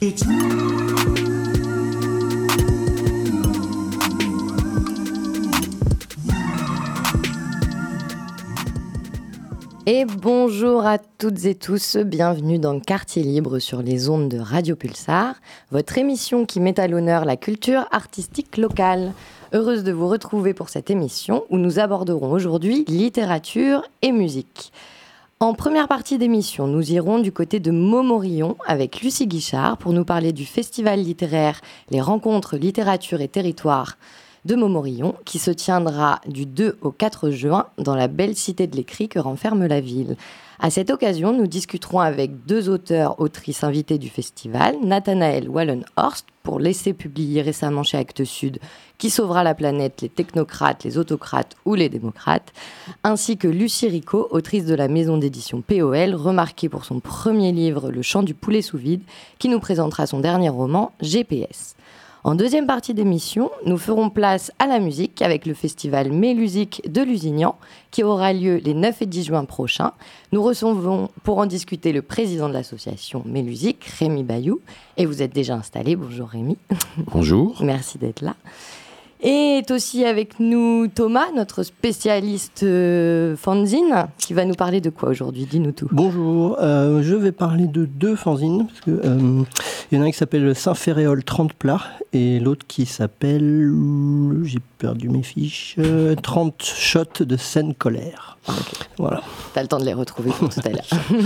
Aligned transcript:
Et 0.00 0.12
bonjour 10.04 10.86
à 10.86 10.98
toutes 10.98 11.44
et 11.46 11.56
tous, 11.56 11.96
bienvenue 11.96 12.60
dans 12.60 12.78
Quartier 12.78 13.24
Libre 13.24 13.58
sur 13.58 13.82
les 13.82 14.08
ondes 14.08 14.28
de 14.28 14.38
Radio 14.38 14.76
Pulsar, 14.76 15.34
votre 15.72 15.98
émission 15.98 16.46
qui 16.46 16.60
met 16.60 16.78
à 16.78 16.86
l'honneur 16.86 17.24
la 17.24 17.36
culture 17.36 17.88
artistique 17.90 18.56
locale. 18.56 19.12
Heureuse 19.52 19.82
de 19.82 19.90
vous 19.90 20.06
retrouver 20.06 20.54
pour 20.54 20.68
cette 20.68 20.90
émission 20.90 21.42
où 21.50 21.58
nous 21.58 21.80
aborderons 21.80 22.30
aujourd'hui 22.30 22.84
littérature 22.86 23.82
et 24.02 24.12
musique. 24.12 24.72
En 25.40 25.54
première 25.54 25.86
partie 25.86 26.18
d'émission, 26.18 26.66
nous 26.66 26.90
irons 26.90 27.20
du 27.20 27.30
côté 27.30 27.60
de 27.60 27.70
Montmorillon 27.70 28.56
avec 28.66 29.02
Lucie 29.02 29.28
Guichard 29.28 29.78
pour 29.78 29.92
nous 29.92 30.04
parler 30.04 30.32
du 30.32 30.44
festival 30.44 30.98
littéraire 30.98 31.60
Les 31.90 32.00
rencontres 32.00 32.56
littérature 32.56 33.20
et 33.20 33.28
territoire 33.28 33.98
de 34.44 34.54
Montmorillon, 34.54 35.14
qui 35.24 35.38
se 35.38 35.50
tiendra 35.50 36.20
du 36.26 36.46
2 36.46 36.78
au 36.82 36.90
4 36.90 37.30
juin 37.30 37.66
dans 37.78 37.94
la 37.94 38.08
belle 38.08 38.36
cité 38.36 38.66
de 38.66 38.76
l'écrit 38.76 39.08
que 39.08 39.18
renferme 39.18 39.66
la 39.66 39.80
ville. 39.80 40.16
À 40.60 40.70
cette 40.70 40.90
occasion, 40.90 41.32
nous 41.32 41.46
discuterons 41.46 42.00
avec 42.00 42.44
deux 42.44 42.68
auteurs, 42.68 43.20
autrices 43.20 43.62
invités 43.62 43.96
du 43.96 44.08
festival, 44.08 44.74
Nathanaël 44.82 45.48
Wallenhorst, 45.48 46.26
pour 46.42 46.58
l'essai 46.58 46.94
publié 46.94 47.42
récemment 47.42 47.84
chez 47.84 47.96
Actes 47.96 48.24
Sud, 48.24 48.58
qui 48.96 49.08
sauvera 49.08 49.44
la 49.44 49.54
planète, 49.54 50.02
les 50.02 50.08
technocrates, 50.08 50.82
les 50.82 50.98
autocrates 50.98 51.54
ou 51.64 51.74
les 51.76 51.88
démocrates, 51.88 52.52
ainsi 53.04 53.36
que 53.36 53.46
Lucie 53.46 53.86
Rico, 53.86 54.26
autrice 54.32 54.64
de 54.64 54.74
la 54.74 54.88
maison 54.88 55.16
d'édition 55.16 55.60
POL, 55.60 56.16
remarquée 56.16 56.68
pour 56.68 56.84
son 56.84 56.98
premier 56.98 57.52
livre, 57.52 57.92
Le 57.92 58.02
chant 58.02 58.24
du 58.24 58.34
poulet 58.34 58.62
sous 58.62 58.78
vide, 58.78 59.02
qui 59.38 59.48
nous 59.48 59.60
présentera 59.60 60.08
son 60.08 60.18
dernier 60.18 60.48
roman, 60.48 60.90
GPS. 61.00 61.76
En 62.24 62.34
deuxième 62.34 62.66
partie 62.66 62.94
d'émission, 62.94 63.50
nous 63.64 63.78
ferons 63.78 64.10
place 64.10 64.50
à 64.58 64.66
la 64.66 64.80
musique 64.80 65.22
avec 65.22 65.46
le 65.46 65.54
festival 65.54 66.10
Mélusique 66.10 66.82
de 66.90 67.00
Lusignan 67.00 67.56
qui 67.92 68.02
aura 68.02 68.32
lieu 68.32 68.56
les 68.56 68.74
9 68.74 69.02
et 69.02 69.06
10 69.06 69.24
juin 69.24 69.44
prochains. 69.44 69.92
Nous 70.32 70.42
recevons 70.42 71.10
pour 71.22 71.38
en 71.38 71.46
discuter 71.46 71.92
le 71.92 72.02
président 72.02 72.48
de 72.48 72.54
l'association 72.54 73.22
Mélusique, 73.24 73.84
Rémi 73.98 74.24
Bayou. 74.24 74.60
Et 74.96 75.06
vous 75.06 75.22
êtes 75.22 75.32
déjà 75.32 75.54
installé. 75.54 75.94
Bonjour 75.94 76.28
Rémi. 76.28 76.58
Bonjour. 77.12 77.56
Merci 77.62 77.98
d'être 77.98 78.22
là. 78.22 78.34
Et 79.20 79.48
est 79.58 79.70
aussi 79.72 80.04
avec 80.04 80.38
nous 80.38 80.86
Thomas, 80.86 81.26
notre 81.34 81.64
spécialiste 81.64 82.62
euh, 82.62 83.36
fanzine, 83.36 84.06
qui 84.18 84.32
va 84.32 84.44
nous 84.44 84.54
parler 84.54 84.80
de 84.80 84.90
quoi 84.90 85.08
aujourd'hui? 85.08 85.46
Dis-nous 85.50 85.72
tout. 85.72 85.88
Bonjour, 85.90 86.56
euh, 86.60 87.02
je 87.02 87.16
vais 87.16 87.32
parler 87.32 87.66
de 87.66 87.84
deux 87.84 88.14
fanzines. 88.14 88.68
Parce 88.68 88.80
que, 88.80 88.90
euh, 89.04 89.42
il 89.90 89.98
y 89.98 90.00
en 90.00 90.04
a 90.04 90.06
un 90.06 90.10
qui 90.10 90.16
s'appelle 90.16 90.54
Saint-Ferréol 90.54 91.24
30 91.24 91.52
plats 91.52 91.82
et 92.12 92.38
l'autre 92.38 92.64
qui 92.68 92.86
s'appelle, 92.86 93.72
j'ai 94.44 94.60
perdu 94.78 95.08
mes 95.08 95.24
fiches, 95.24 95.76
30 96.22 96.62
shots 96.62 97.24
de 97.24 97.36
scène 97.36 97.74
colère. 97.74 98.38
Voilà. 98.98 99.22
T'as 99.52 99.62
le 99.62 99.68
temps 99.68 99.80
de 99.80 99.84
les 99.84 99.94
retrouver 99.94 100.30
pour 100.30 100.48
tout 100.48 100.60
à 100.64 100.68
l'heure. 100.68 100.86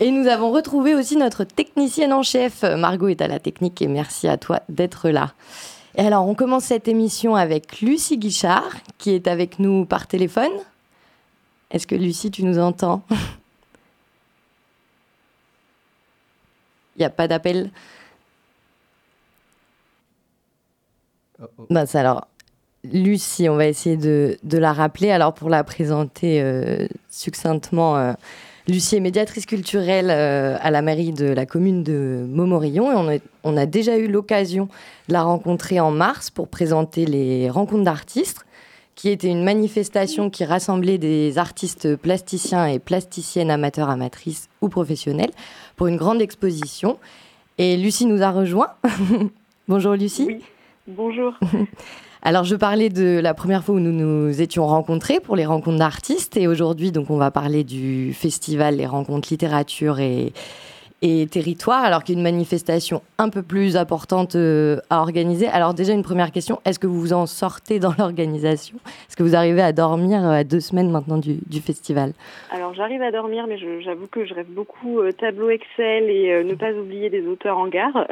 Et 0.00 0.10
nous 0.10 0.26
avons 0.26 0.50
retrouvé 0.50 0.96
aussi 0.96 1.16
notre 1.16 1.44
technicienne 1.44 2.12
en 2.12 2.24
chef. 2.24 2.64
Margot 2.64 3.06
est 3.06 3.22
à 3.22 3.28
la 3.28 3.38
technique 3.38 3.80
et 3.80 3.86
merci 3.86 4.26
à 4.26 4.36
toi 4.36 4.60
d'être 4.68 5.08
là. 5.08 5.34
Et 5.96 6.00
alors, 6.00 6.26
on 6.26 6.34
commence 6.34 6.64
cette 6.64 6.88
émission 6.88 7.36
avec 7.36 7.80
Lucie 7.80 8.18
Guichard, 8.18 8.76
qui 8.98 9.10
est 9.10 9.28
avec 9.28 9.58
nous 9.58 9.84
par 9.86 10.06
téléphone. 10.08 10.50
Est-ce 11.70 11.86
que 11.86 11.94
Lucie, 11.94 12.30
tu 12.30 12.44
nous 12.44 12.58
entends? 12.58 13.02
Il 16.96 17.00
n'y 17.00 17.04
a 17.04 17.10
pas 17.10 17.28
d'appel? 17.28 17.70
Oh, 21.40 21.46
oh. 21.58 21.66
Bah, 21.70 21.84
alors, 21.94 22.26
Lucie, 22.84 23.48
on 23.48 23.56
va 23.56 23.66
essayer 23.66 23.96
de, 23.96 24.38
la 24.44 24.72
rappeler. 24.72 25.10
Alors, 25.10 25.32
pour 25.32 25.48
la 25.48 25.64
présenter 25.64 26.40
euh, 26.42 26.86
succinctement, 27.08 27.96
euh, 27.96 28.12
Lucie 28.66 28.96
est 28.96 29.00
médiatrice 29.00 29.44
culturelle 29.44 30.08
euh, 30.10 30.56
à 30.60 30.70
la 30.70 30.80
mairie 30.80 31.12
de 31.12 31.26
la 31.26 31.44
commune 31.44 31.82
de 31.82 32.24
Montmorillon 32.30 32.90
et 32.90 33.20
on, 33.44 33.52
on 33.52 33.56
a 33.58 33.66
déjà 33.66 33.98
eu 33.98 34.08
l'occasion 34.08 34.68
de 35.08 35.12
la 35.12 35.22
rencontrer 35.22 35.80
en 35.80 35.90
mars 35.90 36.30
pour 36.30 36.48
présenter 36.48 37.04
les 37.04 37.50
rencontres 37.50 37.84
d'artistes, 37.84 38.46
qui 38.94 39.10
était 39.10 39.28
une 39.28 39.44
manifestation 39.44 40.30
qui 40.30 40.46
rassemblait 40.46 40.96
des 40.96 41.36
artistes 41.36 41.96
plasticiens 41.96 42.66
et 42.66 42.78
plasticiennes 42.78 43.50
amateurs, 43.50 43.90
amatrices 43.90 44.48
ou 44.62 44.70
professionnels 44.70 45.32
pour 45.76 45.88
une 45.88 45.96
grande 45.96 46.22
exposition. 46.22 46.98
Et 47.58 47.76
Lucie 47.76 48.06
nous 48.06 48.22
a 48.22 48.30
rejoint. 48.30 48.70
Bonjour 49.68 49.92
Lucie. 49.92 50.26
Oui, 50.26 50.42
bonjour. 50.86 51.38
Alors, 52.26 52.44
je 52.44 52.56
parlais 52.56 52.88
de 52.88 53.20
la 53.22 53.34
première 53.34 53.62
fois 53.62 53.74
où 53.74 53.80
nous 53.80 53.92
nous 53.92 54.40
étions 54.40 54.66
rencontrés 54.66 55.20
pour 55.20 55.36
les 55.36 55.44
rencontres 55.44 55.76
d'artistes. 55.78 56.38
Et 56.38 56.48
aujourd'hui, 56.48 56.90
donc, 56.90 57.10
on 57.10 57.18
va 57.18 57.30
parler 57.30 57.64
du 57.64 58.14
festival 58.14 58.76
Les 58.76 58.86
rencontres 58.86 59.28
littérature 59.30 60.00
et, 60.00 60.32
et 61.06 61.26
territoire, 61.26 61.84
alors 61.84 62.02
qu'il 62.02 62.14
y 62.14 62.16
a 62.16 62.20
une 62.20 62.24
manifestation 62.24 63.02
un 63.18 63.28
peu 63.28 63.42
plus 63.42 63.76
importante 63.76 64.36
euh, 64.36 64.78
à 64.88 65.00
organiser. 65.00 65.46
Alors 65.48 65.74
déjà, 65.74 65.92
une 65.92 66.02
première 66.02 66.32
question, 66.32 66.60
est-ce 66.64 66.78
que 66.78 66.86
vous 66.86 66.98
vous 66.98 67.12
en 67.12 67.26
sortez 67.26 67.78
dans 67.78 67.92
l'organisation? 67.98 68.78
Est-ce 68.86 69.16
que 69.16 69.22
vous 69.22 69.36
arrivez 69.36 69.60
à 69.60 69.72
dormir 69.72 70.24
euh, 70.24 70.30
à 70.30 70.44
deux 70.44 70.60
semaines 70.60 70.90
maintenant 70.90 71.18
du, 71.18 71.60
festival? 71.60 72.12
Alors 72.50 72.74
j'arrive 72.74 73.02
à 73.02 73.10
dormir, 73.10 73.46
mais 73.46 73.58
j'avoue 73.82 74.06
que 74.06 74.24
je 74.24 74.32
rêve 74.32 74.48
beaucoup 74.48 75.00
euh, 75.00 75.12
tableau 75.12 75.50
Excel 75.50 76.08
et 76.08 76.42
ne 76.42 76.54
pas 76.54 76.72
oublier 76.72 77.10
des 77.10 77.26
auteurs 77.26 77.58
en 77.58 77.68
gare. 77.68 78.06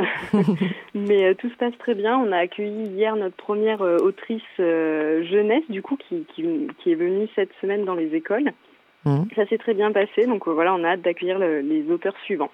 mais 0.94 1.34
tout 1.36 1.48
se 1.48 1.56
passe 1.56 1.76
très 1.78 1.94
bien. 1.94 2.18
On 2.18 2.30
a 2.30 2.38
accueilli 2.38 2.88
hier 2.88 3.16
notre 3.16 3.36
première 3.36 3.80
autrice 3.80 4.42
jeunesse, 4.58 5.64
du 5.70 5.82
coup, 5.82 5.96
qui, 5.96 6.26
qui, 6.34 6.92
est 6.92 6.94
venue 6.94 7.28
cette 7.34 7.50
semaine 7.60 7.84
dans 7.84 7.94
les 7.94 8.14
écoles. 8.14 8.52
Mmh. 9.04 9.24
Ça 9.34 9.46
s'est 9.46 9.58
très 9.58 9.74
bien 9.74 9.92
passé, 9.92 10.26
donc 10.26 10.46
voilà, 10.46 10.74
on 10.74 10.84
a 10.84 10.90
hâte 10.90 11.02
d'accueillir 11.02 11.38
les 11.38 11.90
auteurs 11.90 12.14
suivants. 12.24 12.50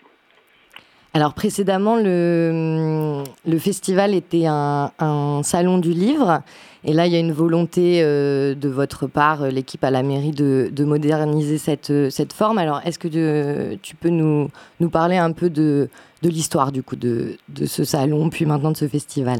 Alors 1.14 1.34
précédemment, 1.34 1.96
le, 1.96 3.24
festival 3.58 4.14
était 4.14 4.44
un, 4.46 5.40
salon 5.42 5.78
du 5.78 5.90
livre. 5.90 6.42
Et 6.84 6.92
là, 6.92 7.06
il 7.06 7.12
y 7.12 7.16
a 7.16 7.18
une 7.18 7.32
volonté 7.32 8.02
euh, 8.02 8.54
de 8.54 8.68
votre 8.68 9.08
part, 9.08 9.42
euh, 9.42 9.48
l'équipe 9.48 9.82
à 9.82 9.90
la 9.90 10.04
mairie, 10.04 10.30
de, 10.30 10.68
de 10.70 10.84
moderniser 10.84 11.58
cette, 11.58 11.90
euh, 11.90 12.08
cette, 12.08 12.32
forme. 12.32 12.56
Alors, 12.58 12.80
est-ce 12.86 13.00
que 13.00 13.74
tu 13.76 13.96
peux 13.96 14.10
nous, 14.10 14.48
parler 14.92 15.16
un 15.16 15.32
peu 15.32 15.50
de, 15.50 15.88
l'histoire 16.22 16.70
du 16.70 16.84
coup 16.84 16.94
de, 16.94 17.36
ce 17.64 17.82
salon, 17.82 18.30
puis 18.30 18.46
maintenant 18.46 18.70
de 18.70 18.76
ce 18.76 18.86
festival? 18.86 19.38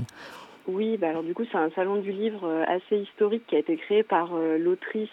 Oui, 0.67 0.97
bah 0.99 1.11
alors 1.11 1.23
du 1.23 1.33
coup, 1.33 1.45
c'est 1.51 1.57
un 1.57 1.71
salon 1.71 1.97
du 1.97 2.13
livre 2.13 2.47
assez 2.67 2.99
historique 2.99 3.45
qui 3.47 3.57
a 3.57 3.61
été 3.61 3.77
créé 3.77 4.03
par 4.03 4.31
l'autrice 4.59 5.09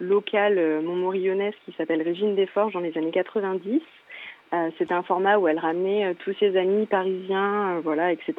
locale 0.00 0.82
montmorillonnaise 0.82 1.54
qui 1.64 1.72
s'appelle 1.76 2.02
Régine 2.02 2.34
Desforges 2.34 2.72
dans 2.72 2.80
les 2.80 2.96
années 2.98 3.12
90. 3.12 3.80
Euh, 4.52 4.70
c'était 4.78 4.94
un 4.94 5.02
format 5.02 5.38
où 5.38 5.48
elle 5.48 5.58
ramenait 5.58 6.06
euh, 6.06 6.14
tous 6.24 6.34
ses 6.38 6.56
amis 6.56 6.86
parisiens, 6.86 7.76
euh, 7.76 7.80
voilà, 7.82 8.12
etc. 8.12 8.34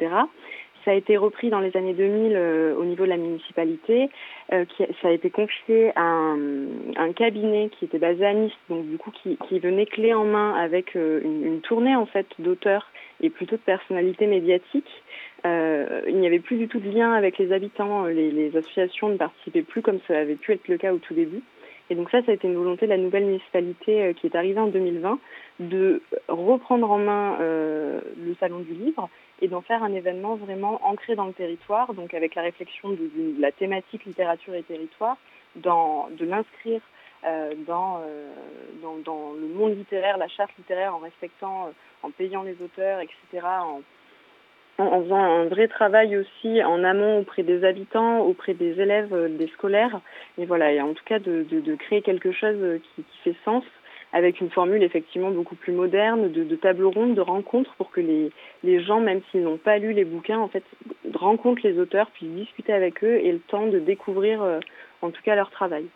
Ça 0.84 0.92
a 0.92 0.94
été 0.94 1.16
repris 1.18 1.50
dans 1.50 1.60
les 1.60 1.76
années 1.76 1.92
2000 1.92 2.36
au 2.78 2.84
niveau 2.84 3.04
de 3.04 3.10
la 3.10 3.18
municipalité. 3.18 4.08
Qui, 4.50 4.84
ça 5.02 5.08
a 5.08 5.10
été 5.10 5.28
confié 5.28 5.92
à 5.96 6.02
un, 6.02 6.36
un, 6.96 7.12
cabinet 7.12 7.68
qui 7.68 7.84
était 7.84 7.98
basé 7.98 8.24
à 8.24 8.32
Nice, 8.32 8.54
donc 8.70 8.86
du 8.86 8.96
coup 8.96 9.10
qui, 9.10 9.36
qui 9.48 9.58
venait 9.58 9.84
clé 9.84 10.14
en 10.14 10.24
main 10.24 10.54
avec 10.54 10.94
une, 10.94 11.44
une 11.44 11.60
tournée 11.60 11.94
en 11.94 12.06
fait 12.06 12.26
d'auteurs 12.38 12.90
et 13.20 13.28
plutôt 13.28 13.56
de 13.56 13.60
personnalités 13.60 14.26
médiatiques. 14.26 15.02
Euh, 15.46 16.02
il 16.08 16.16
n'y 16.18 16.26
avait 16.26 16.40
plus 16.40 16.56
du 16.56 16.68
tout 16.68 16.80
de 16.80 16.90
lien 16.90 17.12
avec 17.12 17.38
les 17.38 17.52
habitants, 17.52 18.04
les, 18.04 18.30
les, 18.30 18.56
associations 18.56 19.08
ne 19.08 19.16
participaient 19.16 19.62
plus 19.62 19.82
comme 19.82 20.00
ça 20.08 20.18
avait 20.18 20.34
pu 20.34 20.52
être 20.52 20.66
le 20.68 20.78
cas 20.78 20.92
au 20.92 20.98
tout 20.98 21.14
début. 21.14 21.42
Et 21.90 21.94
donc 21.94 22.10
ça, 22.10 22.22
ça 22.22 22.32
a 22.32 22.34
été 22.34 22.46
une 22.46 22.56
volonté 22.56 22.86
de 22.86 22.90
la 22.90 22.98
nouvelle 22.98 23.24
municipalité 23.24 24.14
qui 24.14 24.26
est 24.26 24.36
arrivée 24.36 24.60
en 24.60 24.66
2020 24.66 25.18
de 25.60 26.02
reprendre 26.28 26.90
en 26.90 26.98
main 26.98 27.38
euh, 27.40 28.00
le 28.16 28.34
salon 28.36 28.60
du 28.60 28.74
livre 28.74 29.08
et 29.40 29.48
d'en 29.48 29.60
faire 29.60 29.82
un 29.82 29.92
événement 29.92 30.36
vraiment 30.36 30.80
ancré 30.84 31.14
dans 31.14 31.26
le 31.26 31.32
territoire, 31.32 31.94
donc 31.94 32.14
avec 32.14 32.34
la 32.34 32.42
réflexion 32.42 32.90
de, 32.90 33.10
la 33.38 33.52
thématique 33.52 34.04
littérature 34.04 34.54
et 34.54 34.62
territoire, 34.62 35.16
dans, 35.56 36.08
de 36.18 36.24
l'inscrire 36.24 36.80
euh, 37.24 37.54
dans, 37.66 38.00
euh, 38.06 38.32
dans, 38.82 38.96
dans, 38.98 39.32
le 39.32 39.48
monde 39.48 39.76
littéraire, 39.76 40.18
la 40.18 40.28
charte 40.28 40.50
littéraire, 40.56 40.94
en 40.94 40.98
respectant, 40.98 41.66
euh, 41.66 41.70
en 42.02 42.10
payant 42.10 42.42
les 42.42 42.56
auteurs, 42.62 43.00
etc., 43.00 43.46
en, 44.78 45.02
faisant 45.02 45.16
un 45.16 45.44
vrai 45.46 45.68
travail 45.68 46.16
aussi 46.16 46.62
en 46.64 46.84
amont 46.84 47.20
auprès 47.20 47.42
des 47.42 47.64
habitants, 47.64 48.20
auprès 48.20 48.54
des 48.54 48.80
élèves, 48.80 49.12
euh, 49.12 49.28
des 49.28 49.48
scolaires, 49.48 50.00
et 50.38 50.46
voilà, 50.46 50.72
et 50.72 50.80
en 50.80 50.94
tout 50.94 51.04
cas 51.04 51.18
de, 51.18 51.44
de, 51.50 51.74
créer 51.74 52.02
quelque 52.02 52.32
chose 52.32 52.80
qui, 52.94 53.02
qui 53.02 53.18
fait 53.24 53.36
sens 53.44 53.64
avec 54.12 54.40
une 54.40 54.50
formule 54.50 54.82
effectivement 54.82 55.30
beaucoup 55.30 55.54
plus 55.54 55.72
moderne, 55.72 56.32
de, 56.32 56.44
de 56.44 56.56
table 56.56 56.84
ronde, 56.84 57.14
de 57.14 57.20
rencontres 57.20 57.74
pour 57.74 57.90
que 57.90 58.00
les, 58.00 58.30
les 58.64 58.82
gens, 58.82 59.00
même 59.00 59.20
s'ils 59.30 59.42
n'ont 59.42 59.58
pas 59.58 59.78
lu 59.78 59.92
les 59.92 60.04
bouquins, 60.04 60.38
en 60.38 60.48
fait, 60.48 60.64
rencontrent 61.14 61.66
les 61.66 61.78
auteurs, 61.78 62.10
puissent 62.12 62.30
discuter 62.30 62.72
avec 62.72 63.04
eux 63.04 63.16
et 63.16 63.32
le 63.32 63.40
temps 63.40 63.66
de 63.66 63.78
découvrir, 63.78 64.42
euh, 64.42 64.60
en 65.02 65.10
tout 65.10 65.22
cas, 65.22 65.34
leur 65.34 65.50
travail. 65.50 65.86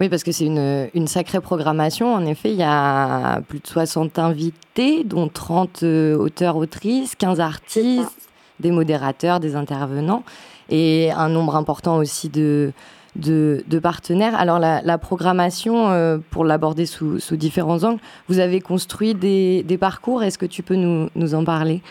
Oui, 0.00 0.08
parce 0.08 0.24
que 0.24 0.32
c'est 0.32 0.46
une, 0.46 0.88
une, 0.94 1.06
sacrée 1.06 1.40
programmation. 1.40 2.12
En 2.12 2.24
effet, 2.26 2.50
il 2.50 2.56
y 2.56 2.64
a 2.64 3.40
plus 3.42 3.60
de 3.60 3.66
60 3.66 4.18
invités, 4.18 5.04
dont 5.04 5.28
30 5.28 5.84
auteurs, 5.84 6.56
autrices, 6.56 7.14
15 7.14 7.40
artistes, 7.40 8.28
des 8.58 8.70
modérateurs, 8.70 9.38
des 9.38 9.54
intervenants, 9.54 10.24
et 10.70 11.10
un 11.12 11.28
nombre 11.28 11.54
important 11.56 11.98
aussi 11.98 12.28
de, 12.28 12.72
de, 13.16 13.78
partenaires. 13.78 14.34
Alors 14.34 14.58
la, 14.58 14.98
programmation, 14.98 15.90
euh, 15.90 16.18
pour 16.30 16.44
l'aborder 16.44 16.86
sous, 16.86 17.18
différents 17.32 17.84
angles, 17.84 18.00
vous 18.28 18.38
avez 18.38 18.60
construit 18.60 19.14
des, 19.14 19.78
parcours. 19.78 20.22
Est-ce 20.22 20.38
que 20.38 20.46
tu 20.46 20.62
peux 20.62 20.76
nous, 20.76 21.08
nous, 21.14 21.34
en 21.34 21.44
parler? 21.44 21.82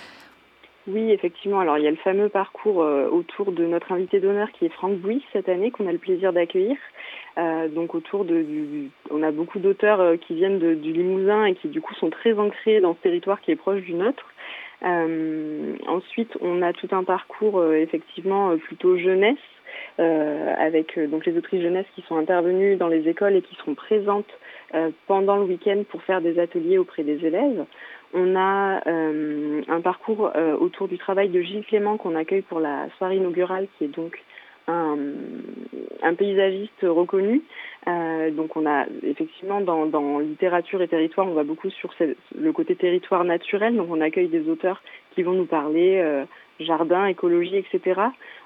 Oui, 0.88 1.12
effectivement. 1.12 1.60
Alors, 1.60 1.78
il 1.78 1.84
y 1.84 1.88
a 1.88 1.92
le 1.92 1.98
fameux 1.98 2.30
parcours 2.30 2.82
euh, 2.82 3.08
autour 3.10 3.52
de 3.52 3.66
notre 3.66 3.92
invité 3.92 4.20
d'honneur 4.20 4.52
qui 4.52 4.66
est 4.66 4.70
Franck 4.70 4.98
Bouy 4.98 5.24
cette 5.32 5.50
année, 5.50 5.72
qu'on 5.72 5.88
a 5.88 5.92
le 5.92 5.98
plaisir 5.98 6.34
d'accueillir. 6.34 6.78
Euh, 7.38 7.68
donc, 7.68 7.94
autour 7.96 8.26
de, 8.26 8.42
du, 8.42 8.90
on 9.10 9.22
a 9.24 9.32
beaucoup 9.32 9.60
d'auteurs 9.60 10.20
qui 10.20 10.36
viennent 10.36 10.60
du 10.60 10.92
Limousin 10.92 11.46
et 11.46 11.56
qui, 11.56 11.68
du 11.68 11.82
coup, 11.82 11.94
sont 11.96 12.10
très 12.10 12.38
ancrés 12.38 12.82
dans 12.82 12.96
ce 12.96 13.00
territoire 13.00 13.42
qui 13.42 13.52
est 13.52 13.56
proche 13.56 13.82
du 13.82 13.94
nôtre. 13.94 14.26
ensuite, 14.84 16.38
on 16.42 16.62
a 16.62 16.74
tout 16.74 16.90
un 16.92 17.04
parcours, 17.04 17.64
effectivement, 17.74 18.58
plutôt 18.58 18.98
jeunesse, 18.98 19.38
euh, 20.00 20.54
avec 20.58 20.98
euh, 20.98 21.08
donc 21.08 21.26
les 21.26 21.38
autrices 21.38 21.62
jeunesse 21.62 21.86
qui 21.96 22.02
sont 22.04 22.16
intervenues 22.16 22.76
dans 22.76 22.88
les 22.88 23.08
écoles 23.08 23.36
et 23.36 23.42
qui 23.42 23.56
seront 23.56 23.76
présentes 23.76 24.30
euh, 24.74 24.90
pendant 25.08 25.38
le 25.38 25.44
week-end 25.44 25.84
pour 25.90 26.02
faire 26.04 26.22
des 26.22 26.40
ateliers 26.40 26.78
auprès 26.78 27.04
des 27.04 27.26
élèves. 27.26 27.66
On 28.14 28.36
a 28.36 28.82
un 28.86 29.82
parcours 29.82 30.32
autour 30.60 30.88
du 30.88 30.98
travail 30.98 31.30
de 31.30 31.42
Gilles 31.42 31.66
Clément 31.66 31.98
qu'on 31.98 32.16
accueille 32.16 32.42
pour 32.42 32.60
la 32.60 32.88
soirée 32.98 33.18
inaugurale, 33.18 33.68
qui 33.78 33.86
est 33.86 33.96
donc 33.96 34.22
un, 34.68 36.14
paysagiste 36.18 36.84
reconnu. 36.84 37.42
donc 37.86 38.56
on 38.58 38.66
a 38.66 38.86
effectivement 39.04 39.62
dans, 39.62 40.20
littérature 40.20 40.82
et 40.82 40.88
territoire, 40.88 41.28
on 41.28 41.34
va 41.34 41.44
beaucoup 41.44 41.70
sur 41.70 41.94
le 42.38 42.52
côté 42.52 42.76
territoire 42.76 43.24
naturel. 43.24 43.76
Donc 43.76 43.88
on 43.90 44.02
accueille 44.02 44.28
des 44.28 44.50
auteurs 44.50 44.82
qui 45.16 45.24
vont 45.24 45.34
nous 45.34 45.46
parler 45.46 46.26
jardin, 46.64 47.06
écologie, 47.06 47.58
etc. 47.58 48.02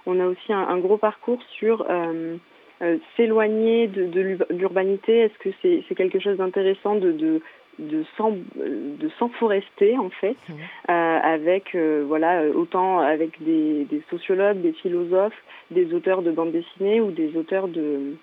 On 0.06 0.20
a 0.20 0.26
aussi 0.26 0.54
un, 0.54 0.78
gros 0.78 0.98
parcours 0.98 1.42
sur 1.58 1.86
euh, 1.90 2.38
euh, 2.82 2.98
s'éloigner 3.16 3.88
de, 3.88 4.06
de 4.06 4.38
l'urbanité. 4.52 5.20
Est-ce 5.20 5.38
que 5.40 5.50
c'est 5.62 5.96
quelque 5.96 6.20
chose 6.20 6.38
d'intéressant 6.38 6.96
de, 6.96 7.12
de 7.12 7.42
de 7.80 9.10
s'enforester 9.20 9.98
en 9.98 10.10
fait 10.10 10.38
mmh. 10.48 10.54
euh, 10.90 11.20
avec 11.22 11.76
voilà 12.08 12.44
autant 12.56 13.00
avec 13.00 13.44
des, 13.44 13.86
des, 13.86 14.02
sociologues 14.10 14.62
des 14.62 14.74
philosophes 14.74 15.42
des 15.72 15.94
auteurs 15.94 16.22
de 16.22 16.32
bande 16.32 16.52
dessinée 16.52 17.02
ou 17.02 17.12
des 17.12 17.36
auteurs 17.36 17.68
de, 17.68 18.16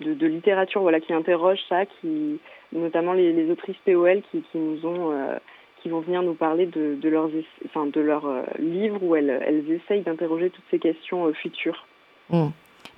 de, 0.00 0.14
de 0.14 0.26
littérature 0.26 0.82
voilà 0.82 1.00
qui 1.00 1.12
interrogent 1.12 1.64
ça 1.68 1.86
qui 1.86 2.38
notamment 2.72 3.14
les, 3.14 3.32
les 3.32 3.50
autrices 3.50 3.78
POL 3.86 4.20
qui, 4.30 4.42
qui 4.52 4.58
nous 4.58 4.84
ont 4.86 5.38
qui 5.82 5.88
vont 5.88 6.00
venir 6.00 6.22
nous 6.22 6.34
parler 6.34 6.66
de, 6.66 6.98
de 7.00 7.08
leurs, 7.08 7.30
enfin, 7.66 7.86
de 7.86 8.00
leurs 8.00 8.26
euh, 8.26 8.42
livres 8.58 9.02
où 9.02 9.14
elles, 9.16 9.42
elles 9.46 9.70
essayent 9.70 10.02
d'interroger 10.02 10.50
toutes 10.50 10.64
ces 10.70 10.78
questions 10.78 11.26
euh, 11.26 11.32
futures. 11.32 11.86
Mmh. 12.30 12.46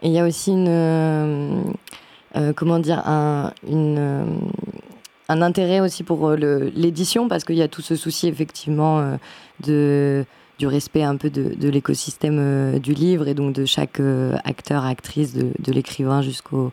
Et 0.02 0.08
il 0.08 0.12
y 0.12 0.18
a 0.18 0.26
aussi 0.26 0.52
une, 0.52 0.68
euh, 2.36 2.52
comment 2.56 2.78
dire, 2.78 3.02
un, 3.06 3.52
une, 3.68 4.50
un 5.30 5.42
intérêt 5.42 5.80
aussi 5.80 6.02
pour 6.02 6.30
l'édition 6.30 7.28
parce 7.28 7.44
qu'il 7.44 7.56
y 7.56 7.62
a 7.62 7.68
tout 7.68 7.82
ce 7.82 7.96
souci 7.96 8.28
effectivement 8.28 9.18
de 9.64 10.24
du 10.58 10.66
respect 10.66 11.02
un 11.02 11.16
peu 11.16 11.30
de, 11.30 11.54
de 11.54 11.68
l'écosystème 11.70 12.78
du 12.80 12.92
livre 12.92 13.28
et 13.28 13.32
donc 13.32 13.54
de 13.54 13.64
chaque 13.64 13.98
acteur, 14.44 14.84
actrice, 14.84 15.32
de, 15.32 15.52
de 15.58 15.72
l'écrivain 15.72 16.20
jusqu'au 16.20 16.70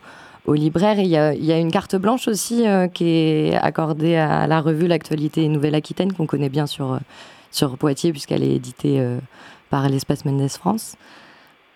au 0.48 0.54
libraire. 0.54 0.98
Il 0.98 1.06
y 1.06 1.16
a, 1.16 1.58
une 1.58 1.70
carte 1.70 1.94
blanche 1.96 2.26
aussi 2.26 2.66
euh, 2.66 2.88
qui 2.88 3.04
est 3.06 3.54
accordée 3.54 4.16
à 4.16 4.46
la 4.46 4.60
revue 4.60 4.86
L'actualité 4.86 5.46
Nouvelle-Aquitaine, 5.46 6.12
qu'on 6.14 6.26
connaît 6.26 6.48
bien 6.48 6.66
sur, 6.66 6.94
euh, 6.94 6.98
sur 7.50 7.76
Poitiers, 7.76 8.12
puisqu'elle 8.12 8.42
est 8.42 8.54
éditée 8.54 8.98
euh, 8.98 9.18
par 9.70 9.88
l'Espace 9.88 10.24
Mendes 10.24 10.48
France. 10.48 10.96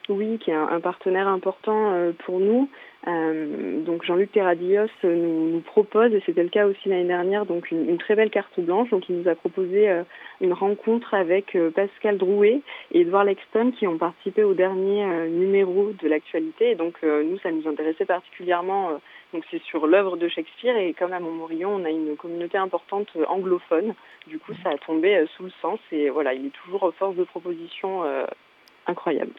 Oui, 0.09 0.39
qui 0.39 0.51
est 0.51 0.55
un, 0.55 0.81
partenaire 0.81 1.29
important 1.29 1.93
pour 2.25 2.41
nous. 2.41 2.69
Donc 3.05 4.05
Jean-Luc 4.05 4.31
Terradillos 4.31 4.87
nous, 5.03 5.61
propose, 5.61 6.13
et 6.15 6.23
c'était 6.25 6.43
le 6.43 6.49
cas 6.49 6.67
aussi 6.67 6.89
l'année 6.89 7.09
dernière, 7.09 7.47
donc 7.47 7.71
une, 7.71 7.99
très 7.99 8.15
belle 8.15 8.31
carte 8.31 8.59
blanche. 8.61 8.91
Donc 8.91 9.09
il 9.09 9.19
nous 9.19 9.29
a 9.29 9.35
proposé 9.35 10.03
une 10.41 10.53
rencontre 10.53 11.15
avec 11.15 11.57
Pascal 11.75 12.19
Drouet 12.19 12.63
et 12.93 13.01
Edouard 13.01 13.25
Lexton 13.25 13.73
qui 13.73 13.87
ont 13.87 13.99
participé 13.99 14.45
au 14.45 14.55
dernier 14.55 15.05
numéro 15.29 15.91
de 16.01 16.09
l'actualité. 16.09 16.71
Et 16.71 16.75
donc 16.77 17.03
nous, 17.03 17.39
ça 17.39 17.51
nous 17.51 17.67
intéressait 17.69 18.05
particulièrement. 18.05 19.01
donc 19.33 19.45
c'est 19.51 19.63
sur 19.63 19.89
l'œuvre 19.89 20.17
de 20.17 20.29
Shakespeare 20.29 20.77
et 20.77 20.95
comme 20.95 21.13
à 21.13 21.19
Montmorillon, 21.19 21.75
on 21.75 21.85
a 21.85 21.91
une 21.91 22.17
communauté 22.17 22.57
importante 22.57 23.09
anglophone. 23.29 23.95
Du 24.29 24.39
coup, 24.39 24.53
ça 24.63 24.71
a 24.71 24.79
tombé 24.79 25.25
sous 25.37 25.45
le 25.45 25.53
sens 25.61 25.81
et 25.91 26.09
voilà, 26.09 26.35
il 26.35 26.47
est 26.47 26.55
toujours 26.63 26.93
force 26.95 27.17
de 27.17 27.25
proposition 27.25 28.03
incroyable. 28.87 29.33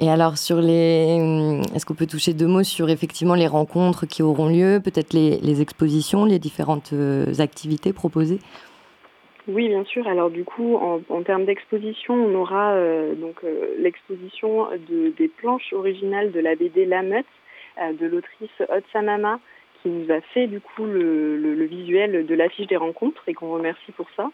Et 0.00 0.10
alors, 0.10 0.38
sur 0.38 0.56
les, 0.56 1.18
hum, 1.20 1.60
est-ce 1.74 1.86
qu'on 1.86 1.94
peut 1.94 2.06
toucher 2.06 2.34
deux 2.34 2.48
mots 2.48 2.64
sur 2.64 2.90
effectivement 2.90 3.34
les 3.34 3.46
rencontres 3.46 4.06
qui 4.06 4.22
auront 4.22 4.48
lieu, 4.48 4.80
peut-être 4.82 5.12
les, 5.12 5.62
expositions, 5.62 6.24
les 6.24 6.40
différentes 6.40 6.92
euh, 6.92 7.26
activités 7.38 7.92
proposées? 7.92 8.40
Oui, 9.46 9.68
bien 9.68 9.84
sûr. 9.84 10.08
Alors 10.08 10.30
du 10.30 10.42
coup, 10.42 10.76
en, 10.76 11.22
termes 11.22 11.44
d'exposition, 11.44 12.14
on 12.14 12.34
aura 12.34 12.72
euh, 12.72 13.14
donc 13.14 13.36
euh, 13.44 13.74
l'exposition 13.78 14.66
de, 14.88 15.12
des 15.16 15.28
planches 15.28 15.72
originales 15.72 16.32
de 16.32 16.40
la 16.40 16.56
BD 16.56 16.86
La 16.86 17.02
de 17.02 18.06
l'autrice 18.06 18.62
Samama, 18.92 19.38
qui 19.82 19.90
nous 19.90 20.10
a 20.12 20.20
fait 20.32 20.46
du 20.46 20.60
coup 20.60 20.84
le, 20.84 21.36
le 21.36 21.64
visuel 21.66 22.24
de 22.26 22.34
l'affiche 22.34 22.66
des 22.66 22.76
rencontres 22.76 23.22
et 23.28 23.34
qu'on 23.34 23.52
remercie 23.52 23.92
pour 23.92 24.06
ça. 24.16 24.30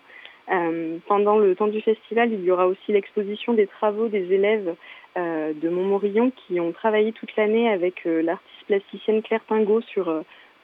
Pendant 1.06 1.38
le 1.38 1.54
temps 1.54 1.68
du 1.68 1.80
festival, 1.80 2.32
il 2.32 2.42
y 2.44 2.50
aura 2.50 2.66
aussi 2.66 2.92
l'exposition 2.92 3.52
des 3.52 3.68
travaux 3.68 4.08
des 4.08 4.32
élèves 4.32 4.74
de 5.16 5.68
Montmorillon 5.68 6.30
qui 6.30 6.60
ont 6.60 6.72
travaillé 6.72 7.12
toute 7.12 7.34
l'année 7.36 7.68
avec 7.68 8.06
euh, 8.06 8.22
l'artiste 8.22 8.66
plasticienne 8.66 9.22
Claire 9.22 9.42
Pingot 9.42 9.80
sur 9.82 10.22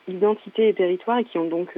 identité 0.08 0.68
et 0.68 0.74
territoire 0.74 1.18
et 1.18 1.24
qui 1.24 1.38
ont 1.38 1.48
donc 1.48 1.76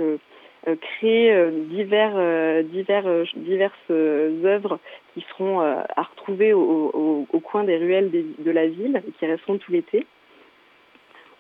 créé 0.83 1.51
divers, 1.71 2.63
divers, 2.65 3.25
diverses 3.37 3.91
œuvres 3.91 4.79
qui 5.15 5.25
seront 5.31 5.61
à 5.61 6.03
retrouver 6.03 6.53
au, 6.53 7.27
au, 7.33 7.41
coin 7.41 7.65
des 7.65 7.79
ruelles 7.79 8.11
de 8.11 8.51
la 8.51 8.67
ville 8.67 9.01
et 9.09 9.13
qui 9.13 9.25
resteront 9.25 9.57
tout 9.57 9.73
l'été. 9.73 10.07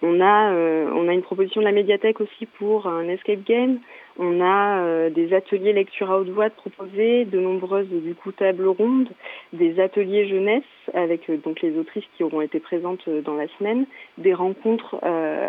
On 0.01 0.21
a, 0.21 0.53
euh, 0.53 0.91
on 0.95 1.09
a 1.09 1.13
une 1.13 1.23
proposition 1.23 1.61
de 1.61 1.67
la 1.67 1.73
médiathèque 1.73 2.21
aussi 2.21 2.47
pour 2.47 2.87
un 2.87 3.09
escape 3.09 3.45
game. 3.45 3.81
On 4.17 4.41
a 4.41 4.81
euh, 4.81 5.11
des 5.11 5.35
ateliers 5.35 5.73
lecture 5.73 6.11
à 6.11 6.21
haute 6.21 6.29
voix 6.29 6.51
proposés, 6.51 7.25
de 7.25 7.41
nombreuses 7.41 7.89
du 7.89 8.15
coup 8.15 8.31
tables 8.31 8.69
rondes, 8.69 9.09
des 9.53 9.81
ateliers 9.81 10.29
jeunesse 10.29 10.63
avec 10.95 11.29
euh, 11.29 11.37
donc 11.39 11.63
les 11.63 11.77
autrices 11.79 12.05
qui 12.17 12.23
auront 12.23 12.41
été 12.41 12.61
présentes 12.61 13.09
dans 13.09 13.35
la 13.35 13.49
semaine, 13.59 13.87
des 14.19 14.35
rencontres 14.35 14.97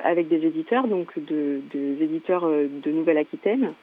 avec 0.03 0.27
des 0.27 0.45
éditeurs, 0.45 0.87
donc 0.87 1.07
de, 1.17 1.61
des 1.71 2.03
éditeurs 2.03 2.47
de 2.47 2.91
Nouvelle-Aquitaine. 2.91 3.73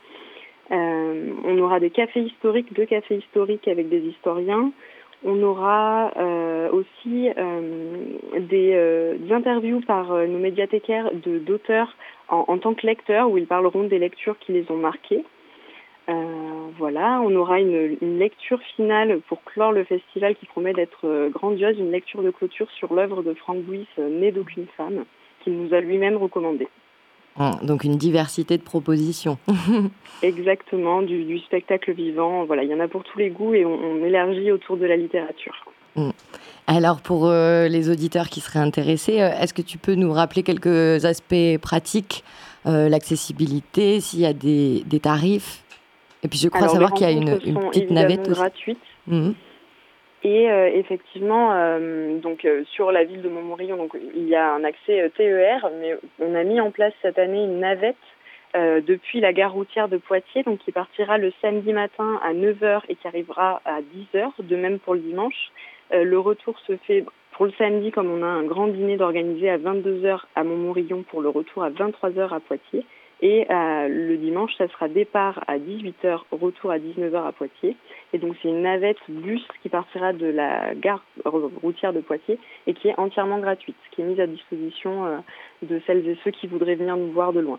on 0.71 1.59
aura 1.59 1.81
des 1.81 1.91
cafés 1.91 2.23
historiques, 2.23 2.73
deux 2.73 2.87
cafés 2.87 3.17
historiques 3.17 3.69
avec 3.69 3.89
des 3.89 4.01
historiens. 4.01 4.73
On 5.25 5.43
aura 5.43 6.13
euh, 6.17 6.71
aussi 6.71 7.31
euh, 7.37 8.05
des, 8.39 8.73
euh, 8.75 9.17
des, 9.19 9.33
interviews 9.33 9.81
par 9.81 10.13
nos 10.13 10.39
médiathécaires 10.39 11.11
d'auteurs 11.15 11.97
en, 12.29 12.45
en, 12.49 12.59
tant 12.59 12.75
que 12.75 12.87
lecteurs 12.87 13.31
où 13.31 13.39
ils 13.39 13.47
parleront 13.47 13.85
des 13.85 13.99
lectures 13.99 14.39
qui 14.39 14.53
les 14.53 14.71
ont 14.71 14.77
marquées. 14.77 15.25
voilà, 16.79 17.21
on 17.25 17.35
aura 17.35 17.61
une, 17.61 18.19
lecture 18.19 18.61
finale 18.77 19.21
pour 19.29 19.43
clore 19.45 19.73
le 19.73 19.85
festival 19.85 20.37
qui 20.37 20.47
promet 20.47 20.75
d'être 20.75 21.29
grandiose, 21.31 21.79
une 21.79 21.91
lecture 21.91 22.23
de 22.23 22.31
clôture 22.31 22.71
sur 22.73 22.93
l'œuvre 22.95 23.23
de 23.23 23.35
Frank 23.35 23.59
Bouis, 23.63 23.89
Né 23.99 24.31
d'aucune 24.31 24.67
femme, 24.77 25.05
qu'il 25.41 25.57
nous 25.57 25.73
a 25.75 25.81
lui-même 25.81 26.17
recommandé. 26.17 26.69
Hum, 27.39 27.53
donc 27.63 27.85
une 27.85 27.97
diversité 27.97 28.57
de 28.57 28.63
propositions. 28.63 29.37
Exactement, 30.23 31.03
du, 31.03 31.39
spectacle 31.41 31.93
vivant. 31.93 32.45
Voilà, 32.45 32.63
il 32.63 32.71
y 32.71 32.75
en 32.75 32.81
a 32.81 32.89
pour 32.89 33.05
tous 33.05 33.19
les 33.19 33.29
goûts 33.29 33.55
et 33.55 33.65
on, 33.67 34.05
élargit 34.05 34.51
autour 34.51 34.77
de 34.77 34.87
la 34.87 34.97
littérature. 34.97 35.55
Hum. 35.97 36.13
Alors 36.67 37.01
pour 37.01 37.27
euh, 37.27 37.69
les 37.69 37.91
auditeurs 37.91 38.29
qui 38.29 38.41
seraient 38.41 38.59
intéressés, 38.59 39.21
euh, 39.21 39.31
est-ce 39.41 39.55
que 39.55 39.63
tu 39.63 39.79
peux 39.79 39.95
nous 39.95 40.13
rappeler 40.13 40.43
quelques 40.43 41.05
aspects 41.05 41.59
pratiques, 41.61 42.25
euh, 42.67 42.89
l'accessibilité, 42.89 44.01
s'il 44.01 44.21
y 44.21 44.27
a 44.27 44.33
des, 44.33 44.83
tarifs? 45.01 45.63
Et 46.23 46.29
puis 46.29 46.39
je 46.39 46.49
crois 46.49 46.69
savoir 46.69 46.93
qu'il 46.93 47.07
y 47.07 47.11
a 47.11 47.13
une, 47.13 47.39
petite 47.39 47.91
navette 47.91 48.29
aussi. 48.29 48.41
gratuite. 48.41 48.79
Hum. 49.11 49.35
Et 50.27 50.51
euh, 50.51 50.69
effectivement, 50.75 51.53
euh, 51.53 52.19
donc 52.19 52.45
euh, 52.45 52.65
sur 52.73 52.91
la 52.91 53.05
ville 53.05 53.23
de 53.23 53.29
Montmorillon, 53.29 53.77
donc 53.77 53.97
il 54.13 54.27
y 54.27 54.35
a 54.35 54.55
un 54.55 54.65
accès 54.65 55.09
TER, 55.17 55.71
mais 55.81 55.97
on 56.19 56.35
a 56.35 56.43
mis 56.43 56.61
en 56.61 56.73
place 56.73 56.93
cette 57.01 57.21
année 57.21 57.45
une 57.45 57.61
navette 57.61 57.95
depuis 58.55 59.21
la 59.21 59.35
gare 59.35 59.53
routière 59.53 59.87
de 59.87 59.99
Poitiers, 59.99 60.43
donc 60.43 60.61
qui 60.61 60.73
partira 60.73 61.19
le 61.19 61.31
samedi 61.43 61.75
matin 61.75 62.19
à 62.25 62.33
9h 62.33 62.81
et 62.89 62.95
qui 62.95 63.07
arrivera 63.07 63.61
à 63.67 63.81
10h, 63.83 64.31
de 64.41 64.57
même 64.57 64.79
pour 64.79 64.95
le 64.95 65.01
dimanche. 65.01 65.51
le 65.93 66.19
retour 66.19 66.59
se 66.67 66.75
fait 66.87 67.05
Pour 67.33 67.45
le 67.45 67.53
samedi, 67.59 67.91
comme 67.91 68.11
on 68.11 68.23
a 68.23 68.27
un 68.27 68.45
grand 68.45 68.69
dîner 68.69 68.97
d'organiser 68.97 69.51
à 69.51 69.59
22h 69.59 70.21
à 70.35 70.43
Montmorillon 70.43 71.03
pour 71.03 71.21
le 71.21 71.29
retour 71.29 71.65
à 71.65 71.71
23h 71.71 72.35
à 72.35 72.41
Poitiers. 72.41 72.87
Et 73.23 73.47
euh, 73.51 73.89
le 73.89 74.17
dimanche, 74.19 74.53
ça 74.59 74.69
sera 74.69 74.89
départ 74.89 75.43
à 75.47 75.59
18h, 75.59 76.21
retour 76.33 76.71
à 76.71 76.79
19h 76.79 77.17
à 77.17 77.33
Poitiers. 77.33 77.77
Et 78.13 78.19
donc 78.19 78.37
c'est 78.43 78.49
une 78.49 78.63
navette 78.63 78.99
bus 79.09 79.43
qui 79.63 79.71
partira 79.71 80.13
de 80.13 80.27
la 80.27 80.75
gare 80.75 81.03
routière 81.25 81.95
de 81.95 82.01
Poitiers 82.01 82.39
et 82.67 82.75
qui 82.75 82.89
est 82.89 82.99
entièrement 82.99 83.39
gratuite, 83.39 83.77
qui 83.91 84.03
est 84.03 84.05
mise 84.05 84.21
à 84.21 84.27
disposition 84.27 85.07
euh, 85.07 85.17
de 85.63 85.81
celles 85.87 86.07
et 86.07 86.19
ceux 86.25 86.31
qui 86.31 86.47
voudraient 86.47 86.75
venir 86.75 86.97
nous 86.97 87.11
voir 87.11 87.33
de 87.33 87.41
loin. 87.41 87.59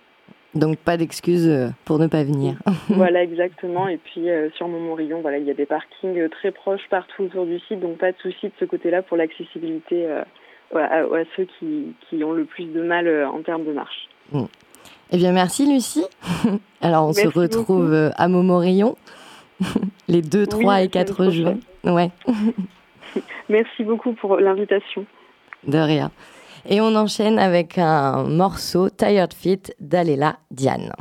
Donc 0.53 0.77
pas 0.77 0.95
d'excuses 0.95 1.49
euh, 1.49 1.69
pour 1.85 1.97
ne 1.97 2.05
pas 2.05 2.23
venir. 2.23 2.55
voilà 2.89 3.23
exactement. 3.23 3.87
Et 3.87 3.97
puis 3.97 4.29
euh, 4.29 4.51
sur 4.51 4.67
Montmorillon, 4.67 5.21
voilà, 5.21 5.39
il 5.39 5.45
y 5.45 5.51
a 5.51 5.55
des 5.55 5.65
parkings 5.65 6.29
très 6.29 6.51
proches 6.51 6.87
partout 6.91 7.23
autour 7.23 7.47
du 7.47 7.59
site, 7.61 7.79
donc 7.79 7.97
pas 7.97 8.11
de 8.11 8.17
souci 8.17 8.47
de 8.47 8.53
ce 8.59 8.65
côté-là 8.65 9.01
pour 9.01 9.17
l'accessibilité 9.17 10.05
à, 10.75 11.23
ceux 11.35 11.47
qui, 11.57 11.95
qui, 12.07 12.23
ont 12.23 12.33
le 12.33 12.45
plus 12.45 12.65
de 12.65 12.81
mal 12.83 13.07
en 13.25 13.41
termes 13.41 13.65
de 13.65 13.71
marche. 13.71 14.07
Eh 15.11 15.17
bien 15.17 15.31
merci 15.31 15.65
Lucie. 15.65 16.05
Alors 16.81 17.07
on 17.07 17.13
se 17.13 17.27
retrouve 17.27 18.11
à 18.15 18.27
Montmorillon 18.27 18.95
les 20.07 20.21
2, 20.21 20.47
3 20.47 20.81
et 20.83 20.89
4 20.89 21.31
juin. 21.31 21.57
Ouais. 21.83 22.11
merci 23.49 23.83
beaucoup 23.83 24.13
pour 24.13 24.37
l'invitation. 24.37 25.05
De 25.65 25.77
rien. 25.77 26.11
Et 26.69 26.81
on 26.81 26.95
enchaîne 26.95 27.39
avec 27.39 27.77
un 27.77 28.23
morceau 28.23 28.89
Tired 28.89 29.33
Feet 29.33 29.73
d'Alela 29.79 30.37
Diane. 30.51 30.91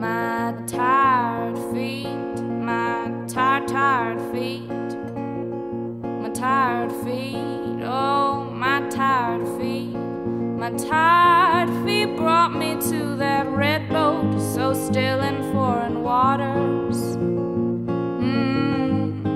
My 0.00 0.52
tired 0.66 1.58
feet, 1.72 2.42
my 2.60 3.26
tired, 3.26 3.68
tired 3.68 4.20
feet, 4.32 4.96
my 6.20 6.30
tired 6.30 6.92
feet, 7.04 7.84
oh, 7.84 8.44
my 8.52 8.80
tired 8.88 9.46
feet. 9.58 10.03
My 10.64 10.70
tired 10.70 11.68
feet 11.84 12.16
brought 12.16 12.56
me 12.56 12.76
to 12.88 13.16
that 13.16 13.46
red 13.48 13.86
boat, 13.90 14.40
so 14.40 14.72
still 14.72 15.20
in 15.20 15.52
foreign 15.52 16.02
waters. 16.02 17.18
Mm. 18.24 19.26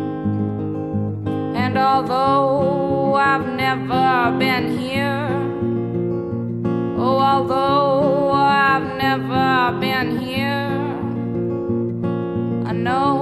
And 1.54 1.76
although 1.76 3.12
I've 3.12 3.46
never 3.46 4.38
been 4.38 4.78
here. 4.78 5.28
Oh, 6.96 7.18
although 7.18 8.30
I've 8.32 8.96
never 8.96 9.78
been 9.78 10.18
here, 10.18 10.64
I 12.66 12.72
know 12.72 13.17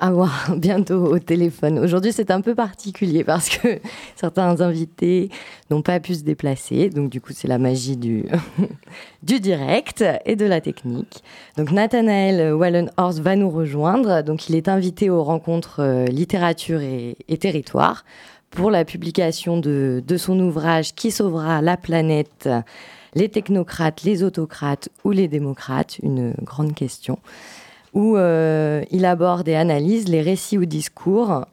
avoir 0.00 0.54
bientôt 0.56 1.06
au 1.06 1.18
téléphone. 1.18 1.78
Aujourd'hui, 1.78 2.12
c'est 2.12 2.30
un 2.30 2.40
peu 2.40 2.54
particulier 2.54 3.24
parce 3.24 3.48
que 3.48 3.78
certains 4.16 4.60
invités 4.60 5.30
n'ont 5.70 5.82
pas 5.82 6.00
pu 6.00 6.14
se 6.14 6.22
déplacer. 6.22 6.90
Donc, 6.90 7.10
du 7.10 7.20
coup, 7.20 7.32
c'est 7.32 7.48
la 7.48 7.58
magie 7.58 7.96
du, 7.96 8.24
direct 9.22 10.04
et 10.24 10.36
de 10.36 10.46
la 10.46 10.60
technique. 10.60 11.22
Donc, 11.56 11.70
Nathanaël 11.72 12.54
Wallenhorst 12.54 13.20
va 13.20 13.36
nous 13.36 13.50
rejoindre. 13.50 14.22
Donc, 14.22 14.48
il 14.48 14.54
est 14.54 14.68
invité 14.68 15.10
aux 15.10 15.22
rencontres 15.22 15.80
euh, 15.80 16.04
littérature 16.06 16.80
et, 16.80 17.16
territoire 17.38 18.04
pour 18.50 18.70
la 18.70 18.86
publication 18.86 19.58
de 19.58 20.16
son 20.16 20.40
ouvrage 20.40 20.94
Qui 20.94 21.10
sauvera 21.10 21.60
la 21.60 21.76
planète? 21.76 22.48
Les 23.14 23.28
technocrates, 23.28 24.02
les 24.04 24.22
autocrates 24.22 24.88
ou 25.04 25.10
les 25.10 25.28
démocrates? 25.28 25.98
Une 26.02 26.32
grande 26.42 26.74
question 26.74 27.18
où 27.96 28.18
euh, 28.18 28.84
il 28.90 29.06
aborde 29.06 29.48
et 29.48 29.54
analyse 29.56 30.06
les 30.06 30.20
récits 30.20 30.58
ou 30.58 30.66
discours 30.66 31.46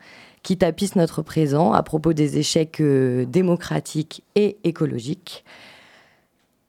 qui 0.44 0.58
tapissent 0.58 0.98
notre 0.98 1.22
présent 1.22 1.72
à 1.72 1.84
propos 1.84 2.12
des 2.12 2.38
échecs 2.38 2.82
euh, 2.82 3.24
démocratiques 3.24 4.24
et 4.36 4.58
écologiques. 4.66 5.46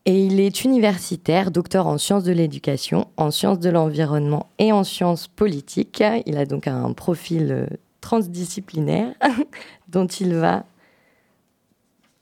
Et 0.07 0.27
il 0.27 0.39
est 0.39 0.63
universitaire, 0.63 1.51
docteur 1.51 1.89
en 1.89 1.99
sciences 1.99 2.23
de 2.23 2.31
l'éducation, 2.31 3.09
en 3.17 3.33
sciences 3.33 3.59
de 3.59 3.69
l'environnement 3.69 4.49
et 4.61 4.71
en 4.71 4.85
sciences 4.85 5.27
politiques. 5.27 6.05
Il 6.25 6.39
a 6.39 6.47
donc 6.47 6.69
un 6.69 6.93
profil 6.93 7.49
euh, 7.51 7.67
transdisciplinaire 8.01 9.13
dont 9.89 10.07
il 10.07 10.37
va 10.37 10.67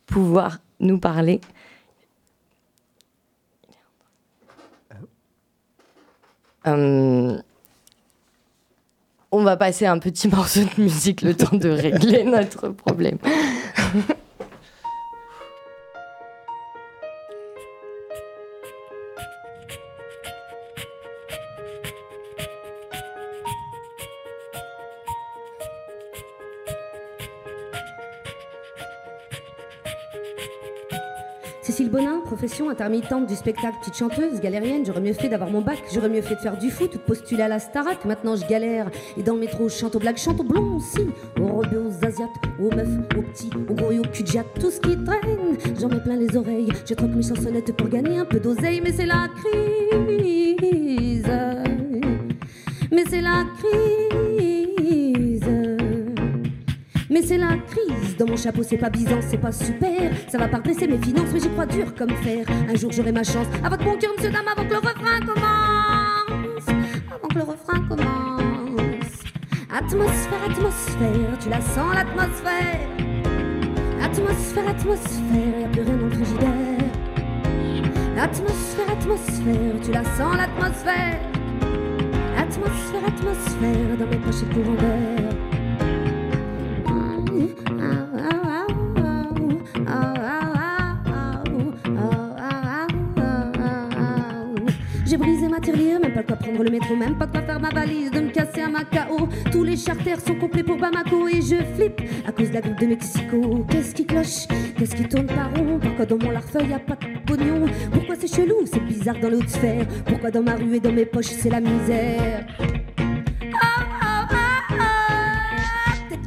pouvoir 0.06 0.60
nous 0.80 0.98
parler. 0.98 1.42
Euh, 6.66 7.38
on 9.30 9.42
va 9.42 9.56
passer 9.56 9.86
un 9.86 9.98
petit 9.98 10.28
morceau 10.34 10.60
de 10.60 10.82
musique 10.82 11.22
le 11.22 11.34
temps 11.34 11.56
de 11.56 11.70
régler 11.70 12.24
notre 12.24 12.68
problème. 12.68 13.18
Cécile 31.72 31.88
Bonin, 31.90 32.20
profession 32.22 32.68
intermittente 32.68 33.26
du 33.26 33.34
spectacle, 33.34 33.78
petite 33.80 33.96
chanteuse, 33.96 34.40
galérienne. 34.42 34.84
J'aurais 34.84 35.00
mieux 35.00 35.14
fait 35.14 35.30
d'avoir 35.30 35.48
mon 35.48 35.62
bac, 35.62 35.82
j'aurais 35.90 36.10
mieux 36.10 36.20
fait 36.20 36.34
de 36.34 36.40
faire 36.40 36.58
du 36.58 36.70
foot 36.70 36.94
ou 36.94 36.98
de 36.98 37.02
postuler 37.02 37.40
à 37.44 37.48
la 37.48 37.58
Starac. 37.58 38.04
Maintenant 38.04 38.36
je 38.36 38.46
galère 38.46 38.90
et 39.16 39.22
dans 39.22 39.32
le 39.32 39.40
métro 39.40 39.70
je 39.70 39.76
chante 39.76 39.96
aux 39.96 39.98
blagues, 39.98 40.18
chante 40.18 40.38
aux 40.38 40.44
blonds 40.44 40.76
aussi, 40.76 41.08
aux 41.40 41.46
robes, 41.46 41.72
aux 41.72 42.04
asiates, 42.04 42.28
aux 42.60 42.68
meufs, 42.76 42.98
aux 43.16 43.22
petits, 43.22 43.48
aux 43.70 43.72
gros 43.72 43.90
et 43.90 44.00
aux 44.00 44.02
cul 44.02 44.22
tout 44.60 44.70
ce 44.70 44.80
qui 44.80 45.02
traîne. 45.02 45.56
J'en 45.80 45.88
mets 45.88 46.02
plein 46.02 46.16
les 46.16 46.36
oreilles, 46.36 46.68
je 46.86 46.92
troque 46.92 47.14
mes 47.14 47.22
chansonnettes 47.22 47.74
pour 47.74 47.88
gagner 47.88 48.18
un 48.18 48.26
peu 48.26 48.38
d'oseille, 48.38 48.82
mais 48.84 48.92
c'est 48.92 49.06
la 49.06 49.28
crise. 49.34 51.24
Mais 52.92 53.04
c'est 53.08 53.22
la 53.22 53.46
crise. 53.56 55.40
Mais 57.08 57.22
c'est 57.22 57.38
la 57.38 57.56
crise. 57.66 57.81
Dans 58.18 58.26
mon 58.26 58.36
chapeau, 58.36 58.62
c'est 58.62 58.76
pas 58.76 58.90
bizarre, 58.90 59.22
c'est 59.22 59.38
pas 59.38 59.52
super. 59.52 60.12
Ça 60.28 60.38
va 60.38 60.48
pas 60.48 60.58
redresser 60.58 60.86
mes 60.86 60.98
finances, 60.98 61.28
mais 61.32 61.40
j'y 61.40 61.48
crois 61.48 61.66
dur 61.66 61.94
comme 61.94 62.10
fer. 62.22 62.44
Un 62.68 62.74
jour, 62.76 62.92
j'aurai 62.92 63.12
ma 63.12 63.24
chance. 63.24 63.46
À 63.64 63.68
votre 63.68 63.84
bon 63.84 63.96
cœur, 63.96 64.12
monsieur, 64.16 64.30
dame, 64.30 64.46
avant 64.46 64.64
que 64.64 64.72
le 64.72 64.78
refrain 64.78 65.20
commence. 65.20 66.68
Avant 67.14 67.28
que 67.28 67.34
le 67.34 67.42
refrain 67.42 67.80
commence. 67.88 68.02
Atmosphère, 69.74 70.44
atmosphère, 70.50 71.38
tu 71.40 71.48
la 71.48 71.60
sens, 71.60 71.94
l'atmosphère. 71.94 72.80
Atmosphère, 74.02 74.68
atmosphère, 74.68 75.60
y'a 75.60 75.68
plus 75.68 75.82
rien 75.82 75.96
dans 75.96 76.06
le 76.06 76.10
frigidaire. 76.10 76.82
Atmosphère, 78.18 78.90
atmosphère, 78.90 79.80
tu 79.82 79.90
la 79.92 80.04
sens, 80.04 80.36
l'atmosphère. 80.36 81.18
Atmosphère, 82.36 83.04
atmosphère, 83.06 83.96
dans 83.98 84.06
mes 84.06 84.16
poches 84.16 84.44
courant 84.52 84.74
d'air. 84.74 85.31
De 97.86 98.20
me 98.20 98.30
casser 98.30 98.60
à 98.60 98.68
Macao. 98.68 99.28
Tous 99.50 99.64
les 99.64 99.76
charters 99.76 100.20
sont 100.20 100.36
complets 100.36 100.62
pour 100.62 100.76
Bamako 100.76 101.26
et 101.28 101.40
je 101.42 101.56
flippe 101.74 102.00
à 102.26 102.32
cause 102.32 102.48
de 102.50 102.54
la 102.54 102.60
grippe 102.60 102.78
de 102.78 102.86
Mexico. 102.86 103.66
Qu'est-ce 103.68 103.94
qui 103.94 104.06
cloche? 104.06 104.46
Qu'est-ce 104.78 104.94
qui 104.94 105.04
tourne 105.04 105.26
par 105.26 105.52
rond? 105.54 105.80
Pourquoi 105.80 106.06
dans 106.06 106.18
mon 106.18 106.30
larfeuille 106.30 106.68
y 106.68 106.74
a 106.74 106.78
pas 106.78 106.94
de 106.94 107.18
pognon? 107.26 107.66
Pourquoi 107.92 108.14
c'est 108.14 108.32
chelou? 108.32 108.64
C'est 108.66 108.84
bizarre 108.84 109.18
dans 109.20 109.30
l'autre 109.30 109.48
sphère. 109.48 109.86
Pourquoi 110.06 110.30
dans 110.30 110.42
ma 110.42 110.54
rue 110.54 110.76
et 110.76 110.80
dans 110.80 110.92
mes 110.92 111.06
poches 111.06 111.26
c'est 111.26 111.50
la 111.50 111.60
misère? 111.60 112.46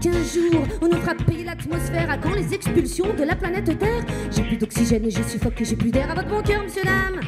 Qu'un 0.01 0.11
jour 0.11 0.61
on 0.81 0.87
nous 0.87 0.97
fera 0.97 1.13
l'atmosphère 1.45 2.11
à 2.11 2.17
quand 2.17 2.35
les 2.35 2.53
expulsions 2.53 3.13
de 3.17 3.23
la 3.23 3.35
planète 3.35 3.79
Terre? 3.79 4.05
J'ai 4.29 4.43
plus 4.43 4.57
d'oxygène 4.57 5.05
et 5.05 5.09
je 5.09 5.23
suffoque 5.23 5.61
et 5.61 5.65
j'ai 5.65 5.75
plus 5.75 5.89
d'air. 5.89 6.11
À 6.11 6.15
votre 6.15 6.27
bon 6.27 6.41
cœur, 6.43 6.63
monsieur 6.63 6.83
dame. 6.83 7.21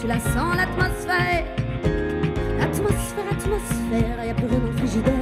Tu 0.00 0.06
la 0.06 0.18
sens 0.18 0.56
l'atmosphère. 0.56 1.44
Atmosphère, 2.60 3.24
atmosphère, 3.30 4.24
y 4.24 4.30
a 4.30 4.34
plus 4.34 4.46
rien 4.46 4.58
dans 4.58 4.72
frigidaire. 4.78 5.14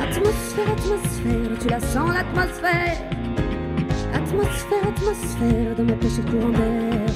Atmosphère, 0.00 0.70
atmosphère, 0.72 1.58
tu 1.60 1.68
la 1.68 1.80
sens 1.80 2.12
l'atmosphère. 2.14 3.02
Atmosphère, 4.14 4.88
atmosphère, 4.88 5.74
dans 5.76 5.84
ma 5.84 5.92
poche 5.94 6.16
de 6.16 6.30
courant 6.30 6.50
d'air. 6.50 7.08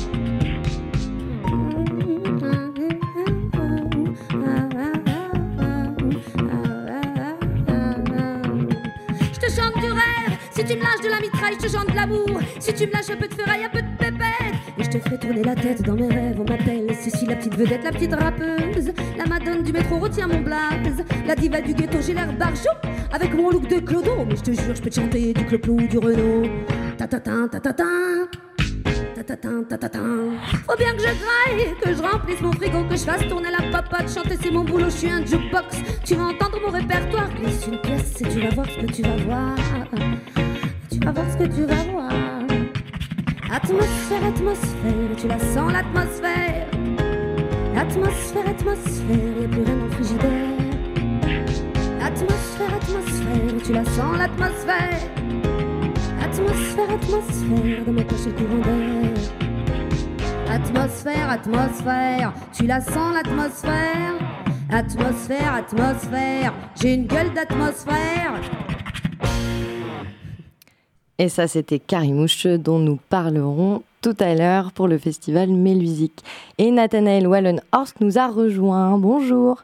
Si 10.54 10.64
tu 10.64 10.76
me 10.76 10.82
lâches 10.82 11.00
de 11.02 11.08
la 11.08 11.18
mitraille, 11.18 11.54
je 11.60 11.66
te 11.66 11.72
chante 11.72 11.92
l'amour. 11.94 12.40
Si 12.60 12.72
tu 12.72 12.86
me 12.86 12.92
lâches 12.92 13.10
un 13.10 13.16
peu 13.16 13.26
de 13.26 13.34
ferraille, 13.34 13.64
un 13.64 13.68
peu 13.68 13.82
de. 13.82 13.86
Et 13.86 13.90
je 13.90 13.91
te 14.92 14.98
ferai 14.98 15.18
tourner 15.18 15.42
la 15.42 15.54
tête 15.54 15.82
dans 15.82 15.94
mes 15.94 16.08
rêves. 16.08 16.38
On 16.38 16.44
m'appelle 16.44 16.94
Cécile, 16.94 17.28
la 17.28 17.36
petite 17.36 17.56
vedette, 17.56 17.84
la 17.84 17.92
petite 17.92 18.14
rappeuse. 18.14 18.92
La 19.16 19.24
madone 19.26 19.62
du 19.62 19.72
métro 19.72 19.98
retient 19.98 20.26
mon 20.26 20.40
blaze. 20.40 21.04
La 21.26 21.34
diva 21.34 21.60
du 21.60 21.72
ghetto, 21.72 21.98
j'ai 22.00 22.12
l'air 22.12 22.32
barjou. 22.34 22.68
Avec 23.12 23.34
mon 23.34 23.50
look 23.50 23.68
de 23.68 23.78
clodo. 23.78 24.24
Mais 24.28 24.36
je 24.36 24.42
te 24.42 24.50
jure, 24.52 24.74
je 24.74 24.82
peux 24.82 24.90
te 24.90 25.00
chanter 25.00 25.32
du 25.32 25.44
cloplo 25.46 25.74
ou 25.74 25.86
du 25.86 25.98
Renault. 25.98 26.48
Ta 26.98 27.06
ta 27.06 27.20
ta 27.20 27.48
ta 27.48 27.60
ta 27.60 27.72
ta. 27.72 27.84
Faut 30.66 30.76
bien 30.76 30.92
que 30.94 31.00
je 31.00 31.14
graille, 31.22 31.74
que 31.80 31.94
je 31.94 32.02
remplisse 32.02 32.40
mon 32.40 32.52
frigo, 32.52 32.84
que 32.84 32.96
je 32.96 33.04
fasse 33.04 33.26
tourner 33.28 33.50
la 33.50 33.70
papote, 33.70 34.12
chanter 34.12 34.36
c'est 34.42 34.50
mon 34.50 34.64
boulot, 34.64 34.86
je 34.86 34.96
suis 34.96 35.10
un 35.10 35.24
jukebox. 35.24 35.76
Tu 36.04 36.14
vas 36.14 36.24
entendre 36.24 36.58
mon 36.64 36.70
répertoire, 36.70 37.30
glisse 37.40 37.66
une 37.66 37.78
pièce 37.78 38.20
et 38.20 38.24
tu 38.24 38.40
vas 38.40 38.50
voir 38.50 38.66
ce 38.66 38.84
que 38.84 38.92
tu 38.92 39.02
vas 39.02 39.16
voir 39.24 39.56
va 41.04 41.12
voir 41.12 41.26
ce 41.32 41.36
que 41.36 41.44
tu 41.44 41.64
vas 41.64 41.82
voir. 41.90 42.31
Atmosphère, 43.54 44.24
atmosphère, 44.24 45.16
tu 45.18 45.28
la 45.28 45.38
sens 45.38 45.70
l'atmosphère. 45.70 46.66
Atmosphère, 47.76 48.48
atmosphère, 48.48 49.42
y'a 49.42 49.48
plus 49.48 49.62
rien 49.62 49.76
dans 49.76 49.84
le 49.84 49.90
frigidaire. 49.90 50.48
Atmosphère, 52.02 52.74
atmosphère, 52.74 53.62
tu 53.62 53.72
la 53.74 53.84
sens 53.84 54.16
l'atmosphère. 54.16 55.00
Atmosphère, 56.22 56.94
atmosphère, 56.94 57.84
dans 57.84 57.92
ma 57.92 58.04
poche 58.04 58.24
le 58.24 58.32
courant 58.32 58.58
d'air. 58.64 59.18
Atmosphère, 60.50 61.30
atmosphère, 61.30 62.32
tu 62.54 62.66
la 62.66 62.80
sens 62.80 63.14
l'atmosphère. 63.14 64.14
Atmosphère, 64.70 65.54
atmosphère, 65.56 66.54
j'ai 66.80 66.94
une 66.94 67.06
gueule 67.06 67.34
d'atmosphère. 67.34 68.40
Et 71.18 71.28
ça, 71.28 71.46
c'était 71.46 71.78
Carimouche 71.78 72.46
dont 72.46 72.78
nous 72.78 72.98
parlerons 73.08 73.82
tout 74.00 74.16
à 74.18 74.34
l'heure 74.34 74.72
pour 74.72 74.88
le 74.88 74.98
festival 74.98 75.48
Mélusique. 75.50 76.20
Et 76.58 76.70
Nathanaël 76.70 77.26
Wallenhorst 77.26 78.00
nous 78.00 78.18
a 78.18 78.28
rejoint. 78.28 78.98
Bonjour. 78.98 79.62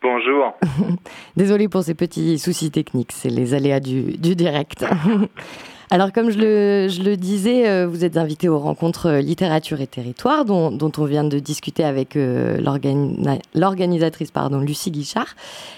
Bonjour. 0.00 0.54
Désolé 1.36 1.68
pour 1.68 1.82
ces 1.82 1.94
petits 1.94 2.38
soucis 2.38 2.70
techniques, 2.70 3.12
c'est 3.12 3.30
les 3.30 3.52
aléas 3.52 3.80
du, 3.80 4.16
du 4.16 4.36
direct. 4.36 4.84
Alors, 5.90 6.12
comme 6.12 6.28
je 6.28 6.38
le, 6.38 7.16
disais, 7.16 7.66
euh, 7.66 7.86
vous 7.86 8.04
êtes 8.04 8.18
invité 8.18 8.46
aux 8.50 8.58
rencontres 8.58 9.06
euh, 9.06 9.20
Littérature 9.22 9.80
et 9.80 9.86
Territoire, 9.86 10.44
dont, 10.44 10.92
on 10.98 11.04
vient 11.06 11.24
de 11.24 11.38
discuter 11.38 11.82
avec 11.82 12.14
euh, 12.14 12.60
l'organisatrice 13.54 14.30
pardon, 14.30 14.60
Lucie 14.60 14.90
Guichard. 14.90 15.34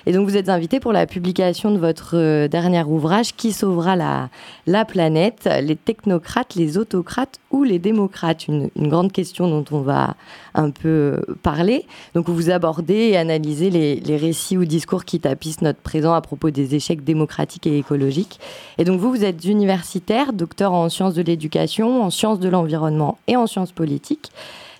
Et 0.07 0.12
donc, 0.12 0.29
vous 0.29 0.37
êtes 0.37 0.49
invité 0.49 0.81
pour 0.81 0.92
la 0.92 1.07
publication 1.07 1.70
de 1.70 1.79
votre 1.79 2.49
dernier 2.49 2.83
ouvrage, 2.83 3.37
Qui 3.37 3.53
sauvera 3.53 3.94
la, 3.94 4.31
la 4.66 4.85
planète? 4.85 5.49
Les 5.62 5.77
technocrates, 5.77 6.57
les 6.57 6.77
autocrates 6.77 7.38
ou 7.53 7.62
les 7.62 7.79
démocrates? 7.79 8.49
Une, 8.49 8.68
une, 8.75 8.88
grande 8.88 9.12
question 9.12 9.49
dont 9.49 9.64
on 9.70 9.81
va 9.81 10.16
un 10.55 10.70
peu 10.70 11.20
parler. 11.44 11.87
Donc, 12.14 12.29
vous 12.29 12.51
abordez 12.51 13.11
et 13.11 13.16
analysez 13.16 13.70
les, 13.70 14.01
les 14.01 14.16
récits 14.16 14.57
ou 14.57 14.64
discours 14.64 15.05
qui 15.05 15.20
tapissent 15.20 15.62
notre 15.62 15.81
présent 15.81 16.14
à 16.14 16.20
propos 16.20 16.51
des 16.51 16.75
échecs 16.75 17.05
démocratiques 17.05 17.68
et 17.68 17.79
écologiques. 17.79 18.40
Et 18.79 18.85
donc, 18.85 18.99
vous, 18.99 19.11
vous 19.11 19.25
êtes 19.25 19.44
universitaire 19.44 19.99
docteur 20.32 20.72
en 20.72 20.88
sciences 20.88 21.14
de 21.14 21.22
l'éducation, 21.22 22.02
en 22.02 22.10
sciences 22.10 22.40
de 22.40 22.48
l'environnement 22.48 23.18
et 23.26 23.36
en 23.36 23.46
sciences 23.46 23.72
politiques. 23.72 24.30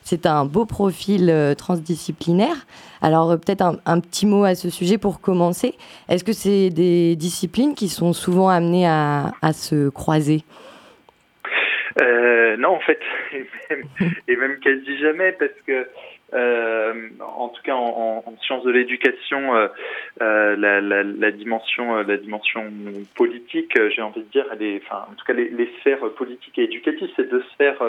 C'est 0.03 0.27
un 0.27 0.45
beau 0.45 0.67
profil 0.67 1.31
euh, 1.31 1.55
transdisciplinaire. 1.55 2.67
Alors 3.03 3.31
euh, 3.31 3.37
peut-être 3.37 3.63
un, 3.85 4.01
petit 4.01 4.27
mot 4.27 4.45
à 4.45 4.55
ce 4.55 4.71
sujet 4.71 4.99
pour 4.99 5.21
commencer. 5.21 5.75
Est-ce 6.09 6.25
que 6.25 6.33
c'est 6.33 6.71
des 6.71 7.17
disciplines 7.17 7.75
qui 7.75 7.89
sont 7.89 8.13
souvent 8.13 8.49
amenées 8.49 8.87
à, 8.89 9.53
se 9.53 9.89
croiser? 9.91 10.43
Euh, 12.01 12.57
Non, 12.57 12.71
en 12.71 12.81
fait, 12.81 13.01
et 13.33 13.47
même, 13.71 13.85
et 14.27 14.37
même 14.37 14.59
quasi 14.61 14.99
jamais, 14.99 15.33
parce 15.33 15.53
que 15.67 15.87
euh, 16.35 17.09
en 17.21 17.49
tout 17.49 17.63
cas 17.63 17.75
en, 17.75 18.23
en 18.25 18.35
sciences 18.43 18.65
de 18.65 18.71
l'éducation, 18.71 19.57
euh, 19.57 19.69
euh 20.23 20.57
la, 20.57 21.31
dimension, 21.31 21.97
la 21.97 22.17
dimension 22.17 22.65
politique, 23.15 23.77
j'ai 23.91 24.03
envie 24.03 24.23
de 24.23 24.29
dire, 24.29 24.47
en 24.91 25.15
tout 25.15 25.25
cas 25.27 25.33
les, 25.33 25.71
sphères 25.81 26.09
politiques 26.17 26.59
et 26.59 26.65
éducatives, 26.65 27.09
c'est 27.17 27.29
deux 27.29 27.43
sphères, 27.55 27.83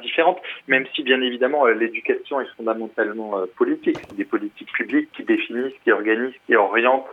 différentes. 0.00 0.40
Même 0.68 0.86
si 0.94 1.02
bien 1.02 1.20
évidemment 1.20 1.66
l'éducation 1.66 2.40
est 2.40 2.48
fondamentalement 2.56 3.34
politique, 3.56 3.98
c'est 4.08 4.16
des 4.16 4.24
politiques 4.24 4.72
publiques 4.72 5.10
qui 5.12 5.22
définissent, 5.22 5.74
qui 5.84 5.92
organisent, 5.92 6.34
qui 6.46 6.56
orientent 6.56 7.06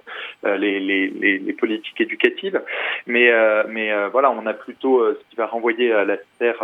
les, 0.43 1.55
politiques 1.57 2.01
éducatives. 2.01 2.61
Mais, 3.07 3.31
mais 3.69 3.91
voilà, 4.09 4.31
on 4.31 4.45
a 4.45 4.53
plutôt 4.53 5.05
ce 5.13 5.19
qui 5.29 5.35
va 5.35 5.45
renvoyer 5.45 5.91
à 5.91 6.05
la 6.05 6.17
sphère 6.35 6.63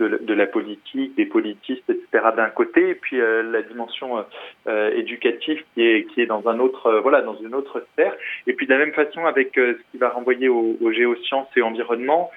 de, 0.00 0.18
de, 0.22 0.34
la 0.34 0.46
politique, 0.46 1.14
des 1.16 1.26
politistes, 1.26 1.88
etc. 1.88 2.30
d'un 2.36 2.48
côté, 2.48 2.90
et 2.90 2.94
puis 2.94 3.18
la 3.18 3.62
dimension 3.62 4.18
euh, 4.18 4.22
euh, 4.66 4.90
éducative 4.96 5.62
qui 5.74 5.82
est 5.82 6.04
qui 6.10 6.22
est 6.22 6.26
dans 6.26 6.48
un 6.48 6.58
autre 6.58 6.86
euh, 6.86 7.00
voilà 7.00 7.20
dans 7.20 7.36
une 7.36 7.54
autre 7.54 7.84
sphère. 7.92 8.14
Et 8.46 8.54
puis 8.54 8.66
de 8.66 8.72
la 8.72 8.78
même 8.78 8.92
façon 8.92 9.26
avec 9.26 9.52
ce 9.54 9.76
qui 9.90 9.98
va 9.98 10.08
renvoyer 10.08 10.48
aux, 10.48 10.92
géosciences 10.92 11.48
et 11.56 11.62
environnement 11.62 12.30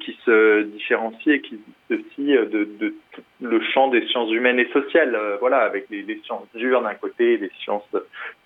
qui 0.00 0.16
se 0.24 0.62
différencie 0.62 1.36
et 1.36 1.40
qui 1.40 1.58
aussi 1.90 2.32
de, 2.32 2.68
de 2.80 2.94
tout 3.12 3.22
le 3.40 3.60
champ 3.60 3.88
des 3.88 4.06
sciences 4.06 4.30
humaines 4.30 4.58
et 4.58 4.68
sociales. 4.72 5.16
voilà 5.40 5.58
avec 5.58 5.86
les, 5.90 6.02
les 6.02 6.20
sciences 6.24 6.46
dures 6.54 6.82
d'un 6.82 6.94
côté, 6.94 7.36
les 7.36 7.50
sciences 7.62 7.88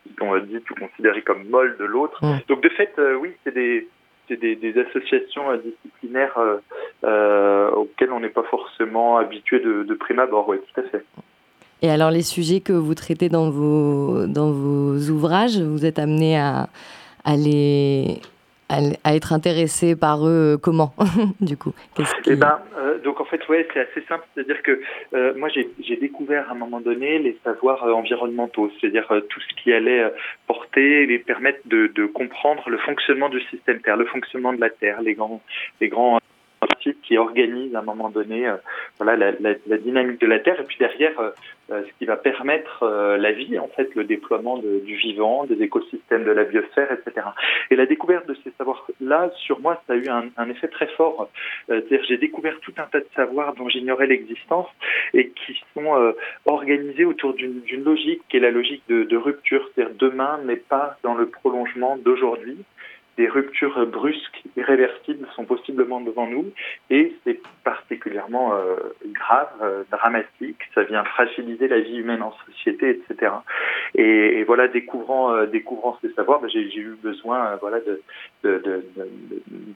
qui 0.03 0.15
sont 0.19 0.37
dites 0.39 0.69
ou 0.71 0.75
considérées 0.75 1.23
comme 1.23 1.45
molles 1.49 1.77
de 1.79 1.85
l'autre. 1.85 2.25
Mm. 2.25 2.39
Donc 2.49 2.63
de 2.63 2.69
fait, 2.71 2.95
oui, 3.21 3.33
c'est 3.45 3.55
des 3.55 3.87
des, 4.31 4.57
des, 4.57 4.79
associations 4.81 5.45
disciplinaires 5.57 6.39
auxquelles 7.03 8.13
on 8.13 8.21
n'est 8.21 8.29
pas 8.29 8.45
forcément 8.45 9.19
habitué 9.19 9.61
de, 9.61 9.85
de 9.85 9.95
prime 9.95 10.19
abord, 10.19 10.49
oui, 10.49 10.59
tout 10.75 10.81
à 10.81 10.85
fait. 10.85 11.05
Et 11.83 11.91
alors 11.91 12.11
les 12.11 12.23
sujets 12.23 12.61
que 12.61 12.73
vous 12.73 12.95
traitez 12.95 13.29
dans 13.29 13.51
vos, 13.51 14.27
dans 14.27 14.51
vos 14.51 14.97
ouvrages, 15.11 15.59
vous 15.59 15.85
êtes 15.85 15.99
amené 15.99 16.39
à, 16.39 16.69
à, 17.25 17.37
les, 17.37 18.21
à, 18.69 19.15
être 19.15 19.33
intéressé 19.33 19.97
par 19.97 20.27
eux 20.27 20.55
euh, 20.55 20.57
comment 20.57 20.93
du 21.41 21.57
coup 21.57 21.73
eh 22.27 22.37
ben, 22.37 22.59
euh, 22.77 22.99
donc 22.99 23.21
en 23.21 23.25
fait 23.25 23.47
ouais 23.49 23.67
c'est 23.73 23.81
assez 23.81 24.03
simple. 24.09 24.25
C'est-à-dire 24.35 24.63
que 24.63 24.81
euh, 25.15 25.35
moi 25.37 25.49
j'ai 25.49 25.97
découvert 25.97 26.49
à 26.49 26.53
un 26.53 26.57
moment 26.57 26.81
donné 26.81 27.19
les 27.19 27.39
savoirs 27.45 27.85
environnementaux. 27.85 28.71
C'est-à-dire 28.81 29.07
tout 29.29 29.41
ce 29.41 29.63
qui 29.63 29.73
allait 29.73 30.13
porter 30.47 31.07
les 31.07 31.19
permettre 31.19 31.61
de, 31.67 31.89
de, 31.95 32.07
comprendre 32.07 32.69
le 32.69 32.79
fonctionnement 32.79 33.29
du 33.29 33.41
système 33.43 33.81
Terre 33.81 33.97
le 33.97 34.07
fonctionnement 34.07 34.53
de 34.53 34.61
la 34.61 34.71
Terre 34.71 35.01
les 35.03 35.15
grands 35.15 35.41
les 35.81 35.89
grands 35.89 36.19
qui 36.95 37.17
organise 37.19 37.75
à 37.75 37.81
un 37.81 37.83
moment 37.83 38.11
donné 38.11 38.47
euh, 38.47 38.57
voilà 38.99 39.17
la, 39.17 39.33
la, 39.41 39.55
la, 39.67 39.79
dynamique 39.79 40.21
de 40.21 40.27
la 40.27 40.39
Terre. 40.39 40.61
Et 40.61 40.65
puis 40.65 40.77
derrière 40.79 41.19
euh, 41.21 41.31
ce 41.69 41.99
qui 41.99 42.05
va 42.05 42.17
permettre 42.17 42.87
la 43.19 43.33
vie 43.33 43.59
en 43.59 43.69
fait 43.69 43.95
le 43.95 44.05
déploiement 44.05 44.59
de, 44.59 44.81
du 44.85 44.97
vivant 44.97 45.45
des 45.45 45.61
écosystèmes 45.63 46.25
de 46.25 46.31
la 46.31 46.45
biosphère 46.45 46.93
etc 46.93 47.27
et 47.71 47.77
la 47.77 47.87
découverte 47.87 48.27
de 48.27 48.37
ces 48.45 48.53
savoirs 48.57 48.87
là 49.01 49.31
sur 49.37 49.61
moi 49.61 49.83
ça 49.87 49.95
a 49.95 49.97
eu 49.97 50.09
un, 50.09 50.27
un 50.37 50.49
effet 50.49 50.69
très 50.69 50.87
fort. 50.89 51.29
C'est-à-dire 51.67 52.05
j'ai 52.09 52.19
découvert 52.19 52.59
tout 52.61 52.73
un 52.79 52.85
tas 52.85 53.01
de 53.01 53.09
savoirs 53.15 53.55
dont 53.55 53.69
j'ignorais 53.69 54.07
l'existence 54.07 54.69
et 55.15 55.31
qui 55.31 55.61
sont 55.75 56.15
organisés 56.45 57.05
autour 57.05 57.35
d'une 57.35 57.63
logique 57.85 58.23
qui 58.29 58.37
est 58.37 58.41
la 58.41 58.51
logique 58.51 58.83
de, 58.89 59.05
de 59.05 59.17
rupture. 59.17 59.69
C'est-à-dire 59.75 59.95
demain 59.99 60.39
n'est 60.45 60.57
pas 60.57 60.97
dans 61.03 61.15
le 61.15 61.29
prolongement 61.29 61.97
d'aujourd'hui 61.97 62.59
des 63.17 63.29
ruptures 63.29 63.87
brusques, 63.87 64.43
irréversibles 64.57 65.27
sont 65.35 65.45
possiblement 65.45 66.01
devant 66.01 66.27
nous 66.27 66.53
et 66.91 67.15
c'est 67.25 67.41
particulièrement 67.65 68.55
euh, 68.55 68.77
grave, 69.07 69.49
euh, 69.63 69.85
dramatique. 69.91 70.59
Ça 70.75 70.83
vient 70.83 71.05
fragiliser 71.05 71.69
la 71.69 71.81
vie 71.81 71.97
humaine 71.99 72.23
en 72.23 72.33
société, 72.47 72.91
etc. 72.91 73.33
Et, 73.95 74.45
voilà, 74.45 74.69
découvrant, 74.69 75.33
euh, 75.33 75.47
découvrant 75.47 75.99
ces 76.03 76.13
savoirs, 76.13 76.41
ben, 76.41 76.51
j'ai 76.51 76.61
eu 76.61 76.97
besoin, 77.03 77.57
voilà, 77.57 77.79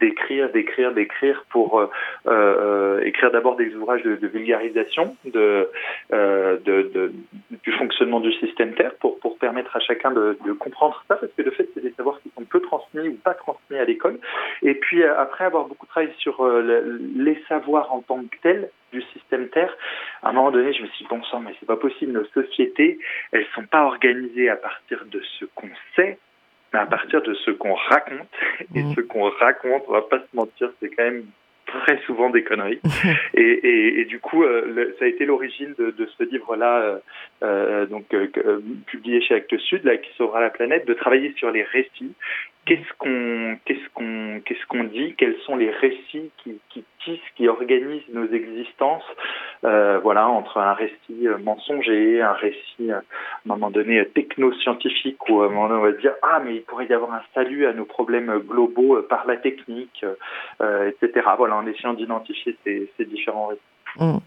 d'écrire, 0.00 0.50
d'écrire, 0.50 0.92
d'écrire 0.92 1.44
pour 1.50 1.82
écrire 3.02 3.30
d'abord 3.30 3.56
des 3.56 3.74
ouvrages 3.74 4.02
de, 4.02 4.26
vulgarisation 4.26 5.16
du 5.24 5.66
fonctionnement 7.78 8.20
du 8.20 8.32
système 8.34 8.74
Terre 8.74 8.94
pour 9.00 9.18
pour 9.18 9.38
permettre 9.38 9.76
à 9.76 9.80
chacun 9.80 10.10
de, 10.12 10.38
de 10.44 10.52
comprendre 10.52 11.02
ça, 11.08 11.16
parce 11.16 11.32
que 11.32 11.42
de 11.42 11.50
fait, 11.50 11.68
c'est 11.74 11.82
des 11.82 11.92
savoirs 11.92 12.20
qui 12.22 12.30
sont 12.36 12.44
peu 12.44 12.60
transmis 12.60 13.08
ou 13.08 13.14
pas 13.14 13.29
transmis 13.34 13.78
à 13.78 13.84
l'école. 13.84 14.18
Et 14.62 14.74
puis 14.74 15.02
après 15.04 15.44
avoir 15.44 15.66
beaucoup 15.66 15.86
travaillé 15.86 16.12
sur 16.18 16.46
les 17.16 17.42
savoirs 17.48 17.92
en 17.92 18.00
tant 18.00 18.22
que 18.22 18.36
tels 18.42 18.70
du 18.92 19.02
système 19.12 19.48
Terre, 19.48 19.74
à 20.22 20.30
un 20.30 20.32
moment 20.32 20.50
donné, 20.50 20.72
je 20.72 20.82
me 20.82 20.88
suis 20.88 21.04
dit, 21.04 21.08
bon 21.08 21.22
sang, 21.24 21.40
mais 21.40 21.52
c'est 21.60 21.66
pas 21.66 21.76
possible, 21.76 22.12
nos 22.12 22.24
sociétés, 22.26 22.98
elles 23.32 23.46
sont 23.54 23.64
pas 23.64 23.84
organisées 23.84 24.48
à 24.48 24.56
partir 24.56 25.04
de 25.06 25.20
ce 25.38 25.44
qu'on 25.54 25.70
sait, 25.96 26.18
mais 26.72 26.80
à 26.80 26.86
partir 26.86 27.22
de 27.22 27.34
ce 27.34 27.50
qu'on 27.50 27.74
raconte. 27.74 28.28
Et 28.74 28.82
mmh. 28.82 28.94
ce 28.94 29.00
qu'on 29.00 29.30
raconte, 29.30 29.84
on 29.88 29.92
va 29.92 30.02
pas 30.02 30.18
se 30.18 30.36
mentir, 30.36 30.70
c'est 30.80 30.90
quand 30.90 31.04
même 31.04 31.24
très 31.66 32.00
souvent 32.02 32.30
des 32.30 32.42
conneries. 32.42 32.80
et, 33.34 33.42
et, 33.42 34.00
et, 34.00 34.04
du 34.04 34.18
coup, 34.18 34.42
euh, 34.42 34.92
ça 34.98 35.04
a 35.04 35.08
été 35.08 35.24
l'origine 35.24 35.74
de, 35.78 35.90
de, 35.90 36.08
ce 36.18 36.24
livre-là, 36.24 36.80
euh, 36.80 36.98
euh 37.42 37.86
donc 37.86 38.12
euh, 38.12 38.60
publié 38.86 39.20
chez 39.20 39.34
Actes 39.34 39.56
Sud, 39.58 39.84
là, 39.84 39.96
qui 39.96 40.10
sauvera 40.16 40.40
la 40.40 40.50
planète, 40.50 40.86
de 40.86 40.94
travailler 40.94 41.32
sur 41.36 41.50
les 41.50 41.62
récits 41.62 42.14
qu'est-ce 42.70 42.98
qu'on 42.98 43.58
qu'est-ce 43.64 43.88
qu'on 43.94 44.40
qu'est-ce 44.44 44.64
qu'on 44.68 44.84
dit 44.84 45.14
Quels 45.18 45.36
sont 45.44 45.56
les 45.56 45.70
récits 45.70 46.30
qui, 46.44 46.84
tissent, 47.04 47.18
qui 47.36 47.48
organisent 47.48 48.08
nos 48.12 48.28
existences 48.28 49.02
euh, 49.64 49.98
Voilà, 49.98 50.28
entre 50.28 50.58
un 50.58 50.74
récit 50.74 51.26
mensonger, 51.42 52.22
un 52.22 52.32
récit 52.32 52.92
à 52.92 52.98
un 52.98 53.02
moment 53.44 53.70
donné 53.72 54.06
techno-scientifique 54.14 55.18
où 55.28 55.42
à 55.42 55.46
un 55.46 55.48
moment 55.48 55.74
on 55.74 55.80
va 55.80 55.92
dire 55.92 56.12
ah 56.22 56.40
mais 56.44 56.56
il 56.56 56.62
pourrait 56.62 56.86
y 56.86 56.92
avoir 56.92 57.12
un 57.12 57.22
salut 57.34 57.66
à 57.66 57.72
nos 57.72 57.86
problèmes 57.86 58.38
globaux 58.38 59.02
par 59.02 59.26
la 59.26 59.36
technique, 59.36 60.04
euh, 60.62 60.90
etc. 60.90 61.26
Voilà, 61.36 61.56
en 61.56 61.66
essayant 61.66 61.94
d'identifier 61.94 62.56
ces, 62.64 63.04
différents 63.04 63.48
récits. 63.48 63.62
Mmh. 63.98 64.18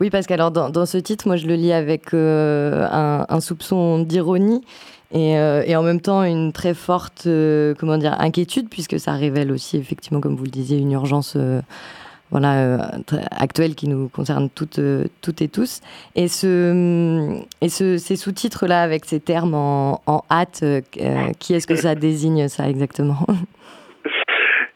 Oui, 0.00 0.10
parce 0.10 0.26
qu'alors 0.26 0.50
dans, 0.50 0.86
ce 0.86 0.98
titre, 0.98 1.28
moi 1.28 1.36
je 1.36 1.46
le 1.46 1.54
lis 1.54 1.72
avec 1.72 2.12
euh, 2.12 2.84
un, 2.90 3.40
soupçon 3.40 4.00
d'ironie 4.00 4.64
et, 5.12 5.36
euh, 5.38 5.62
et, 5.66 5.76
en 5.76 5.82
même 5.82 6.00
temps 6.00 6.22
une 6.22 6.52
très 6.52 6.74
forte 6.74 7.24
euh, 7.26 7.74
comment 7.78 7.98
dire, 7.98 8.16
inquiétude, 8.18 8.68
puisque 8.68 8.98
ça 8.98 9.12
révèle 9.12 9.52
aussi 9.52 9.76
effectivement, 9.76 10.20
comme 10.20 10.36
vous 10.36 10.44
le 10.44 10.50
disiez, 10.50 10.78
une 10.78 10.92
urgence 10.92 11.34
euh, 11.36 11.60
voilà, 12.30 12.98
actuelle 13.30 13.74
qui 13.74 13.88
nous 13.88 14.08
concerne 14.08 14.48
toutes, 14.48 14.80
toutes 15.20 15.42
et 15.42 15.48
tous. 15.48 15.80
Et, 16.14 16.28
ce, 16.28 17.38
et 17.60 17.68
ce, 17.68 17.98
ces 17.98 18.16
sous-titres-là, 18.16 18.82
avec 18.82 19.04
ces 19.04 19.20
termes 19.20 19.52
en, 19.52 20.00
en 20.06 20.22
hâte, 20.30 20.64
qui 21.38 21.52
est-ce 21.52 21.66
que 21.66 21.76
ça 21.76 21.94
désigne 21.94 22.48
ça 22.48 22.70
exactement? 22.70 23.18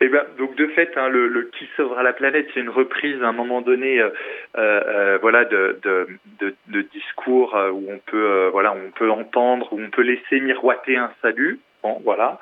Eh 0.00 0.08
ben, 0.08 0.24
donc 0.38 0.54
de 0.56 0.66
fait, 0.68 0.92
hein, 0.96 1.08
le, 1.08 1.28
le, 1.28 1.44
qui 1.44 1.66
sauvera 1.76 2.02
la 2.02 2.12
planète, 2.12 2.48
c'est 2.52 2.60
une 2.60 2.68
reprise 2.70 3.22
à 3.22 3.28
un 3.28 3.32
moment 3.32 3.62
donné, 3.62 4.00
euh, 4.00 4.10
euh, 4.56 5.18
voilà, 5.22 5.44
de, 5.44 5.78
de, 5.82 6.06
de, 6.40 6.54
de 6.68 6.82
discours 6.82 7.54
euh, 7.56 7.70
où 7.70 7.86
on 7.90 7.98
peut, 7.98 8.30
euh, 8.30 8.50
voilà, 8.50 8.72
on 8.74 8.90
peut 8.90 9.10
entendre, 9.10 9.72
où 9.72 9.80
on 9.80 9.90
peut 9.90 10.02
laisser 10.02 10.40
miroiter 10.40 10.96
un 10.96 11.10
salut. 11.22 11.60
Bon, 11.82 12.00
voilà. 12.04 12.38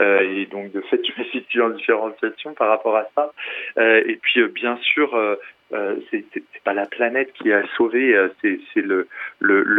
Euh, 0.00 0.20
et 0.20 0.46
donc 0.46 0.72
de 0.72 0.80
fait, 0.82 1.00
je 1.04 1.20
me 1.20 1.26
situe 1.28 1.62
en 1.62 1.70
différenciation 1.70 2.54
par 2.54 2.68
rapport 2.68 2.96
à 2.96 3.06
ça. 3.14 3.32
et 3.76 4.18
puis 4.20 4.42
bien 4.48 4.76
sûr. 4.82 5.16
Euh, 5.72 5.96
c'est 6.10 6.24
pas 6.64 6.72
la 6.72 6.86
planète 6.86 7.32
qui 7.34 7.52
a 7.52 7.62
sauvé, 7.76 8.14
c'est 8.42 8.58
le, 8.76 9.06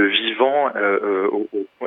vivant 0.08 0.69
euh, 0.75 1.30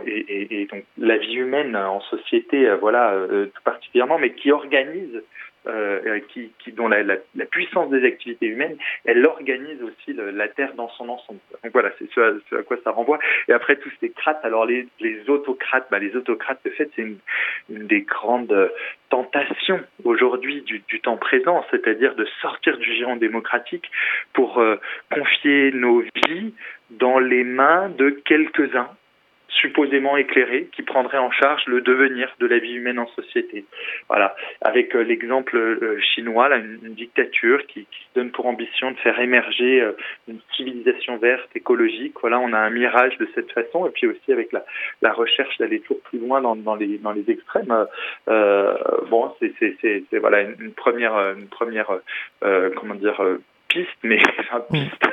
et, 0.07 0.67
donc 0.71 0.85
la 0.99 1.17
vie 1.19 1.35
humaine 1.35 1.77
en 1.77 2.01
société, 2.01 2.69
voilà, 2.81 3.17
tout 3.29 3.62
particulièrement, 3.65 4.19
mais 4.19 4.33
qui 4.33 4.51
organise 4.51 5.23
euh, 5.66 6.20
qui, 6.29 6.53
qui, 6.59 6.72
dont 6.72 6.88
la, 6.88 7.03
la, 7.03 7.16
la, 7.37 7.46
puissance 7.46 7.90
des 7.90 8.05
activités 8.05 8.46
humaines, 8.46 8.77
elle 9.05 9.25
organise 9.25 9.83
aussi 9.83 10.12
le, 10.12 10.31
la 10.31 10.48
Terre 10.48 10.75
dans 10.75 10.88
son 10.90 11.09
ensemble. 11.09 11.38
Donc 11.62 11.72
voilà, 11.72 11.90
c'est 11.98 12.11
ce, 12.12 12.20
à, 12.20 12.33
ce 12.51 12.57
à 12.57 12.62
quoi 12.62 12.77
ça 12.83 12.90
renvoie. 12.90 13.18
Et 13.48 13.53
après 13.53 13.77
tous 13.77 13.92
ces 14.01 14.11
crates, 14.11 14.40
alors 14.44 14.66
les, 14.66 14.88
les 15.01 15.29
autocrates, 15.29 15.87
bah, 15.90 15.98
les 15.98 16.16
autocrates, 16.16 16.61
de 16.64 16.70
fait, 16.70 16.90
c'est 16.96 17.03
une, 17.03 17.18
une, 17.70 17.87
des 17.87 18.03
grandes 18.03 18.70
tentations 19.09 19.81
aujourd'hui 20.05 20.62
du, 20.62 20.83
du, 20.88 21.01
temps 21.01 21.16
présent, 21.16 21.64
c'est-à-dire 21.70 22.14
de 22.14 22.25
sortir 22.40 22.79
du 22.79 22.92
giron 22.94 23.16
démocratique 23.16 23.90
pour 24.33 24.59
euh, 24.59 24.77
confier 25.12 25.70
nos 25.72 26.01
vies 26.27 26.55
dans 26.90 27.18
les 27.18 27.44
mains 27.44 27.88
de 27.90 28.11
quelques-uns 28.11 28.90
supposément 29.61 30.17
éclairé 30.17 30.69
qui 30.73 30.83
prendrait 30.83 31.19
en 31.19 31.31
charge 31.31 31.62
le 31.67 31.81
devenir 31.81 32.35
de 32.41 32.47
la 32.47 32.59
vie 32.59 32.75
humaine 32.75 32.99
en 32.99 33.07
société. 33.09 33.65
Voilà, 34.09 34.35
avec 34.61 34.95
euh, 34.95 35.03
l'exemple 35.03 35.57
euh, 35.57 36.01
chinois, 36.01 36.49
là, 36.49 36.57
une, 36.57 36.79
une, 36.83 36.95
dictature 36.95 37.67
qui, 37.67 37.87
qui, 37.91 38.01
se 38.01 38.19
donne 38.19 38.31
pour 38.31 38.47
ambition 38.47 38.91
de 38.91 38.97
faire 38.99 39.19
émerger 39.21 39.81
euh, 39.81 39.93
une 40.29 40.41
civilisation 40.57 41.17
verte, 41.19 41.49
écologique. 41.55 42.15
Voilà, 42.21 42.41
on 42.41 42.53
a 42.53 42.59
un 42.59 42.71
mirage 42.71 43.17
de 43.19 43.29
cette 43.35 43.53
façon, 43.53 43.87
et 43.87 43.91
puis 43.91 44.07
aussi 44.07 44.33
avec 44.33 44.53
la, 44.53 44.65
la 45.01 45.12
recherche 45.12 45.57
d'aller 45.59 45.81
toujours 45.81 46.03
plus 46.03 46.19
loin 46.19 46.41
dans, 46.41 46.57
dans, 46.57 46.75
les, 46.75 46.99
dans 46.99 47.12
les 47.12 47.29
extrêmes. 47.31 47.87
Euh, 48.29 48.75
bon, 49.09 49.33
c'est 49.41 50.19
voilà 50.19 50.43
une, 50.43 50.57
une, 50.61 50.73
première, 50.73 51.17
une 51.38 51.49
première, 51.49 51.91
euh, 52.45 52.71
comment 52.77 52.95
dire 52.95 53.21
piste, 53.73 53.88
mais 54.03 54.21
enfin, 54.38 54.61
piste, 54.71 55.09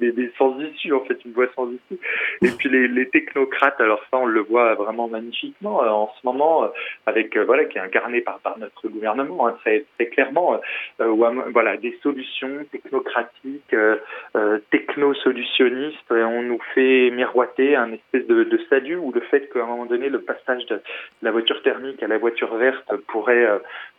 mais, 0.00 0.12
mais, 0.16 0.30
sans 0.38 0.58
issue 0.60 0.92
en 0.92 1.00
fait, 1.04 1.18
une 1.24 1.32
voie 1.32 1.46
sans 1.54 1.70
issue. 1.70 1.98
Et 2.42 2.50
puis 2.56 2.68
les, 2.68 3.08
technocrates, 3.10 3.80
alors 3.80 4.00
ça 4.10 4.18
on 4.18 4.26
le 4.26 4.40
voit 4.40 4.74
vraiment 4.74 5.08
magnifiquement 5.08 5.82
euh, 5.82 5.88
en 5.88 6.12
ce 6.20 6.26
moment, 6.26 6.64
euh, 6.64 6.68
avec 7.06 7.36
euh, 7.36 7.44
voilà 7.44 7.64
qui 7.64 7.78
est 7.78 7.80
incarné 7.80 8.20
par, 8.20 8.40
notre 8.58 8.88
gouvernement 8.88 9.46
hein, 9.46 9.56
très 9.60 9.84
très 9.96 10.06
clairement, 10.06 10.60
où, 11.00 11.24
voilà 11.52 11.76
des 11.76 11.98
solutions 12.02 12.64
technocratiques, 12.70 13.74
euh, 13.74 14.58
techno-solutionnistes, 14.70 16.10
on 16.10 16.42
nous 16.42 16.60
fait 16.74 17.10
miroiter 17.10 17.76
un 17.76 17.92
espèce 17.92 18.26
de, 18.26 18.44
de 18.44 18.60
salut 18.68 18.96
ou 18.96 19.12
le 19.12 19.20
fait 19.20 19.50
qu'à 19.52 19.62
un 19.62 19.66
moment 19.66 19.86
donné 19.86 20.08
le 20.08 20.20
passage 20.20 20.64
de 20.66 20.80
la 21.22 21.30
voiture 21.30 21.62
thermique 21.62 22.02
à 22.02 22.08
la 22.08 22.18
voiture 22.18 22.54
verte 22.56 22.84
pourrait 23.08 23.48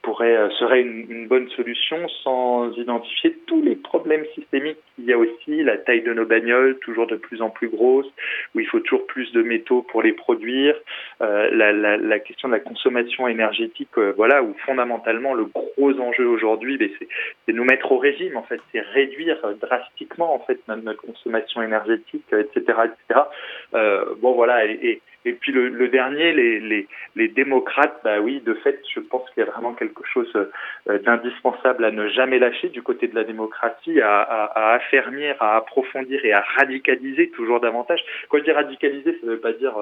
pourrait 0.02 0.50
serait 0.60 0.82
une, 0.82 1.28
bonne 1.28 1.50
solution 1.50 2.08
sans 2.24 2.72
identifier 2.78 3.38
tous 3.48 3.62
les 3.62 3.76
problèmes 3.76 4.26
systémiques 4.36 4.78
il 4.98 5.06
y 5.06 5.14
a 5.14 5.18
aussi, 5.18 5.61
la 5.63 5.78
taille 5.78 6.02
de 6.02 6.13
nos 6.13 6.26
bagnoles, 6.26 6.78
toujours 6.80 7.08
de 7.08 7.15
plus 7.15 7.41
en 7.41 7.50
plus 7.50 7.69
grosse, 7.69 8.08
où 8.56 8.60
il 8.60 8.67
faut 8.67 8.80
toujours 8.80 9.06
plus 9.08 9.32
de 9.32 9.41
métaux 9.41 9.82
pour 9.82 10.02
les 10.02 10.13
produire, 10.13 10.76
euh, 11.21 11.50
la, 11.52 12.19
question 12.19 12.47
de 12.47 12.54
la 12.54 12.60
consommation 12.60 13.28
énergétique, 13.28 13.89
euh, 13.97 14.13
voilà, 14.17 14.43
où 14.43 14.54
fondamentalement 14.65 15.34
le 15.34 15.45
gros 15.45 16.00
enjeu 16.00 16.28
aujourd'hui, 16.28 16.78
ben, 16.78 16.89
c'est 17.00 17.54
nous 17.54 17.63
mettre 17.63 17.91
au 17.91 17.97
régime, 17.97 18.38
en 18.38 18.43
fait, 18.43 18.60
c'est 18.71 18.82
réduire 18.82 19.38
drastiquement 19.62 20.34
en 20.34 20.39
fait 20.39 20.60
notre, 20.67 21.02
consommation 21.02 21.62
énergétique, 21.62 22.26
etc., 22.32 22.60
etc. 22.86 23.21
Euh, 23.74 24.06
bon 24.21 24.34
voilà, 24.34 24.65
et 24.65 25.02
Et 25.24 25.34
puis 25.34 25.52
le, 25.52 25.70
le 25.70 25.88
dernier, 25.88 26.34
les, 26.34 26.60
les, 26.60 26.88
les, 27.16 27.28
démocrates, 27.28 28.00
bah 28.04 28.20
oui, 28.20 28.42
de 28.42 28.56
fait, 28.56 28.82
je 28.94 29.00
pense 29.00 29.30
qu'il 29.30 29.44
y 29.44 29.48
a 29.48 29.52
vraiment 29.52 29.74
quelque 29.74 30.04
chose 30.06 30.32
euh, 30.36 30.98
d'indispensable 31.00 31.86
à 31.86 31.92
ne 31.92 32.08
jamais 32.10 32.40
lâcher 32.40 32.70
du 32.70 32.82
côté 32.82 33.08
de 33.08 33.14
la 33.14 33.24
démocratie, 33.24 34.02
à, 34.02 34.22
à, 34.22 34.46
à, 34.46 34.74
affermir, 34.74 35.36
à 35.40 35.58
approfondir 35.58 36.26
et 36.26 36.34
à 36.34 36.42
radicaliser 36.58 37.30
toujours 37.30 37.60
davantage. 37.60 38.04
Quand 38.30 38.40
je 38.40 38.44
dis 38.46 38.52
radicaliser, 38.52 39.12
ça 39.20 39.28
ne 39.28 39.32
veut 39.34 39.40
pas 39.40 39.54
dire, 39.54 39.74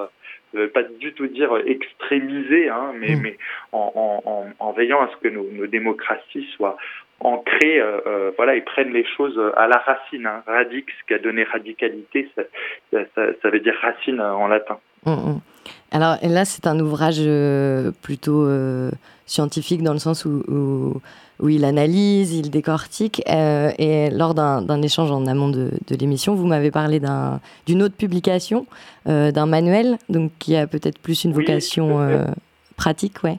ça 0.52 0.58
veut 0.58 0.68
pas 0.68 0.82
du 0.82 1.14
tout 1.14 1.26
dire 1.26 1.56
extrémiser, 1.64 2.68
hein, 2.68 2.92
mais, 2.94 3.14
mmh. 3.16 3.22
mais 3.22 3.38
en, 3.72 3.92
en, 4.26 4.46
en, 4.58 4.72
veillant 4.72 5.00
à 5.00 5.08
ce 5.08 5.16
que 5.16 5.28
nos, 5.28 5.48
nos 5.52 5.66
démocraties 5.66 6.46
soient 6.56 6.76
ancrées, 7.20 7.80
euh, 7.80 8.00
euh, 8.06 8.30
voilà, 8.36 8.56
et 8.56 8.60
prennent 8.60 8.92
les 8.92 9.06
choses 9.16 9.40
à 9.56 9.68
la 9.68 9.78
racine. 9.78 10.26
Hein. 10.26 10.42
Radix, 10.46 10.84
qui 11.06 11.14
a 11.14 11.18
donné 11.18 11.44
radicalité, 11.44 12.28
ça, 12.36 12.42
ça, 13.14 13.26
ça 13.40 13.48
veut 13.48 13.60
dire 13.60 13.76
racine 13.80 14.20
en 14.20 14.46
latin. 14.46 14.78
Mm, 15.06 15.12
mm. 15.12 15.40
Alors 15.92 16.16
là, 16.22 16.44
c'est 16.44 16.66
un 16.66 16.78
ouvrage 16.78 17.16
euh, 17.18 17.90
plutôt 18.02 18.46
euh, 18.46 18.90
scientifique 19.26 19.82
dans 19.82 19.92
le 19.92 19.98
sens 19.98 20.24
où, 20.24 20.42
où, 21.40 21.48
il 21.48 21.64
analyse, 21.64 22.32
il 22.32 22.50
décortique. 22.50 23.22
Euh, 23.28 23.70
et 23.78 24.10
lors 24.10 24.34
d'un 24.34 24.82
échange 24.82 25.10
en 25.10 25.26
amont 25.26 25.48
de, 25.48 25.70
de 25.88 25.96
l'émission, 25.96 26.34
vous 26.34 26.46
m'avez 26.46 26.70
parlé 26.70 27.00
d'une 27.66 27.82
autre 27.82 27.96
publication, 27.96 28.66
d'un 29.06 29.46
manuel, 29.46 29.96
donc 30.08 30.30
qui 30.38 30.54
a 30.54 30.66
peut-être 30.66 30.98
plus 30.98 31.24
une 31.24 31.32
vocation 31.32 32.26
pratique, 32.76 33.24
ouais. 33.24 33.38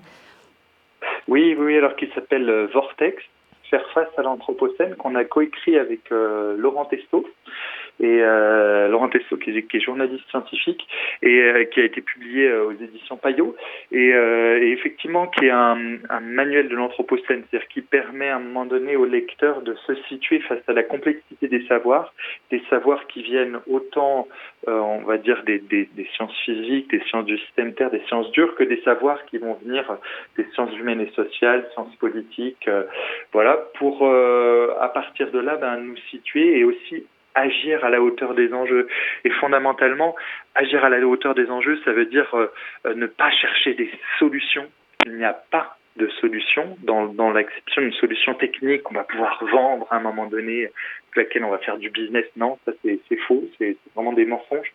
Oui, 1.27 1.55
oui, 1.57 1.77
alors 1.77 1.95
qui 1.95 2.09
s'appelle 2.13 2.69
Vortex, 2.73 3.23
faire 3.69 3.85
face 3.93 4.09
à 4.17 4.23
l'anthropocène, 4.23 4.95
qu'on 4.95 5.15
a 5.15 5.23
coécrit 5.23 5.77
avec 5.77 6.09
Laurent 6.09 6.85
Testo 6.85 7.25
et 8.01 8.21
euh, 8.21 8.87
Laurent 8.87 9.09
est, 9.11 9.67
qui 9.67 9.77
est, 9.77 9.79
journaliste 9.79 10.27
scientifique 10.29 10.87
et 11.21 11.39
euh, 11.39 11.65
qui 11.65 11.79
a 11.79 11.83
été 11.83 12.01
publié 12.01 12.47
euh, 12.47 12.65
aux 12.65 12.71
éditions 12.71 13.15
Payot, 13.15 13.55
et, 13.91 14.13
euh, 14.13 14.59
et, 14.59 14.71
effectivement 14.71 15.27
qui 15.27 15.45
est 15.45 15.51
un, 15.51 15.97
un 16.09 16.19
manuel 16.19 16.67
de 16.67 16.75
l'anthropocène, 16.75 17.43
c'est-à-dire 17.49 17.67
qui 17.69 17.81
permet 17.81 18.29
à 18.29 18.37
un 18.37 18.39
moment 18.39 18.65
donné 18.65 18.95
au 18.95 19.05
lecteur 19.05 19.61
de 19.61 19.75
se 19.85 19.93
situer 20.09 20.39
face 20.39 20.61
à 20.67 20.73
la 20.73 20.81
complexité 20.81 21.47
des 21.47 21.65
savoirs, 21.67 22.13
des 22.49 22.61
savoirs 22.69 23.05
qui 23.05 23.21
viennent 23.21 23.59
autant, 23.67 24.27
euh, 24.67 24.79
on 24.79 25.03
va 25.03 25.17
dire, 25.17 25.43
des, 25.43 25.59
des, 25.59 25.87
des, 25.95 26.07
sciences 26.15 26.35
physiques, 26.43 26.89
des 26.89 27.01
sciences 27.01 27.25
du 27.25 27.37
système 27.37 27.73
Terre, 27.73 27.91
des 27.91 28.01
sciences 28.07 28.31
dures, 28.31 28.55
que 28.55 28.63
des 28.63 28.81
savoirs 28.81 29.23
qui 29.25 29.37
vont 29.37 29.53
venir 29.63 29.85
des 30.37 30.45
sciences 30.53 30.75
humaines 30.75 31.01
et 31.01 31.11
sociales, 31.11 31.67
sciences 31.73 31.95
politiques, 31.97 32.67
voilà, 33.31 33.57
pour 33.77 34.07
à 34.07 34.89
partir 34.89 35.31
de 35.31 35.39
là, 35.39 35.57
ben, 35.57 35.77
nous 35.77 35.97
situer 36.09 36.57
et 36.57 36.63
aussi 36.63 37.05
agir 37.35 37.83
à 37.83 37.89
la 37.89 38.01
hauteur 38.01 38.33
des 38.33 38.53
enjeux. 38.53 38.87
Et 39.23 39.29
fondamentalement, 39.29 40.15
agir 40.55 40.83
à 40.83 40.89
la 40.89 40.99
hauteur 40.99 41.35
des 41.35 41.49
enjeux, 41.49 41.79
ça 41.85 41.91
veut 41.91 42.05
dire 42.05 42.33
euh, 42.35 42.51
euh, 42.85 42.93
ne 42.95 43.07
pas 43.07 43.31
chercher 43.31 43.73
des 43.73 43.91
solutions. 44.19 44.67
Il 45.05 45.17
n'y 45.17 45.25
a 45.25 45.33
pas 45.33 45.77
de 45.97 46.07
solution 46.21 46.77
dans, 46.83 47.05
dans 47.07 47.31
l'acception 47.31 47.81
d'une 47.81 47.93
solution 47.93 48.33
technique 48.35 48.83
qu'on 48.83 48.93
va 48.93 49.03
pouvoir 49.03 49.43
vendre 49.51 49.87
à 49.89 49.97
un 49.97 49.99
moment 49.99 50.25
donné 50.27 50.69
laquelle 51.15 51.43
on 51.43 51.49
va 51.49 51.57
faire 51.59 51.77
du 51.77 51.89
business. 51.89 52.25
Non, 52.35 52.57
ça 52.65 52.71
c'est 52.83 53.17
faux, 53.27 53.43
c'est 53.57 53.77
vraiment 53.95 54.13
des 54.13 54.25
mensonges. 54.25 54.71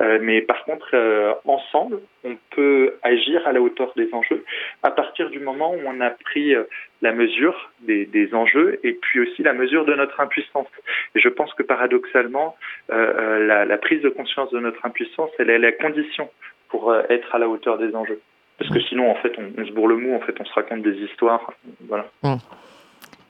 Euh, 0.00 0.18
mais 0.22 0.42
par 0.42 0.64
contre, 0.64 0.90
euh, 0.94 1.34
ensemble, 1.44 2.00
on 2.24 2.36
peut 2.50 2.94
agir 3.02 3.46
à 3.46 3.52
la 3.52 3.60
hauteur 3.60 3.92
des 3.96 4.08
enjeux 4.12 4.44
à 4.82 4.90
partir 4.90 5.30
du 5.30 5.40
moment 5.40 5.74
où 5.74 5.80
on 5.84 6.00
a 6.00 6.10
pris 6.10 6.54
euh, 6.54 6.64
la 7.02 7.12
mesure 7.12 7.70
des, 7.80 8.06
des, 8.06 8.34
enjeux 8.34 8.78
et 8.84 8.92
puis 8.92 9.20
aussi 9.20 9.42
la 9.42 9.52
mesure 9.52 9.84
de 9.84 9.94
notre 9.94 10.20
impuissance. 10.20 10.68
Et 11.14 11.20
je 11.20 11.28
pense 11.28 11.52
que 11.54 11.62
paradoxalement, 11.62 12.56
euh, 12.90 13.46
la, 13.46 13.64
la, 13.64 13.78
prise 13.78 14.02
de 14.02 14.10
conscience 14.10 14.50
de 14.50 14.60
notre 14.60 14.84
impuissance, 14.84 15.30
elle 15.38 15.50
est 15.50 15.58
la 15.58 15.72
condition 15.72 16.30
pour 16.68 16.94
être 17.08 17.34
à 17.34 17.38
la 17.38 17.48
hauteur 17.48 17.78
des 17.78 17.94
enjeux. 17.96 18.20
Parce 18.60 18.72
que 18.72 18.80
sinon, 18.88 19.10
en 19.10 19.14
fait, 19.16 19.32
on, 19.38 19.64
se 19.64 19.72
bourre 19.72 19.88
le 19.88 19.96
mou, 19.96 20.14
en 20.14 20.20
fait, 20.20 20.34
on 20.38 20.44
se 20.44 20.52
raconte 20.52 20.82
des 20.82 20.94
histoires. 21.02 21.50
Voilà. 21.88 22.04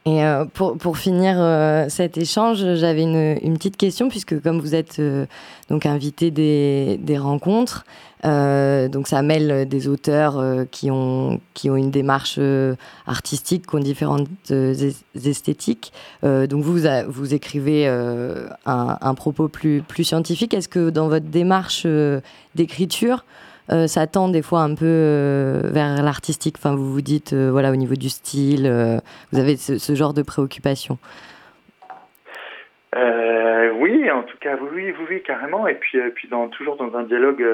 Et 0.07 0.25
euh, 0.25 0.45
pour, 0.45 0.77
pour, 0.77 0.99
finir 0.99 1.37
euh, 1.38 1.87
cet 1.88 2.19
échange, 2.19 2.75
j'avais 2.75 3.03
une, 3.03 3.38
une, 3.43 3.55
petite 3.55 3.77
question, 3.77 4.09
puisque 4.09 4.43
comme 4.43 4.59
vous 4.59 4.75
êtes 4.75 4.99
euh, 4.99 5.27
donc 5.69 5.87
invité 5.87 6.33
des, 6.33 6.99
des 7.01 7.16
rencontres, 7.16 7.85
donc 8.25 9.07
ça 9.07 9.23
mêle 9.23 9.66
des 9.69 9.88
auteurs 9.88 10.66
qui, 10.71 10.90
ont, 10.90 11.40
qui 11.55 11.71
ont 11.71 11.77
une 11.77 11.90
démarche 11.90 12.38
artistique, 13.07 13.66
qui 13.66 13.77
ont 13.77 13.79
différentes 13.79 14.29
esthétiques. 15.14 15.95
donc 16.23 16.62
vous, 16.62 16.81
vous 17.09 17.35
écrivez 17.35 17.88
un, 17.88 18.99
un, 19.01 19.14
propos 19.14 19.49
plus, 19.49 19.81
plus 19.81 20.05
scientifique. 20.05 20.53
Est-ce 20.53 20.69
que 20.69 20.90
dans 20.90 21.09
votre 21.09 21.29
démarche 21.31 21.87
d'écriture, 22.55 23.25
euh, 23.73 23.87
ça 23.87 24.07
tend 24.07 24.29
des 24.29 24.43
fois 24.43 24.61
un 24.61 24.75
peu 24.75 24.87
euh, 24.87 25.61
vers 25.65 26.03
l'artistique. 26.03 26.57
Enfin, 26.59 26.75
vous 26.75 26.93
vous 26.93 27.03
dites, 27.03 27.33
euh, 27.33 27.51
voilà, 27.51 27.71
au 27.71 27.77
niveau 27.77 27.95
du 27.95 28.09
style, 28.09 28.63
vous 29.33 29.39
avez 29.39 29.57
ce, 29.57 29.95
genre 29.95 30.15
de 30.15 30.23
préoccupation. 30.23 30.99
oui, 33.81 34.11
en 34.11 34.23
tout 34.25 34.37
cas, 34.39 34.57
oui, 34.75 34.93
oui, 35.09 35.23
carrément. 35.23 35.67
Et 35.67 35.75
puis, 35.75 35.99
puis 36.15 36.29
toujours 36.53 36.77
dans 36.77 36.97
un 36.97 37.05
dialogue 37.05 37.45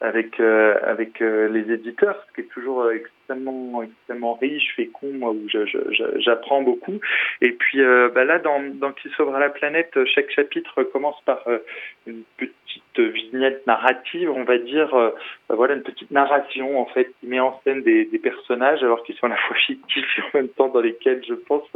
avec 0.00 0.40
avec 0.40 1.20
les 1.20 1.72
éditeurs, 1.72 2.16
ce 2.28 2.34
qui 2.34 2.40
est 2.42 2.50
toujours 2.52 2.84
extrêmement 3.24 3.82
extrêmement 3.82 4.34
riche, 4.34 4.74
fécond, 4.76 5.12
où 5.22 5.48
j'apprends 6.18 6.62
beaucoup. 6.62 7.00
Et 7.40 7.52
puis 7.52 7.78
bah 8.14 8.24
là, 8.24 8.38
dans, 8.38 8.92
Qui 8.92 9.08
sauvera 9.16 9.40
la 9.40 9.50
planète, 9.50 9.98
chaque 10.14 10.30
chapitre 10.30 10.82
commence 10.84 11.20
par 11.24 11.44
une 12.06 12.22
petite 12.36 12.54
vignette 12.98 13.66
narrative, 13.66 14.30
on 14.30 14.44
va 14.44 14.58
dire, 14.58 14.94
euh, 14.94 15.10
bah 15.48 15.54
voilà 15.54 15.74
une 15.74 15.82
petite 15.82 16.10
narration 16.10 16.80
en 16.80 16.86
fait 16.86 17.12
qui 17.20 17.26
met 17.26 17.40
en 17.40 17.60
scène 17.64 17.82
des, 17.82 18.04
personnages 18.22 18.82
alors 18.82 19.02
qu'ils 19.02 19.16
sont 19.16 19.26
à 19.26 19.30
la 19.30 19.36
fois 19.36 19.56
fictifs 19.66 20.18
et 20.18 20.22
en 20.22 20.30
même 20.34 20.48
temps 20.48 20.68
dans 20.68 20.80
lesquels 20.80 21.22
je 21.26 21.34
pense 21.34 21.68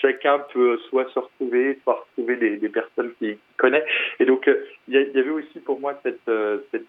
chacun 0.00 0.38
peut 0.52 0.78
soit 0.88 1.08
se 1.12 1.18
retrouver, 1.18 1.78
soit 1.82 2.06
retrouver 2.16 2.36
des, 2.36 2.68
personnes 2.68 3.12
qu'il 3.18 3.36
connaît. 3.56 3.84
Et 4.18 4.24
donc 4.24 4.48
euh, 4.48 4.64
il 4.88 4.94
y, 4.94 5.18
avait 5.18 5.30
aussi 5.30 5.60
pour 5.60 5.80
moi 5.80 5.98
cette 6.02 6.28
euh, 6.28 6.58
cette 6.70 6.84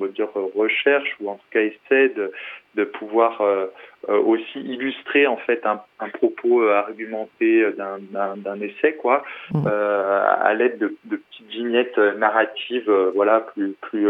on 0.00 0.06
dire 0.06 0.28
recherche 0.54 1.16
ou 1.20 1.30
en 1.30 1.36
tout 1.36 1.46
cas 1.50 1.60
essai 1.60 2.08
de 2.10 2.32
de 2.74 2.84
pouvoir 2.84 3.40
euh, 3.40 3.66
aussi 4.06 4.60
illustrer 4.60 5.26
en 5.26 5.36
fait 5.36 5.64
un, 5.66 5.80
un 5.98 6.08
propos 6.08 6.66
argumenté 6.68 7.66
d'un 7.76 8.60
essai 8.60 8.94
quoi 8.94 9.24
mmh. 9.52 9.64
euh, 9.66 10.24
à 10.40 10.54
l'aide 10.54 10.78
de, 10.78 10.96
de, 11.04 11.16
petites 11.16 11.48
vignettes 11.48 11.98
narratives 12.18 12.90
voilà 13.14 13.40
plus 13.40 13.74
plus 13.80 14.08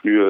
plus 0.00 0.22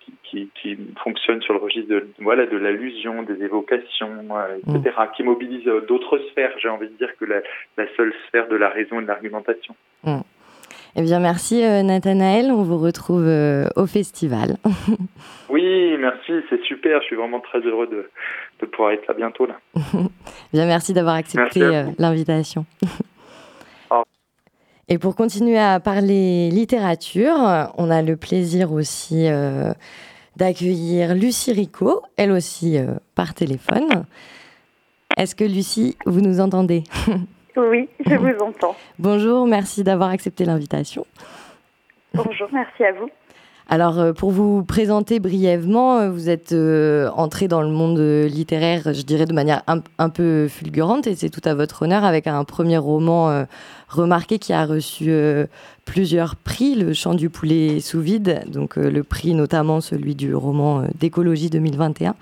qui, 0.00 0.14
qui, 0.24 0.50
qui 0.54 0.78
fonctionnent 1.04 1.42
sur 1.42 1.52
le 1.52 1.60
registre 1.60 1.90
de 1.90 2.08
voilà 2.18 2.46
de 2.46 2.56
l'allusion 2.56 3.22
des 3.22 3.42
évocations 3.44 4.24
etc 4.68 4.94
mmh. 4.98 5.16
qui 5.16 5.22
mobilise 5.22 5.64
d'autres 5.86 6.18
sphères 6.30 6.54
j'ai 6.60 6.68
envie 6.68 6.88
de 6.88 6.94
dire 6.94 7.14
que 7.18 7.26
la, 7.26 7.42
la 7.76 7.86
seule 7.96 8.14
sphère 8.28 8.48
de 8.48 8.56
la 8.56 8.70
raison 8.70 9.00
et 9.00 9.02
de 9.02 9.08
l'argumentation 9.08 9.74
mmh. 10.04 10.20
Eh 10.96 11.02
bien, 11.02 11.20
merci 11.20 11.64
euh, 11.64 11.82
Nathanaël. 11.82 12.50
On 12.50 12.62
vous 12.62 12.78
retrouve 12.78 13.26
euh, 13.26 13.68
au 13.76 13.86
festival. 13.86 14.56
oui, 15.48 15.96
merci. 15.98 16.32
C'est 16.48 16.62
super. 16.64 17.00
Je 17.00 17.06
suis 17.06 17.16
vraiment 17.16 17.40
très 17.40 17.60
heureux 17.60 17.86
de, 17.86 18.10
de 18.60 18.66
pouvoir 18.66 18.92
être 18.92 19.06
là 19.06 19.14
bientôt. 19.14 19.46
Là. 19.46 19.60
bien, 20.52 20.66
merci 20.66 20.92
d'avoir 20.92 21.14
accepté 21.14 21.62
euh, 21.62 21.84
l'invitation. 21.98 22.66
Et 24.88 24.98
pour 24.98 25.14
continuer 25.14 25.58
à 25.58 25.78
parler 25.78 26.50
littérature, 26.50 27.36
on 27.78 27.90
a 27.90 28.02
le 28.02 28.16
plaisir 28.16 28.72
aussi 28.72 29.28
d'accueillir 30.36 31.14
Lucie 31.14 31.52
Rico, 31.52 32.02
elle 32.16 32.32
aussi 32.32 32.76
par 33.14 33.34
téléphone. 33.34 34.04
Est-ce 35.16 35.36
que 35.36 35.44
Lucie, 35.44 35.96
vous 36.06 36.20
nous 36.20 36.40
entendez? 36.40 36.82
Oui, 37.68 37.88
je 38.06 38.14
vous 38.14 38.42
entends. 38.42 38.74
Bonjour, 38.98 39.46
merci 39.46 39.84
d'avoir 39.84 40.10
accepté 40.10 40.44
l'invitation. 40.44 41.06
Bonjour, 42.14 42.48
merci 42.52 42.84
à 42.84 42.92
vous. 42.92 43.08
Alors, 43.72 44.00
euh, 44.00 44.12
pour 44.12 44.32
vous 44.32 44.64
présenter 44.64 45.20
brièvement, 45.20 45.98
euh, 45.98 46.10
vous 46.10 46.28
êtes 46.28 46.50
euh, 46.50 47.08
entré 47.14 47.46
dans 47.46 47.62
le 47.62 47.68
monde 47.68 48.00
littéraire, 48.00 48.92
je 48.92 49.02
dirais, 49.02 49.26
de 49.26 49.32
manière 49.32 49.62
un, 49.68 49.80
un 49.98 50.08
peu 50.08 50.48
fulgurante, 50.48 51.06
et 51.06 51.14
c'est 51.14 51.30
tout 51.30 51.42
à 51.44 51.54
votre 51.54 51.82
honneur 51.82 52.02
avec 52.02 52.26
un 52.26 52.42
premier 52.42 52.78
roman 52.78 53.30
euh, 53.30 53.44
remarqué 53.88 54.40
qui 54.40 54.52
a 54.52 54.64
reçu 54.64 55.04
euh, 55.10 55.46
plusieurs 55.84 56.34
prix, 56.34 56.74
le 56.74 56.92
Chant 56.92 57.14
du 57.14 57.30
poulet 57.30 57.78
sous 57.78 58.00
vide, 58.00 58.42
donc 58.48 58.74
le 58.74 59.04
prix 59.04 59.34
notamment 59.34 59.80
celui 59.80 60.16
du 60.16 60.34
roman 60.34 60.82
d'écologie 60.98 61.48
2021. 61.50 62.16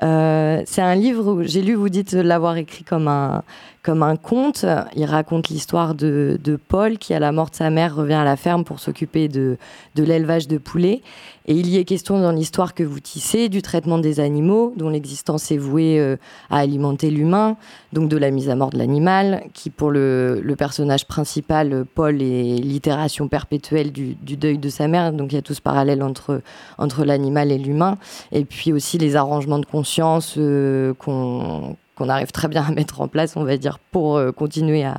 C'est 0.00 0.82
un 0.82 0.94
livre 0.94 1.32
où 1.32 1.42
j'ai 1.42 1.62
lu, 1.62 1.74
vous 1.74 1.88
dites 1.88 2.12
l'avoir 2.12 2.56
écrit 2.56 2.84
comme 2.84 3.08
un, 3.08 3.42
comme 3.82 4.02
un 4.02 4.16
conte. 4.16 4.64
Il 4.96 5.04
raconte 5.04 5.48
l'histoire 5.48 5.94
de, 5.94 6.38
de, 6.42 6.56
Paul 6.56 6.98
qui, 6.98 7.14
à 7.14 7.18
la 7.18 7.32
mort 7.32 7.50
de 7.50 7.56
sa 7.56 7.70
mère, 7.70 7.96
revient 7.96 8.14
à 8.14 8.24
la 8.24 8.36
ferme 8.36 8.64
pour 8.64 8.80
s'occuper 8.80 9.28
de, 9.28 9.56
de 9.94 10.02
l'élevage 10.02 10.46
de 10.46 10.58
poulets. 10.58 11.02
Et 11.46 11.54
il 11.54 11.66
y 11.66 11.78
est 11.78 11.84
question 11.84 12.20
dans 12.20 12.32
l'histoire 12.32 12.74
que 12.74 12.82
vous 12.82 13.00
tissez 13.00 13.48
du 13.48 13.62
traitement 13.62 13.96
des 13.96 14.20
animaux, 14.20 14.74
dont 14.76 14.90
l'existence 14.90 15.50
est 15.50 15.56
vouée 15.56 15.98
euh, 15.98 16.16
à 16.50 16.58
alimenter 16.58 17.10
l'humain, 17.10 17.56
donc 17.94 18.10
de 18.10 18.18
la 18.18 18.30
mise 18.30 18.50
à 18.50 18.54
mort 18.54 18.68
de 18.68 18.76
l'animal, 18.76 19.44
qui 19.54 19.70
pour 19.70 19.90
le, 19.90 20.42
le, 20.42 20.56
personnage 20.56 21.06
principal, 21.06 21.86
Paul, 21.94 22.20
est 22.20 22.86
narration 22.86 23.28
perpétuelle 23.28 23.92
du, 23.92 24.14
deuil 24.20 24.58
de 24.58 24.68
sa 24.68 24.88
mère. 24.88 25.12
Donc 25.12 25.32
il 25.32 25.36
y 25.36 25.38
a 25.38 25.42
tout 25.42 25.54
ce 25.54 25.62
parallèle 25.62 26.02
entre, 26.02 26.42
entre 26.76 27.04
l'animal 27.04 27.50
et 27.50 27.58
l'humain. 27.58 27.96
Et 28.32 28.44
puis 28.44 28.74
aussi 28.74 28.98
les 28.98 29.16
arrangements 29.16 29.58
de 29.58 29.64
conscience 29.64 29.87
qu'on 29.96 31.76
qu'on 31.94 32.08
arrive 32.08 32.30
très 32.30 32.46
bien 32.46 32.62
à 32.62 32.70
mettre 32.70 33.00
en 33.00 33.08
place, 33.08 33.36
on 33.36 33.42
va 33.42 33.56
dire, 33.56 33.80
pour 33.90 34.20
continuer 34.36 34.84
à, 34.84 34.98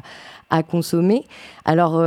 à 0.49 0.63
consommer. 0.63 1.23
Alors, 1.63 2.03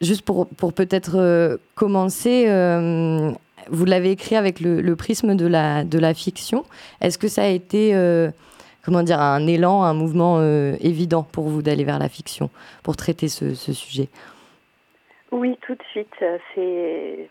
juste 0.00 0.22
pour, 0.22 0.46
pour 0.48 0.72
peut-être 0.72 1.60
commencer, 1.74 2.46
vous 3.68 3.84
l'avez 3.84 4.10
écrit 4.10 4.36
avec 4.36 4.60
le, 4.60 4.96
prisme 4.96 5.36
de 5.36 5.46
la, 5.46 5.84
de 5.84 5.98
la 5.98 6.14
fiction. 6.14 6.64
Est-ce 7.00 7.18
que 7.18 7.28
ça 7.28 7.42
a 7.42 7.48
été, 7.48 7.94
euh, 7.94 8.30
comment 8.84 9.02
dire, 9.02 9.20
un 9.20 9.46
élan, 9.46 9.82
un 9.82 9.94
mouvement 9.94 10.38
euh, 10.38 10.76
évident 10.80 11.22
pour 11.22 11.48
vous 11.48 11.62
d'aller 11.62 11.84
vers 11.84 11.98
la 11.98 12.08
fiction 12.08 12.50
pour 12.82 12.96
traiter 12.96 13.28
ce, 13.28 13.54
sujet? 13.54 14.08
Oui, 15.32 15.58
tout 15.66 15.74
de 15.74 15.82
suite. 15.90 16.14
C'est... 16.54 17.28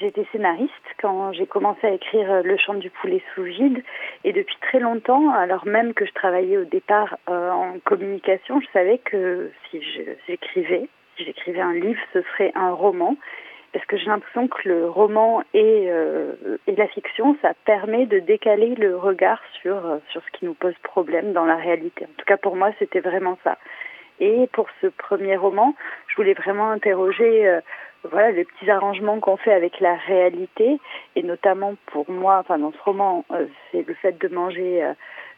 J'étais 0.00 0.26
scénariste 0.32 0.72
quand 1.00 1.32
j'ai 1.32 1.46
commencé 1.46 1.86
à 1.86 1.90
écrire 1.90 2.42
Le 2.42 2.56
chant 2.56 2.74
du 2.74 2.90
poulet 2.90 3.22
sous 3.34 3.44
vide 3.44 3.82
et 4.24 4.32
depuis 4.32 4.56
très 4.60 4.80
longtemps, 4.80 5.32
alors 5.32 5.64
même 5.66 5.94
que 5.94 6.04
je 6.04 6.12
travaillais 6.12 6.56
au 6.56 6.64
départ 6.64 7.16
euh, 7.28 7.50
en 7.50 7.78
communication, 7.84 8.60
je 8.60 8.66
savais 8.72 8.98
que 8.98 9.50
si 9.70 9.80
j'écrivais, 10.26 10.88
si 11.16 11.24
j'écrivais 11.24 11.60
un 11.60 11.74
livre, 11.74 12.00
ce 12.12 12.22
serait 12.22 12.52
un 12.56 12.72
roman 12.72 13.16
parce 13.76 13.84
que 13.88 13.98
j'ai 13.98 14.06
l'impression 14.06 14.48
que 14.48 14.66
le 14.66 14.88
roman 14.88 15.42
et, 15.52 15.86
euh, 15.90 16.32
la 16.66 16.88
fiction, 16.88 17.36
ça 17.42 17.52
permet 17.66 18.06
de 18.06 18.20
décaler 18.20 18.74
le 18.74 18.96
regard 18.96 19.42
sur, 19.60 19.84
euh, 19.84 19.98
sur 20.10 20.22
ce 20.22 20.38
qui 20.38 20.46
nous 20.46 20.54
pose 20.54 20.74
problème 20.82 21.34
dans 21.34 21.44
la 21.44 21.56
réalité. 21.56 22.06
En 22.06 22.14
tout 22.16 22.24
cas, 22.26 22.38
pour 22.38 22.56
moi, 22.56 22.70
c'était 22.78 23.00
vraiment 23.00 23.36
ça. 23.44 23.58
Et 24.18 24.48
pour 24.54 24.66
ce 24.80 24.86
premier 24.86 25.36
roman, 25.36 25.74
je 26.08 26.16
voulais 26.16 26.32
vraiment 26.32 26.70
interroger 26.70 27.46
euh, 27.46 27.60
voilà, 28.10 28.30
les 28.30 28.44
petits 28.44 28.70
arrangements 28.70 29.20
qu'on 29.20 29.36
fait 29.36 29.52
avec 29.52 29.80
la 29.80 29.94
réalité, 29.94 30.78
et 31.14 31.22
notamment 31.22 31.74
pour 31.86 32.10
moi, 32.10 32.38
enfin 32.40 32.58
dans 32.58 32.72
ce 32.72 32.82
roman, 32.84 33.24
c'est 33.70 33.86
le 33.86 33.94
fait 33.94 34.18
de 34.18 34.28
manger, 34.28 34.92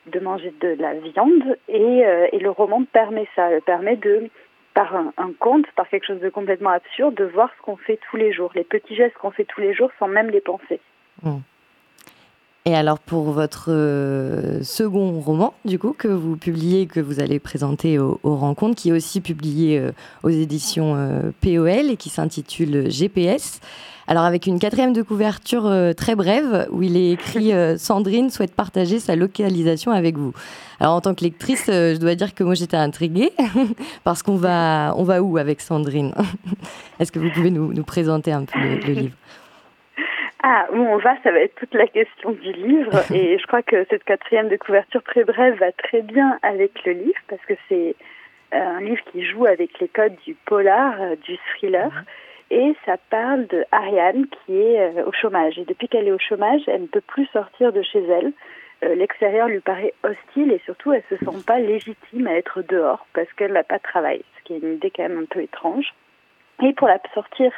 de 0.06 0.20
manger 0.20 0.52
de 0.60 0.76
la 0.78 0.94
viande, 0.94 1.56
et, 1.68 2.02
et 2.32 2.38
le 2.38 2.50
roman 2.50 2.84
permet 2.92 3.26
ça, 3.34 3.48
permet 3.64 3.96
de 3.96 4.30
par 4.78 4.94
un, 4.94 5.32
conte, 5.40 5.66
par 5.74 5.88
quelque 5.88 6.06
chose 6.06 6.20
de 6.20 6.28
complètement 6.28 6.70
absurde, 6.70 7.16
de 7.16 7.24
voir 7.24 7.50
ce 7.58 7.62
qu'on 7.62 7.76
fait 7.76 7.98
tous 8.08 8.16
les 8.16 8.32
jours, 8.32 8.52
les 8.54 8.62
petits 8.62 8.94
gestes 8.94 9.16
qu'on 9.16 9.32
fait 9.32 9.44
tous 9.44 9.60
les 9.60 9.74
jours 9.74 9.90
sans 9.98 10.06
même 10.06 10.30
les 10.30 10.40
penser. 10.40 10.78
Hmm. 11.24 11.38
Et 12.68 12.74
alors 12.74 12.98
pour 12.98 13.30
votre 13.30 13.70
euh, 13.70 14.62
second 14.62 15.20
roman, 15.20 15.54
du 15.64 15.78
coup, 15.78 15.94
que 15.96 16.06
vous 16.06 16.36
publiez, 16.36 16.84
que 16.84 17.00
vous 17.00 17.18
allez 17.18 17.38
présenter 17.38 17.98
aux 17.98 18.18
rencontres, 18.22 18.74
qui 18.74 18.90
est 18.90 18.92
aussi 18.92 19.22
publié 19.22 19.78
euh, 19.78 19.90
aux 20.22 20.28
éditions 20.28 20.94
euh, 20.94 21.30
POL 21.40 21.90
et 21.90 21.96
qui 21.96 22.10
s'intitule 22.10 22.90
GPS. 22.90 23.60
Alors 24.06 24.24
avec 24.24 24.46
une 24.46 24.58
quatrième 24.58 24.92
de 24.92 25.00
couverture 25.00 25.70
très 25.96 26.14
brève 26.14 26.66
où 26.70 26.82
il 26.82 26.96
est 26.96 27.12
écrit 27.12 27.52
Sandrine 27.78 28.30
souhaite 28.30 28.54
partager 28.54 29.00
sa 29.00 29.16
localisation 29.16 29.92
avec 29.92 30.16
vous. 30.16 30.32
Alors 30.80 30.94
en 30.94 31.02
tant 31.02 31.14
que 31.14 31.24
lectrice, 31.24 31.64
je 31.66 31.98
dois 31.98 32.14
dire 32.14 32.34
que 32.34 32.42
moi 32.42 32.54
j'étais 32.54 32.78
intriguée 32.78 33.32
parce 34.04 34.22
qu'on 34.22 34.36
va 34.36 34.94
on 34.96 35.04
va 35.04 35.22
où 35.22 35.36
avec 35.36 35.60
Sandrine? 35.60 36.14
Est-ce 37.00 37.12
que 37.12 37.18
vous 37.18 37.28
pouvez 37.34 37.50
nous, 37.50 37.74
nous, 37.74 37.82
présenter 37.82 38.32
un 38.32 38.44
peu 38.44 38.58
le, 38.58 38.92
livre? 38.94 39.14
Ah, 40.42 40.68
où 40.72 40.76
on 40.76 40.98
va, 40.98 41.16
ça 41.22 41.32
va 41.32 41.40
être 41.40 41.54
toute 41.56 41.74
la 41.74 41.86
question 41.86 42.30
du 42.32 42.52
livre. 42.52 42.92
Et 43.14 43.38
je 43.38 43.46
crois 43.46 43.62
que 43.62 43.84
cette 43.90 44.04
quatrième 44.04 44.48
de 44.48 44.56
couverture 44.56 45.02
très 45.02 45.24
brève 45.24 45.58
va 45.58 45.72
très 45.72 46.02
bien 46.02 46.38
avec 46.42 46.84
le 46.84 46.92
livre 46.92 47.20
parce 47.28 47.44
que 47.46 47.54
c'est 47.68 47.96
un 48.52 48.80
livre 48.80 49.02
qui 49.12 49.24
joue 49.24 49.46
avec 49.46 49.78
les 49.80 49.88
codes 49.88 50.16
du 50.24 50.34
polar, 50.46 51.16
du 51.24 51.36
thriller. 51.54 51.90
Mhm 51.90 52.04
et 52.50 52.74
ça 52.86 52.96
parle 53.10 53.46
de 53.46 53.64
Ariane 53.72 54.26
qui 54.26 54.56
est 54.56 54.80
euh, 54.80 55.04
au 55.04 55.12
chômage. 55.12 55.58
Et 55.58 55.64
depuis 55.64 55.88
qu'elle 55.88 56.08
est 56.08 56.12
au 56.12 56.18
chômage, 56.18 56.62
elle 56.66 56.82
ne 56.82 56.86
peut 56.86 57.02
plus 57.02 57.26
sortir 57.26 57.72
de 57.72 57.82
chez 57.82 58.02
elle. 58.04 58.32
Euh, 58.84 58.94
l'extérieur 58.94 59.48
lui 59.48 59.60
paraît 59.60 59.92
hostile 60.02 60.52
et 60.52 60.60
surtout 60.64 60.92
elle 60.92 61.02
se 61.10 61.16
sent 61.16 61.44
pas 61.46 61.58
légitime 61.58 62.26
à 62.26 62.34
être 62.34 62.62
dehors 62.62 63.06
parce 63.12 63.30
qu'elle 63.34 63.52
n'a 63.52 63.64
pas 63.64 63.78
de 63.78 63.82
travail, 63.82 64.22
ce 64.38 64.44
qui 64.44 64.54
est 64.54 64.58
une 64.58 64.74
idée 64.74 64.90
quand 64.90 65.02
même 65.02 65.18
un 65.18 65.26
peu 65.26 65.42
étrange. 65.42 65.92
Et 66.62 66.72
pour 66.72 66.88
la 66.88 66.98
sortir 67.12 67.52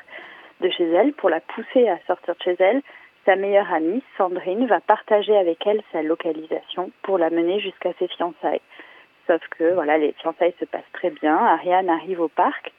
de 0.61 0.71
chez 0.71 0.89
elle, 0.91 1.13
pour 1.13 1.31
la 1.31 1.41
pousser 1.41 1.89
à 1.89 1.99
sortir 2.07 2.35
de 2.35 2.43
chez 2.43 2.57
elle, 2.59 2.83
sa 3.25 3.37
meilleure 3.37 3.73
amie, 3.73 4.03
Sandrine, 4.17 4.67
va 4.67 4.81
partager 4.81 5.37
avec 5.37 5.67
elle 5.67 5.83
sa 5.93 6.03
localisation 6.03 6.91
pour 7.03 7.19
la 7.19 7.31
mener 7.31 7.61
jusqu'à 7.61 7.93
ses 7.99 8.09
fiançailles. 8.09 8.63
Sauf 9.27 9.41
que 9.59 9.75
voilà, 9.75 9.99
les 9.99 10.13
fiançailles 10.13 10.55
se 10.59 10.65
passent 10.65 10.83
très 10.93 11.11
bien. 11.11 11.37
Ariane 11.37 11.91
arrive 11.91 12.21
au 12.21 12.29
parc 12.29 12.73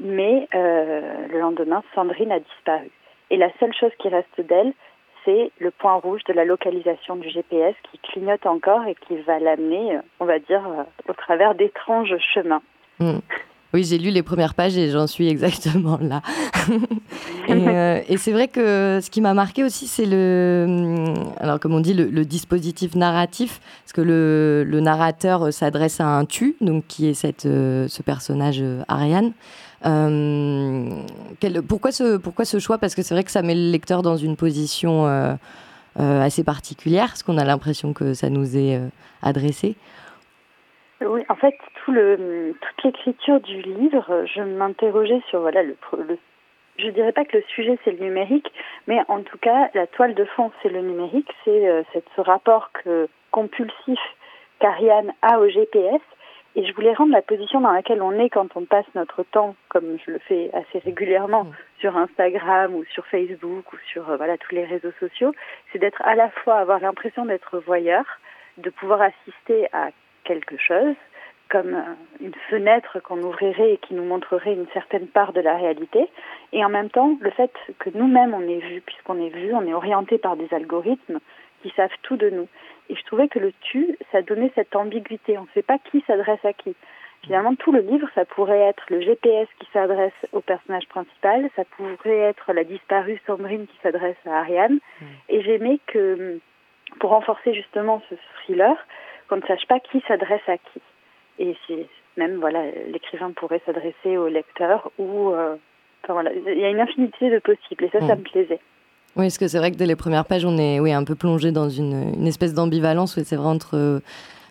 mais 0.00 0.48
euh, 0.54 1.26
le 1.28 1.40
lendemain, 1.40 1.82
Sandrine 1.94 2.32
a 2.32 2.40
disparu. 2.40 2.90
Et 3.30 3.36
la 3.36 3.50
seule 3.58 3.74
chose 3.74 3.92
qui 3.98 4.08
reste 4.08 4.40
d'elle, 4.40 4.72
c'est 5.24 5.50
le 5.58 5.70
point 5.70 5.94
rouge 5.94 6.22
de 6.24 6.32
la 6.32 6.44
localisation 6.44 7.16
du 7.16 7.28
GPS 7.28 7.74
qui 7.90 7.98
clignote 7.98 8.44
encore 8.46 8.84
et 8.86 8.94
qui 8.94 9.16
va 9.18 9.38
l'amener, 9.38 9.96
euh, 9.96 10.00
on 10.20 10.24
va 10.24 10.38
dire, 10.38 10.66
euh, 10.66 10.82
au 11.08 11.12
travers 11.12 11.54
d'étranges 11.54 12.16
chemins. 12.34 12.62
Hmm. 12.98 13.18
Oui, 13.74 13.84
j'ai 13.84 13.98
lu 13.98 14.10
les 14.10 14.22
premières 14.22 14.54
pages 14.54 14.76
et 14.76 14.90
j'en 14.90 15.06
suis 15.06 15.28
exactement 15.28 15.98
là. 16.00 16.22
et, 17.48 18.16
c'est 18.18 18.32
vrai 18.32 18.48
que 18.48 19.00
ce 19.02 19.10
qui 19.10 19.20
m'a 19.20 19.34
marqué 19.34 19.64
aussi, 19.64 19.86
c'est 19.86 20.06
le, 20.06 20.66
hmm, 20.68 21.14
alors 21.38 21.58
comme 21.58 21.74
on 21.74 21.80
dit, 21.80 21.94
le, 21.94 22.24
dispositif 22.24 22.94
narratif, 22.94 23.60
parce 23.84 23.92
que 23.92 24.02
le, 24.02 24.80
narrateur 24.80 25.52
s'adresse 25.52 26.00
à 26.00 26.06
un 26.06 26.24
tu, 26.24 26.56
donc 26.60 26.84
qui 26.86 27.08
est 27.08 27.14
cette, 27.14 27.42
ce 27.42 28.02
personnage 28.02 28.62
Ariane. 28.88 29.32
Euh, 29.84 31.02
pourquoi, 31.66 31.92
ce, 31.92 32.16
pourquoi 32.16 32.44
ce 32.44 32.58
choix? 32.58 32.78
Parce 32.78 32.94
que 32.94 33.02
c'est 33.02 33.14
vrai 33.14 33.24
que 33.24 33.30
ça 33.30 33.42
met 33.42 33.54
le 33.54 33.70
lecteur 33.70 34.02
dans 34.02 34.16
une 34.16 34.36
position 34.36 35.06
euh, 35.06 35.34
euh, 36.00 36.22
assez 36.22 36.44
particulière, 36.44 37.08
parce 37.08 37.22
qu'on 37.22 37.38
a 37.38 37.44
l'impression 37.44 37.92
que 37.92 38.14
ça 38.14 38.30
nous 38.30 38.56
est 38.56 38.80
adressé. 39.22 39.76
Oui, 41.06 41.24
en 41.28 41.34
fait, 41.34 41.56
tout 41.84 41.92
le, 41.92 42.54
toute 42.60 42.84
l'écriture 42.84 43.40
du 43.40 43.62
livre, 43.62 44.24
je 44.26 44.42
m'interrogeais 44.42 45.22
sur 45.28 45.40
voilà 45.40 45.62
le, 45.62 45.76
le 46.08 46.18
je 46.78 46.88
dirais 46.88 47.12
pas 47.12 47.24
que 47.24 47.36
le 47.36 47.42
sujet 47.54 47.78
c'est 47.84 47.92
le 47.92 48.04
numérique, 48.04 48.50
mais 48.86 49.00
en 49.08 49.22
tout 49.22 49.38
cas 49.38 49.70
la 49.74 49.86
toile 49.86 50.14
de 50.14 50.24
fond 50.24 50.50
c'est 50.62 50.70
le 50.70 50.80
numérique, 50.80 51.30
c'est 51.44 51.84
ce 52.16 52.20
rapport 52.20 52.70
que, 52.72 53.08
compulsif 53.30 54.00
qu'Ariane 54.58 55.12
a 55.22 55.38
au 55.38 55.48
GPS 55.48 56.00
et 56.54 56.66
je 56.66 56.74
voulais 56.74 56.92
rendre 56.92 57.12
la 57.12 57.22
position 57.22 57.60
dans 57.60 57.72
laquelle 57.72 58.02
on 58.02 58.12
est 58.18 58.28
quand 58.28 58.56
on 58.56 58.64
passe 58.64 58.86
notre 58.94 59.22
temps, 59.22 59.56
comme 59.68 59.96
je 60.04 60.12
le 60.12 60.18
fais 60.18 60.50
assez 60.52 60.78
régulièrement 60.80 61.44
mm. 61.44 61.52
sur 61.80 61.96
Instagram 61.96 62.74
ou 62.74 62.84
sur 62.84 63.06
Facebook 63.06 63.72
ou 63.72 63.76
sur 63.90 64.10
euh, 64.10 64.16
voilà 64.16 64.36
tous 64.36 64.54
les 64.54 64.64
réseaux 64.64 64.92
sociaux, 65.00 65.32
c'est 65.72 65.78
d'être 65.78 66.02
à 66.02 66.14
la 66.14 66.28
fois 66.30 66.56
avoir 66.56 66.80
l'impression 66.80 67.24
d'être 67.24 67.58
voyeur, 67.58 68.04
de 68.58 68.68
pouvoir 68.68 69.00
assister 69.00 69.66
à 69.72 69.88
quelque 70.24 70.56
chose, 70.56 70.94
comme 71.48 71.74
euh, 71.74 71.94
une 72.20 72.34
fenêtre 72.48 73.00
qu'on 73.00 73.20
ouvrirait 73.22 73.74
et 73.74 73.76
qui 73.78 73.94
nous 73.94 74.04
montrerait 74.04 74.54
une 74.54 74.66
certaine 74.72 75.06
part 75.06 75.32
de 75.32 75.40
la 75.40 75.56
réalité, 75.56 76.08
et 76.52 76.64
en 76.64 76.68
même 76.68 76.90
temps 76.90 77.16
le 77.20 77.30
fait 77.30 77.52
que 77.78 77.90
nous-mêmes 77.94 78.34
on 78.34 78.48
est 78.48 78.60
vu, 78.60 78.80
puisqu'on 78.80 79.20
est 79.20 79.28
vu, 79.28 79.54
on 79.54 79.66
est 79.66 79.74
orienté 79.74 80.18
par 80.18 80.36
des 80.36 80.52
algorithmes 80.52 81.18
qui 81.62 81.70
savent 81.76 81.90
tout 82.02 82.16
de 82.16 82.30
nous. 82.30 82.48
Et 82.88 82.96
je 82.96 83.02
trouvais 83.04 83.28
que 83.28 83.38
le 83.38 83.52
tu, 83.60 83.96
ça 84.10 84.22
donnait 84.22 84.50
cette 84.54 84.74
ambiguïté. 84.74 85.38
On 85.38 85.42
ne 85.42 85.52
sait 85.54 85.62
pas 85.62 85.78
qui 85.78 86.02
s'adresse 86.06 86.44
à 86.44 86.52
qui. 86.52 86.74
Finalement, 87.22 87.54
tout 87.54 87.70
le 87.70 87.80
livre, 87.80 88.08
ça 88.16 88.24
pourrait 88.24 88.58
être 88.58 88.84
le 88.88 89.00
GPS 89.00 89.46
qui 89.60 89.68
s'adresse 89.72 90.12
au 90.32 90.40
personnage 90.40 90.88
principal, 90.88 91.48
ça 91.54 91.62
pourrait 91.76 92.18
être 92.18 92.52
la 92.52 92.64
disparue 92.64 93.20
Sandrine 93.26 93.66
qui 93.68 93.78
s'adresse 93.80 94.16
à 94.26 94.40
Ariane. 94.40 94.80
Mm. 95.00 95.04
Et 95.28 95.42
j'aimais 95.42 95.78
que, 95.86 96.40
pour 96.98 97.10
renforcer 97.10 97.54
justement 97.54 98.02
ce 98.10 98.16
thriller, 98.42 98.74
qu'on 99.32 99.38
ne 99.38 99.46
sache 99.46 99.66
pas 99.66 99.80
qui 99.80 100.02
s'adresse 100.06 100.46
à 100.46 100.58
qui. 100.58 100.80
Et 101.38 101.56
c'est 101.66 101.86
même, 102.18 102.36
voilà, 102.36 102.64
l'écrivain 102.88 103.32
pourrait 103.34 103.62
s'adresser 103.64 104.18
au 104.18 104.28
lecteur 104.28 104.90
ou. 104.98 105.30
Euh, 105.30 105.56
enfin, 106.04 106.12
voilà, 106.12 106.30
il 106.34 106.58
y 106.58 106.64
a 106.64 106.68
une 106.68 106.80
infinité 106.80 107.30
de 107.30 107.38
possibles 107.38 107.84
et 107.84 107.88
ça, 107.88 108.00
ça 108.06 108.14
mm. 108.14 108.18
me 108.18 108.24
plaisait. 108.24 108.60
Oui, 109.16 109.24
parce 109.24 109.38
que 109.38 109.48
c'est 109.48 109.58
vrai 109.58 109.70
que 109.70 109.76
dès 109.76 109.86
les 109.86 109.96
premières 109.96 110.26
pages, 110.26 110.44
on 110.44 110.58
est 110.58 110.80
oui, 110.80 110.92
un 110.92 111.04
peu 111.04 111.14
plongé 111.14 111.50
dans 111.50 111.70
une, 111.70 112.14
une 112.14 112.26
espèce 112.26 112.52
d'ambivalence. 112.52 113.18
c'est 113.22 113.36
vrai 113.36 113.48
entre, 113.48 113.76
euh, 113.76 114.00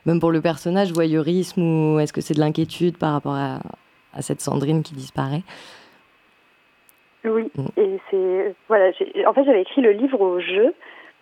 même 0.08 0.20
pour 0.20 0.32
le 0.32 0.42
personnage, 0.42 0.92
voyeurisme 0.92 1.62
ou 1.62 2.00
est-ce 2.00 2.14
que 2.14 2.22
c'est 2.22 2.34
de 2.34 2.40
l'inquiétude 2.40 2.98
par 2.98 3.14
rapport 3.14 3.36
à, 3.36 3.60
à, 4.16 4.22
cette 4.24 4.42
Sandrine 4.42 4.82
qui 4.82 4.96
disparaît? 4.96 5.44
Oui, 7.24 7.52
mm. 7.56 7.68
et 7.78 8.00
c'est. 8.10 8.56
Voilà, 8.68 8.92
en 9.28 9.34
fait, 9.34 9.44
j'avais 9.44 9.62
écrit 9.62 9.82
le 9.82 9.92
livre 9.92 10.22
au 10.22 10.40
jeu, 10.40 10.74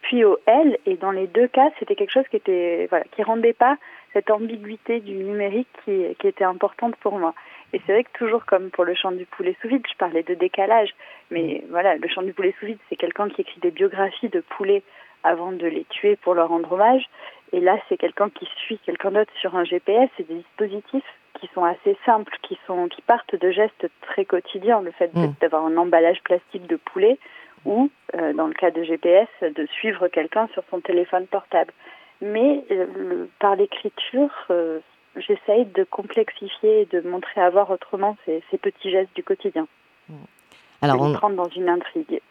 puis 0.01 0.23
au 0.23 0.37
L, 0.45 0.77
et 0.85 0.95
dans 0.95 1.11
les 1.11 1.27
deux 1.27 1.47
cas, 1.47 1.69
c'était 1.79 1.95
quelque 1.95 2.11
chose 2.11 2.27
qui 2.29 2.37
était. 2.37 2.87
Voilà, 2.89 3.05
qui 3.11 3.23
rendait 3.23 3.53
pas 3.53 3.77
cette 4.13 4.31
ambiguïté 4.31 4.99
du 5.01 5.13
numérique 5.13 5.67
qui, 5.85 6.15
qui 6.19 6.27
était 6.27 6.43
importante 6.43 6.95
pour 6.97 7.19
moi. 7.19 7.33
Et 7.73 7.81
c'est 7.85 7.93
vrai 7.93 8.03
que 8.03 8.17
toujours 8.17 8.45
comme 8.45 8.71
pour 8.71 8.83
le 8.83 8.95
chant 8.95 9.11
du 9.11 9.25
poulet 9.25 9.55
sous 9.61 9.67
vide, 9.67 9.85
je 9.89 9.97
parlais 9.97 10.23
de 10.23 10.33
décalage, 10.33 10.95
mais 11.29 11.63
voilà, 11.69 11.95
le 11.95 12.07
chant 12.07 12.23
du 12.23 12.33
poulet 12.33 12.55
sous 12.59 12.65
vide, 12.65 12.79
c'est 12.89 12.95
quelqu'un 12.95 13.29
qui 13.29 13.41
écrit 13.41 13.59
des 13.61 13.71
biographies 13.71 14.29
de 14.29 14.41
poulets 14.41 14.81
avant 15.23 15.51
de 15.51 15.67
les 15.67 15.83
tuer 15.85 16.15
pour 16.15 16.33
leur 16.33 16.49
rendre 16.49 16.71
hommage. 16.71 17.03
Et 17.51 17.59
là, 17.59 17.77
c'est 17.87 17.97
quelqu'un 17.97 18.29
qui 18.29 18.47
suit 18.57 18.79
quelqu'un 18.85 19.11
d'autre 19.11 19.31
sur 19.39 19.55
un 19.55 19.63
GPS. 19.63 20.09
C'est 20.17 20.27
des 20.27 20.35
dispositifs 20.35 21.03
qui 21.39 21.49
sont 21.53 21.63
assez 21.63 21.97
simples, 22.05 22.35
qui 22.41 22.57
sont 22.65 22.87
qui 22.87 23.01
partent 23.01 23.35
de 23.35 23.51
gestes 23.51 23.87
très 24.01 24.25
quotidiens, 24.25 24.81
le 24.81 24.91
fait 24.91 25.13
Mm. 25.13 25.33
d'avoir 25.41 25.65
un 25.65 25.77
emballage 25.77 26.21
plastique 26.23 26.67
de 26.67 26.75
poulet 26.75 27.17
ou, 27.65 27.89
euh, 28.15 28.33
dans 28.33 28.47
le 28.47 28.53
cas 28.53 28.71
de 28.71 28.83
GPS, 28.83 29.27
de 29.41 29.65
suivre 29.67 30.07
quelqu'un 30.07 30.47
sur 30.53 30.63
son 30.69 30.79
téléphone 30.79 31.27
portable. 31.27 31.73
Mais 32.21 32.63
euh, 32.71 32.85
le- 32.97 33.29
par 33.39 33.55
l'écriture, 33.55 34.31
euh, 34.49 34.79
j'essaye 35.15 35.65
de 35.65 35.83
complexifier 35.83 36.81
et 36.81 36.85
de 36.85 37.01
montrer 37.07 37.41
à 37.41 37.49
voir 37.49 37.69
autrement 37.71 38.17
ces, 38.25 38.43
ces 38.51 38.57
petits 38.57 38.91
gestes 38.91 39.15
du 39.15 39.23
quotidien, 39.23 39.67
Alors, 40.81 40.97
de 40.97 41.01
on, 41.01 41.13
prendre 41.13 41.35
dans 41.35 41.49
une 41.49 41.69
intrigue. 41.69 42.21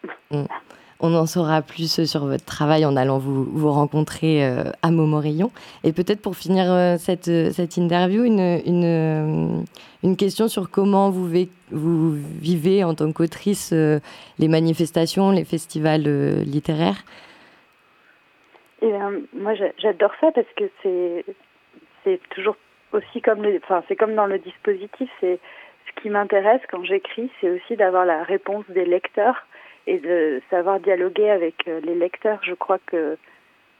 On 1.01 1.14
en 1.14 1.26
saura 1.26 1.62
plus 1.62 2.05
sur 2.05 2.26
votre 2.26 2.44
travail 2.44 2.84
en 2.84 2.96
allant 2.96 3.18
vous, 3.18 3.70
rencontrer 3.70 4.44
euh, 4.44 4.64
à 4.82 4.90
Montmorillon. 4.90 5.51
Et 5.84 5.92
peut-être 5.92 6.20
pour 6.20 6.36
finir 6.36 6.64
euh, 6.70 6.96
cette, 6.99 7.28
euh, 7.28 7.51
cette 7.51 7.76
interview, 7.76 8.24
une, 8.24 8.61
une, 8.66 9.62
euh, 10.03 10.14
question 10.16 10.49
sur 10.49 10.70
comment 10.70 11.11
vous, 11.11 11.28
vous 11.70 12.12
vivez 12.40 12.82
en 12.82 12.94
tant 12.94 13.12
qu'autrice 13.12 13.70
euh, 13.72 14.01
les 14.38 14.49
manifestations, 14.49 15.30
les 15.30 15.44
festivals 15.44 16.05
euh, 16.07 16.42
littéraires. 16.42 17.05
Et 18.82 18.92
euh, 18.92 19.20
moi, 19.36 19.55
j'a- 19.55 19.72
j'adore 19.78 20.12
ça 20.20 20.30
parce 20.32 20.46
que 20.57 20.64
c'est 20.82 21.24
c'est 22.05 22.20
toujours 22.30 22.57
aussi 22.92 23.20
comme 23.20 23.44
enfin 23.62 23.82
c'est 23.88 23.96
comme 23.96 24.14
dans 24.14 24.26
le 24.26 24.38
dispositif. 24.38 25.11
C'est 25.20 25.38
ce 25.88 26.01
qui 26.03 26.11
m'intéresse 26.11 26.61
quand 26.70 26.84
j'écris, 26.84 27.28
c'est 27.40 27.51
aussi 27.51 27.76
d'avoir 27.76 28.05
la 28.05 28.22
réponse 28.22 28.64
des 28.68 28.84
lecteurs 28.84 29.46
et 29.89 29.99
de 29.99 30.41
savoir 30.51 30.80
dialoguer 30.80 31.30
avec 31.30 31.66
euh, 31.68 31.80
les 31.82 31.95
lecteurs. 31.95 32.41
Je 32.43 32.55
crois 32.55 32.78
que 32.86 33.16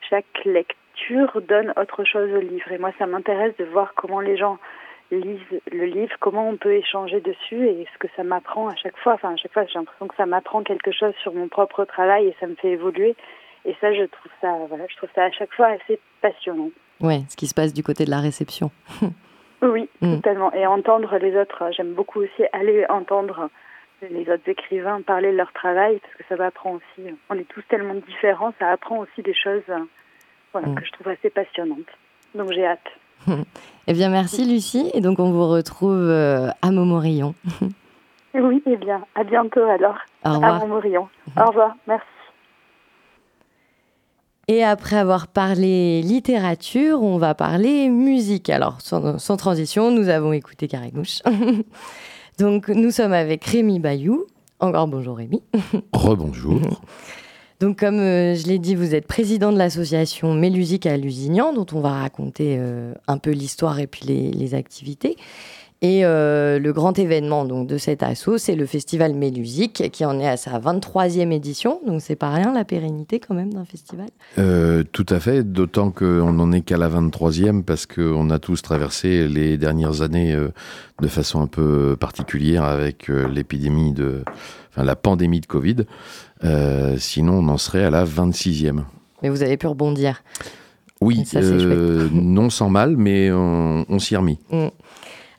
chaque 0.09 0.44
lecture 0.44 1.40
donne 1.42 1.72
autre 1.76 2.04
chose 2.04 2.30
au 2.32 2.40
livre. 2.40 2.70
Et 2.72 2.78
moi, 2.78 2.92
ça 2.98 3.06
m'intéresse 3.06 3.56
de 3.59 3.64
voir 3.64 3.92
comment 3.94 4.20
les 4.20 4.36
gens 4.36 4.59
lisent 5.11 5.61
le 5.72 5.84
livre, 5.86 6.14
comment 6.20 6.48
on 6.48 6.56
peut 6.56 6.74
échanger 6.74 7.20
dessus 7.20 7.66
et 7.66 7.86
ce 7.92 7.98
que 7.98 8.09
ça 8.16 8.24
m'apprend 8.24 8.68
à 8.68 8.74
chaque 8.76 8.96
fois. 8.98 9.14
Enfin, 9.14 9.32
à 9.32 9.36
chaque 9.36 9.52
fois, 9.52 9.64
j'ai 9.66 9.78
l'impression 9.78 10.06
que 10.09 10.16
ça 10.16 10.26
m'apprend 10.26 10.62
quelque 10.62 10.92
chose 10.92 11.14
sur 11.22 11.32
mon 11.34 11.48
propre 11.48 11.84
travail 11.84 12.26
et 12.28 12.36
ça 12.40 12.46
me 12.46 12.54
fait 12.56 12.72
évoluer. 12.72 13.14
Et 13.64 13.74
ça, 13.80 13.92
je 13.92 14.04
trouve 14.04 14.32
ça, 14.40 14.54
voilà, 14.68 14.84
je 14.88 14.96
trouve 14.96 15.11
ça 15.14 15.24
à 15.24 15.30
chaque 15.30 15.52
fois 15.54 15.66
assez 15.68 15.98
passionnant. 16.22 16.70
Ouais, 17.00 17.20
ce 17.28 17.36
qui 17.36 17.46
se 17.46 17.54
passe 17.54 17.72
du 17.74 17.82
côté 17.82 18.04
de 18.04 18.11
la 18.11 18.20
réception. 18.20 18.70
Oui, 19.62 19.88
Mm. 20.00 20.16
totalement. 20.16 20.52
Et 20.52 20.64
entendre 20.66 21.16
les 21.18 21.36
autres, 21.36 21.64
j'aime 21.76 21.92
beaucoup 21.94 22.20
aussi 22.20 22.42
aller 22.52 22.84
entendre 22.88 23.50
les 24.11 24.28
autres 24.30 24.49
écrivains 24.49 25.03
parler 25.03 25.32
de 25.32 25.36
leur 25.36 25.53
travail 25.53 25.99
parce 26.01 26.14
que 26.14 26.24
ça 26.28 26.36
m'apprend 26.36 26.72
aussi. 26.72 27.14
On 27.30 27.34
est 27.34 27.49
tous 27.49 27.62
tellement 27.68 27.94
différents, 27.94 28.53
ça 28.59 28.70
apprend 28.70 28.99
aussi 28.99 29.22
des 29.22 29.34
choses 29.34 29.62
euh, 29.68 29.78
voilà, 30.53 30.68
Mm. 30.68 30.74
que 30.76 30.84
je 30.84 30.92
trouve 30.92 31.09
assez 31.09 31.30
passionnantes. 31.30 31.90
Donc 32.34 32.53
j'ai 32.53 32.66
hâte. 32.66 32.80
Eh 33.90 33.94
bien, 33.94 34.11
merci 34.11 34.44
Lucie. 34.46 34.90
Et 34.92 35.01
donc, 35.01 35.18
on 35.18 35.30
vous 35.32 35.49
retrouve 35.49 35.96
euh, 35.96 36.49
à 36.61 36.70
Montmorillon. 36.70 37.34
Oui, 38.34 38.62
eh 38.66 38.76
bien, 38.76 39.05
à 39.14 39.24
bientôt 39.24 39.62
alors. 39.64 39.96
Au 40.24 40.28
À 40.28 40.32
revoir. 40.34 40.61
Montmorillon. 40.61 41.09
Au 41.38 41.44
revoir, 41.46 41.74
merci. 41.88 42.05
Et 44.49 44.62
après 44.62 44.96
avoir 44.96 45.26
parlé 45.28 46.03
littérature, 46.03 47.03
on 47.03 47.16
va 47.16 47.34
parler 47.34 47.88
musique. 47.88 48.51
Alors, 48.51 48.80
sans, 48.82 49.18
sans 49.18 49.36
transition, 49.38 49.90
nous 49.90 50.09
avons 50.11 50.32
écouté 50.34 50.68
Carigouche. 50.68 51.20
Donc, 52.39 52.68
nous 52.68 52.93
sommes 52.93 53.12
avec 53.12 53.45
Rémi 53.45 53.80
Bayou. 53.80 54.26
Encore 54.61 54.86
bonjour 54.86 55.16
Rémi. 55.16 55.43
Rebonjour. 55.93 56.61
Donc, 57.59 57.80
comme 57.80 57.99
euh, 57.99 58.36
je 58.36 58.47
l'ai 58.47 58.61
dit, 58.61 58.76
vous 58.76 58.95
êtes 58.95 59.09
président 59.09 59.51
de 59.51 59.59
l'association 59.59 60.34
Mélusique 60.34 60.86
à 60.86 60.97
Lusignan, 60.97 61.53
dont 61.53 61.66
on 61.72 61.80
va 61.80 61.91
raconter 61.91 62.55
euh, 62.57 62.95
un 63.09 63.18
peu 63.18 63.32
l'histoire 63.32 63.80
et 63.80 63.89
puis 63.89 64.03
les, 64.07 64.30
les 64.30 64.55
activités. 64.55 65.16
Et 65.81 66.05
euh, 66.05 66.59
le 66.59 66.72
grand 66.72 66.99
événement 66.99 67.45
donc, 67.45 67.68
de 67.68 67.79
cet 67.79 68.03
asso, 68.03 68.37
c'est 68.39 68.57
le 68.57 68.66
festival 68.66 69.14
Mélusique, 69.14 69.91
qui 69.93 70.05
en 70.05 70.18
est 70.18 70.26
à 70.26 70.37
sa 70.37 70.59
23e 70.59 71.31
édition. 71.31 71.81
Donc, 71.87 72.01
c'est 72.03 72.16
pas 72.16 72.31
rien 72.31 72.53
la 72.53 72.64
pérennité 72.64 73.20
quand 73.20 73.35
même 73.35 73.53
d'un 73.55 73.64
festival. 73.64 74.09
Euh, 74.39 74.83
tout 74.93 75.07
à 75.09 75.20
fait, 75.20 75.45
d'autant 75.45 75.93
qu'on 75.93 76.33
n'en 76.33 76.51
est 76.51 76.62
qu'à 76.62 76.79
la 76.79 76.89
23e 76.89 77.62
parce 77.62 77.87
qu'on 77.87 78.29
a 78.31 78.41
tous 78.41 78.61
traversé 78.61 79.29
les 79.29 79.57
dernières 79.57 80.03
années 80.03 80.35
euh, 80.35 80.49
de 81.01 81.07
façon 81.07 81.41
un 81.41 81.47
peu 81.47 81.97
particulière 81.99 82.64
avec 82.64 83.09
l'épidémie 83.09 83.93
de. 83.93 84.24
Enfin, 84.70 84.85
la 84.85 84.97
pandémie 84.97 85.41
de 85.41 85.47
Covid. 85.47 85.76
Sinon, 86.99 87.35
on 87.35 87.49
en 87.49 87.59
serait 87.59 87.85
à 87.85 87.91
la 87.91 88.05
26e. 88.05 88.83
Mais 89.22 89.29
vous 89.29 89.43
avez 89.43 89.57
pu 89.57 89.66
rebondir. 89.68 90.22
Oui, 91.01 91.24
ça, 91.24 91.39
euh, 91.39 92.09
non 92.12 92.51
sans 92.51 92.70
mal, 92.70 92.97
mais 92.97 93.31
on, 93.31 93.85
on 93.89 93.99
s'y 93.99 94.14
est 94.14 94.16
remis. 94.16 94.39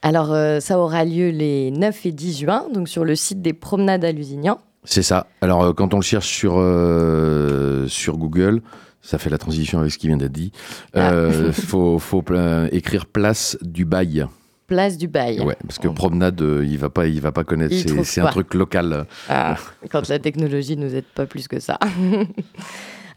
Alors, 0.02 0.34
euh, 0.34 0.60
ça 0.60 0.80
aura 0.80 1.06
lieu 1.06 1.30
les 1.30 1.72
9 1.72 2.06
et 2.06 2.12
10 2.12 2.40
juin, 2.40 2.66
donc 2.74 2.88
sur 2.88 3.06
le 3.06 3.16
site 3.16 3.42
des 3.42 3.54
promenades 3.54 4.06
à 4.06 4.12
Lusignan. 4.12 4.60
C'est 4.84 5.04
ça. 5.04 5.28
Alors, 5.42 5.64
euh, 5.64 5.74
quand 5.74 5.94
on 5.94 5.98
le 5.98 6.04
cherche 6.04 6.28
sur, 6.28 6.56
euh, 6.58 7.88
sur 7.88 8.18
Google, 8.18 8.62
ça 9.02 9.18
fait 9.18 9.30
la 9.30 9.38
transition 9.38 9.80
avec 9.80 9.92
ce 9.92 9.98
qui 9.98 10.08
vient 10.08 10.18
d'être 10.18 10.32
dit. 10.32 10.52
Ah. 10.94 11.12
Euh, 11.12 11.52
faut, 11.54 12.00
faut 12.00 12.24
écrire 12.72 13.06
place 13.06 13.58
du 13.62 13.86
bail. 13.86 14.28
Place 14.70 14.98
du 15.00 15.08
Bail. 15.08 15.40
Ouais, 15.42 15.58
parce 15.66 15.80
que 15.80 15.88
promenade, 15.88 16.40
euh, 16.44 16.64
il 16.64 16.78
va 16.78 16.92
pas, 16.92 17.08
il 17.08 17.20
va 17.20 17.32
pas 17.32 17.44
connaître. 17.44 17.74
Il 17.74 18.06
C'est, 18.06 18.22
un 18.22 18.28
truc 18.28 18.54
local. 18.54 19.08
Ah, 19.28 19.58
quand 19.90 20.08
la 20.10 20.20
technologie 20.20 20.78
ne 20.78 20.86
nous 20.86 20.94
aide 20.96 21.06
pas 21.16 21.26
plus 21.26 21.48
que 21.48 21.60
ça. 21.60 21.80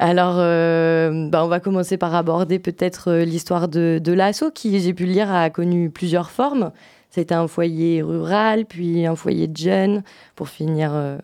Alors, 0.03 0.34
euh, 0.38 1.28
bah, 1.28 1.44
on 1.44 1.48
va 1.48 1.61
commencer 1.61 1.96
par 1.96 2.12
aborder 2.16 2.59
peut-être 2.59 3.09
euh, 3.12 3.24
l'histoire 3.24 3.68
de, 3.68 4.00
de 4.03 4.12
l'ASSO, 4.12 4.50
qui, 4.50 4.80
j'ai 4.80 4.92
pu 4.92 5.07
le 5.07 5.12
lire, 5.12 5.32
a 5.32 5.48
connu 5.48 5.90
plusieurs 5.90 6.32
formes. 6.32 6.72
C'était 7.09 7.36
un 7.36 7.46
foyer 7.46 8.03
rural, 8.03 8.64
puis 8.66 9.07
un 9.07 9.14
foyer 9.14 9.46
de 9.46 9.57
jeunes, 9.57 10.03
pour 10.34 10.48
finir 10.48 10.90
euh, 10.92 11.18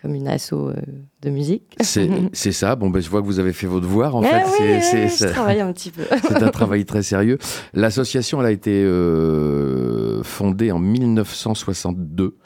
comme 0.00 0.14
une 0.14 0.28
asso 0.28 0.52
euh, 0.52 0.74
de 1.22 1.30
musique. 1.30 1.76
C'est, 1.80 2.08
ça. 2.52 2.76
Bon, 2.76 2.88
ben, 2.88 3.02
je 3.02 3.10
vois 3.10 3.20
que 3.20 3.26
vous 3.26 3.40
avez 3.40 3.52
fait 3.52 3.66
vos 3.66 3.80
devoirs. 3.80 4.14
En 4.14 4.22
Eh 4.22 4.26
fait, 4.26 4.44
oui, 4.44 4.78
c'est, 4.80 5.04
oui, 5.06 5.10
je 5.18 5.32
travaille 5.32 5.60
un 5.60 5.72
petit 5.72 5.90
peu. 5.90 6.02
c'est 6.22 6.40
un 6.40 6.50
travail 6.50 6.84
très 6.84 7.02
sérieux. 7.02 7.38
L'association, 7.72 8.40
elle 8.40 8.46
a 8.46 8.52
été 8.52 8.86
fondée 10.22 10.70
en 10.70 10.78
1962. 10.78 12.36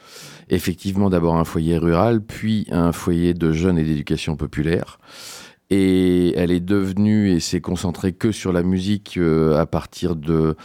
Effectivement, 0.48 1.10
d'abord 1.10 1.36
un 1.36 1.44
foyer 1.44 1.76
rural, 1.76 2.22
puis 2.22 2.66
un 2.70 2.92
foyer 2.92 3.34
de 3.34 3.52
jeunes 3.52 3.76
et 3.78 3.84
d'éducation 3.84 4.34
populaire. 4.36 4.98
Et 5.70 6.32
elle 6.36 6.50
est 6.50 6.60
devenue 6.60 7.30
et 7.30 7.40
s'est 7.40 7.60
concentrée 7.60 8.12
que 8.12 8.32
sur 8.32 8.52
la 8.52 8.62
musique 8.62 9.18
euh, 9.18 9.58
à 9.58 9.66
partir 9.66 10.16
de 10.16 10.56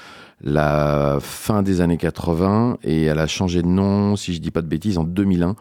la 0.41 1.17
fin 1.19 1.61
des 1.61 1.81
années 1.81 1.97
80 1.97 2.77
et 2.83 3.03
elle 3.03 3.19
a 3.19 3.27
changé 3.27 3.61
de 3.61 3.67
nom, 3.67 4.15
si 4.15 4.33
je 4.33 4.39
dis 4.39 4.51
pas 4.51 4.61
de 4.61 4.67
bêtises, 4.67 4.97
en 4.97 5.03
2001 5.03 5.55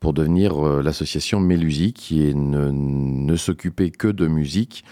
pour 0.00 0.12
devenir 0.12 0.64
euh, 0.64 0.82
l'association 0.82 1.38
Mélusique 1.40 1.96
qui 1.96 2.34
ne, 2.34 2.70
ne 2.70 3.36
s'occupait 3.36 3.90
que 3.90 4.08
de 4.08 4.26
musique. 4.26 4.84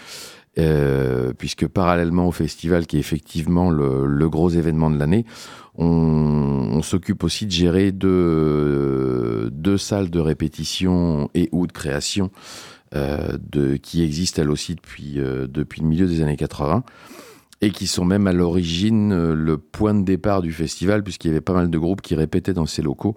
Euh, 0.59 1.33
puisque 1.37 1.67
parallèlement 1.67 2.27
au 2.27 2.31
festival 2.31 2.87
qui 2.87 2.97
est 2.97 2.99
effectivement 2.99 3.69
le, 3.69 4.07
le 4.07 4.27
gros 4.27 4.49
événement 4.49 4.89
de 4.89 4.97
l'année, 4.97 5.23
on, 5.75 5.85
on 5.85 6.81
s'occupe 6.81 7.23
aussi 7.23 7.45
de 7.45 7.51
gérer 7.51 7.91
deux, 7.91 9.49
deux 9.51 9.77
salles 9.77 10.09
de 10.09 10.19
répétition 10.19 11.29
et 11.35 11.47
ou 11.51 11.67
de 11.67 11.71
création 11.71 12.31
de, 12.93 13.75
qui 13.75 14.03
existent 14.03 14.41
elles 14.41 14.51
aussi 14.51 14.75
depuis, 14.75 15.19
euh, 15.19 15.47
depuis 15.47 15.81
le 15.81 15.87
milieu 15.87 16.07
des 16.07 16.21
années 16.21 16.37
80 16.37 16.83
et 17.61 17.71
qui 17.71 17.87
sont 17.87 18.05
même 18.05 18.27
à 18.27 18.33
l'origine 18.33 19.11
euh, 19.11 19.33
le 19.33 19.57
point 19.57 19.93
de 19.93 20.03
départ 20.03 20.41
du 20.41 20.51
festival 20.51 21.03
puisqu'il 21.03 21.29
y 21.29 21.31
avait 21.31 21.41
pas 21.41 21.53
mal 21.53 21.69
de 21.69 21.77
groupes 21.77 22.01
qui 22.01 22.15
répétaient 22.15 22.53
dans 22.53 22.65
ces 22.65 22.81
locaux 22.81 23.15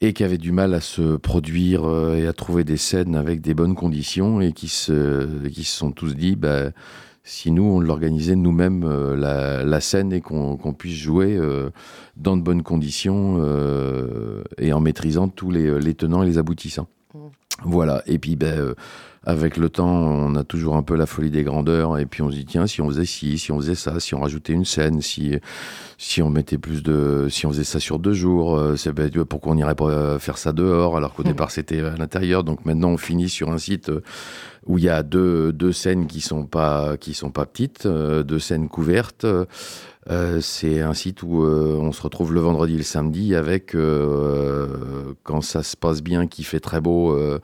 et 0.00 0.12
qui 0.12 0.24
avaient 0.24 0.38
du 0.38 0.52
mal 0.52 0.74
à 0.74 0.80
se 0.80 1.16
produire 1.16 1.84
euh, 1.84 2.16
et 2.16 2.26
à 2.26 2.32
trouver 2.32 2.64
des 2.64 2.76
scènes 2.76 3.16
avec 3.16 3.40
des 3.40 3.54
bonnes 3.54 3.74
conditions 3.74 4.40
et 4.40 4.52
qui 4.52 4.68
se, 4.68 5.46
qui 5.48 5.64
se 5.64 5.76
sont 5.76 5.90
tous 5.90 6.14
dit 6.14 6.36
bah, 6.36 6.70
si 7.26 7.50
nous 7.50 7.64
on 7.64 7.80
l'organisait 7.80 8.36
nous-mêmes 8.36 8.84
euh, 8.84 9.16
la, 9.64 9.80
scène 9.80 10.12
et 10.12 10.20
qu'on 10.20 10.56
puisse 10.72 10.96
jouer 10.96 11.36
euh, 11.36 11.70
dans 12.16 12.36
de 12.36 12.42
bonnes 12.42 12.62
conditions 12.62 13.38
euh, 13.40 14.42
et 14.58 14.72
en 14.72 14.80
maîtrisant 14.80 15.28
tous 15.28 15.50
les, 15.50 15.78
les 15.80 15.94
tenants 15.94 16.22
et 16.22 16.26
les 16.26 16.38
aboutissants. 16.38 16.86
Voilà, 17.64 18.02
et 18.06 18.18
puis 18.18 18.36
ben, 18.36 18.58
euh, 18.58 18.74
avec 19.24 19.56
le 19.56 19.68
temps, 19.68 19.88
on 19.88 20.36
a 20.36 20.44
toujours 20.44 20.76
un 20.76 20.82
peu 20.82 20.94
la 20.94 21.06
folie 21.06 21.30
des 21.30 21.42
grandeurs, 21.42 21.98
et 21.98 22.06
puis 22.06 22.22
on 22.22 22.30
se 22.30 22.36
dit, 22.36 22.44
tiens, 22.44 22.66
si 22.66 22.80
on 22.80 22.88
faisait 22.88 23.04
ci, 23.04 23.38
si 23.38 23.50
on 23.50 23.56
faisait 23.56 23.74
ça, 23.74 23.98
si 23.98 24.14
on 24.14 24.20
rajoutait 24.20 24.52
une 24.52 24.64
scène, 24.64 25.00
si, 25.00 25.34
si 25.98 26.22
on 26.22 26.30
mettait 26.30 26.58
plus 26.58 26.82
de. 26.82 27.26
si 27.28 27.44
on 27.44 27.50
faisait 27.50 27.64
ça 27.64 27.80
sur 27.80 27.98
deux 27.98 28.12
jours, 28.12 28.56
euh, 28.56 28.76
c'est, 28.76 28.92
ben, 28.92 29.10
pourquoi 29.24 29.52
on 29.52 29.54
n'irait 29.56 29.74
pas 29.74 29.88
euh, 29.90 30.18
faire 30.18 30.38
ça 30.38 30.52
dehors, 30.52 30.96
alors 30.96 31.12
qu'au 31.12 31.24
départ 31.24 31.50
c'était 31.50 31.80
à 31.80 31.96
l'intérieur, 31.96 32.44
donc 32.44 32.64
maintenant 32.64 32.90
on 32.90 32.98
finit 32.98 33.28
sur 33.28 33.50
un 33.50 33.58
site 33.58 33.90
où 34.66 34.78
il 34.78 34.84
y 34.84 34.88
a 34.88 35.02
deux, 35.02 35.52
deux 35.52 35.72
scènes 35.72 36.06
qui 36.06 36.20
sont 36.20 36.44
pas, 36.44 36.96
qui 36.96 37.14
sont 37.14 37.30
pas 37.30 37.46
petites, 37.46 37.86
euh, 37.86 38.22
deux 38.22 38.38
scènes 38.38 38.68
couvertes. 38.68 39.26
Euh, 40.10 40.40
c'est 40.40 40.80
un 40.80 40.94
site 40.94 41.22
où 41.22 41.42
euh, 41.42 41.76
on 41.80 41.92
se 41.92 42.00
retrouve 42.02 42.32
le 42.32 42.40
vendredi 42.40 42.74
et 42.74 42.78
le 42.78 42.82
samedi 42.82 43.34
avec, 43.34 43.74
euh, 43.74 45.14
quand 45.24 45.40
ça 45.40 45.62
se 45.62 45.76
passe 45.76 46.02
bien, 46.02 46.26
qui 46.26 46.44
fait 46.44 46.60
très 46.60 46.80
beau, 46.80 47.16
euh, 47.16 47.40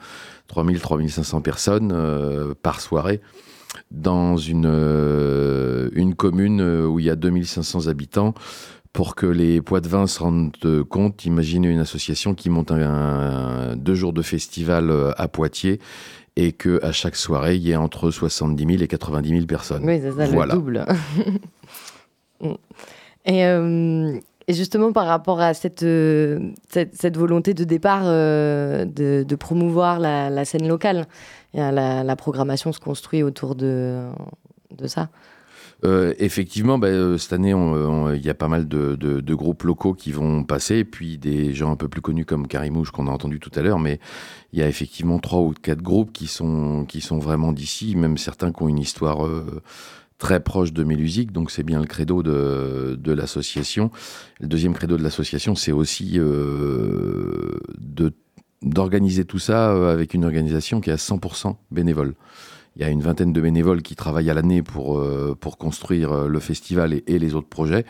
3000-3500 0.49 1.43
personnes 1.43 2.55
par 2.63 2.81
soirée 2.81 3.21
dans 3.91 4.37
une, 4.37 5.91
une 5.95 6.15
commune 6.15 6.61
où 6.61 6.99
il 7.01 7.07
y 7.07 7.11
a 7.11 7.17
2500 7.17 7.87
habitants 7.87 8.35
pour 8.93 9.15
que 9.15 9.25
les 9.25 9.63
Poitevins 9.63 10.07
se 10.07 10.19
rendent 10.19 10.53
compte, 10.91 11.25
imaginez 11.25 11.69
une 11.69 11.79
association 11.79 12.35
qui 12.35 12.51
monte 12.51 12.71
un, 12.71 13.75
deux 13.77 13.95
jours 13.95 14.13
de 14.13 14.21
festival 14.21 14.93
à 15.17 15.29
Poitiers 15.29 15.81
et 16.37 16.53
que 16.53 16.83
à 16.85 16.93
chaque 16.93 17.17
soirée, 17.17 17.57
il 17.57 17.63
y 17.63 17.71
ait 17.71 17.77
entre 17.77 18.11
70 18.11 18.63
000 18.63 18.83
et 18.83 18.89
90 18.89 19.29
000 19.31 19.47
personnes. 19.47 19.85
Oui, 19.87 20.01
c'est 20.03 20.13
ça, 20.13 20.27
le 20.27 20.53
double. 20.53 20.85
et, 23.25 23.45
euh, 23.45 24.19
et, 24.49 24.53
justement, 24.53 24.93
par 24.93 25.07
rapport 25.07 25.41
à 25.41 25.55
cette, 25.55 25.83
euh, 25.83 26.51
volonté 27.15 27.55
de 27.55 27.65
départ 27.65 28.03
euh, 28.05 28.85
de, 28.85 29.37
promouvoir 29.37 30.01
la, 30.01 30.45
scène 30.45 30.67
locale, 30.67 31.07
la, 31.55 32.17
programmation 32.17 32.73
se 32.73 32.81
construit 32.81 33.23
autour 33.23 33.55
de, 33.55 34.09
ça. 34.87 35.09
Effectivement, 35.85 36.79
bah, 36.79 37.19
cette 37.19 37.33
année, 37.33 37.55
il 38.15 38.25
y 38.25 38.31
a 38.31 38.35
pas 38.35 38.49
mal 38.49 38.67
de, 38.69 39.35
groupes 39.35 39.63
locaux 39.63 39.95
qui 39.95 40.11
vont 40.11 40.45
passer, 40.45 40.85
puis 40.85 41.19
des 41.19 41.55
gens 41.55 41.71
un 41.71 41.77
peu 41.77 41.89
plus 41.89 42.01
connus 42.01 42.25
comme 42.25 42.49
Karimouche 42.49 42.91
qu'on 42.91 43.07
a 43.07 43.11
entendu 43.11 43.39
tout 43.39 43.51
à 43.55 43.63
l'heure, 43.63 43.79
mais 43.79 44.01
il 44.53 44.59
y 44.59 44.63
a 44.63 44.69
effectivement 44.69 45.19
trois 45.19 45.41
ou 45.41 45.53
quatre 45.53 45.83
groupes 45.83 46.13
qui 46.13 46.27
sont, 46.27 46.87
vraiment 47.19 47.53
d'ici, 47.53 47.95
même 47.95 48.17
certains 48.17 48.53
qui 48.53 48.63
ont 48.63 48.69
une 48.69 48.79
histoire 48.79 49.29
très 50.23 50.39
proche 50.39 50.73
de 50.73 50.85
Mélusique, 50.85 51.33
donc 51.33 51.51
c'est 51.51 51.65
bien 51.65 51.81
le 51.81 51.87
credo 51.87 52.23
de, 52.23 52.97
de 52.97 53.13
l'association. 53.13 53.91
Le 54.39 54.47
deuxième 54.47 54.73
credo 54.73 54.97
de 54.97 55.03
l'association, 55.03 55.57
c'est 55.57 55.73
aussi 55.73 56.13
euh, 56.17 57.59
de 57.77 58.13
d'organiser 58.63 59.25
tout 59.25 59.41
ça 59.41 59.91
avec 59.91 60.15
une 60.15 60.25
organisation 60.25 60.81
qui 60.81 60.91
est 60.91 60.93
à 60.93 60.97
100% 60.97 61.57
bénévole. 61.73 62.15
Il 62.77 62.83
y 62.83 62.85
a 62.85 62.89
une 62.89 63.01
vingtaine 63.01 63.33
de 63.33 63.41
bénévoles 63.41 63.83
qui 63.83 63.97
travaillent 63.97 64.31
à 64.31 64.35
l'année 64.35 64.63
pour, 64.63 65.01
euh, 65.01 65.37
pour 65.39 65.59
construire 65.59 66.13
euh, 66.13 66.29
le 66.29 66.39
festival 66.39 66.95
et, 66.95 67.19
les 67.19 67.35
autres 67.35 67.49
projets. 67.49 67.85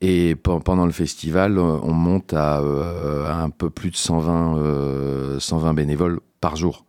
Et 0.00 0.36
pendant 0.36 0.86
le 0.86 0.92
festival, 0.92 1.58
on 1.58 1.92
monte 1.92 2.32
à, 2.32 2.60
euh, 2.60 3.28
un 3.28 3.50
peu 3.50 3.70
plus 3.70 3.90
de 3.90 3.96
120, 3.96 5.40
120 5.40 5.74
bénévoles 5.74 6.20
par 6.40 6.54
jour. 6.54 6.85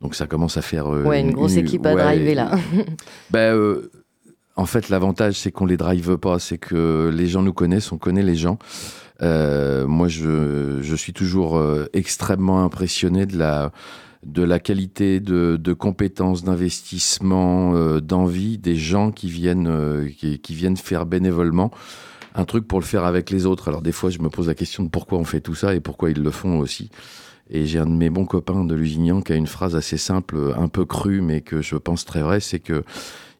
Donc 0.00 0.14
ça 0.14 0.26
commence 0.26 0.56
à 0.56 0.62
faire... 0.62 0.88
ouais, 0.88 1.20
une, 1.20 1.32
grosse 1.32 1.56
équipe 1.56 1.84
à 1.86 1.94
driver 1.94 2.34
là. 2.34 2.58
ben, 3.30 3.76
en 4.56 4.66
fait, 4.66 4.88
l'avantage, 4.88 5.34
c'est 5.34 5.50
qu'on 5.50 5.66
les 5.66 5.76
drive 5.76 6.16
pas, 6.16 6.38
c'est 6.38 6.58
que 6.58 7.10
les 7.12 7.26
gens 7.26 7.42
nous 7.42 7.52
connaissent, 7.52 7.92
on 7.92 7.98
connaît 7.98 8.22
les 8.22 8.34
gens. 8.34 8.58
moi, 9.20 10.08
je, 10.08 10.78
je, 10.80 10.94
suis 10.96 11.12
toujours 11.12 11.62
extrêmement 11.92 12.64
impressionné 12.64 13.26
de 13.26 13.38
la 13.38 13.72
de 14.24 14.42
la 14.42 14.58
qualité 14.58 15.20
de, 15.20 15.56
de 15.56 15.72
compétences, 15.72 16.44
d'investissement, 16.44 17.74
euh, 17.74 18.00
d'envie 18.00 18.58
des 18.58 18.76
gens 18.76 19.12
qui 19.12 19.30
viennent, 19.30 19.68
euh, 19.68 20.08
qui, 20.10 20.54
viennent 20.54 20.76
faire 20.76 21.06
bénévolement 21.06 21.70
un 22.34 22.44
truc 22.44 22.68
pour 22.68 22.78
le 22.80 22.84
faire 22.84 23.04
avec 23.04 23.30
les 23.30 23.46
autres. 23.46 23.68
Alors 23.68 23.82
des 23.82 23.92
fois, 23.92 24.10
je 24.10 24.18
me 24.18 24.28
pose 24.28 24.46
la 24.46 24.54
question 24.54 24.84
de 24.84 24.88
pourquoi 24.88 25.18
on 25.18 25.24
fait 25.24 25.40
tout 25.40 25.54
ça 25.54 25.74
et 25.74 25.80
pourquoi 25.80 26.10
ils 26.10 26.22
le 26.22 26.30
font 26.30 26.58
aussi. 26.58 26.90
Et 27.50 27.66
j'ai 27.66 27.78
un 27.78 27.86
de 27.86 27.92
mes 27.92 28.10
bons 28.10 28.26
copains 28.26 28.64
de 28.64 28.74
Lusignan 28.74 29.20
qui 29.20 29.32
a 29.32 29.36
une 29.36 29.48
phrase 29.48 29.74
assez 29.74 29.96
simple, 29.96 30.54
un 30.56 30.68
peu 30.68 30.84
crue, 30.84 31.20
mais 31.20 31.40
que 31.40 31.62
je 31.62 31.76
pense 31.76 32.04
très 32.04 32.22
vraie, 32.22 32.40
c'est 32.40 32.60
que 32.60 32.84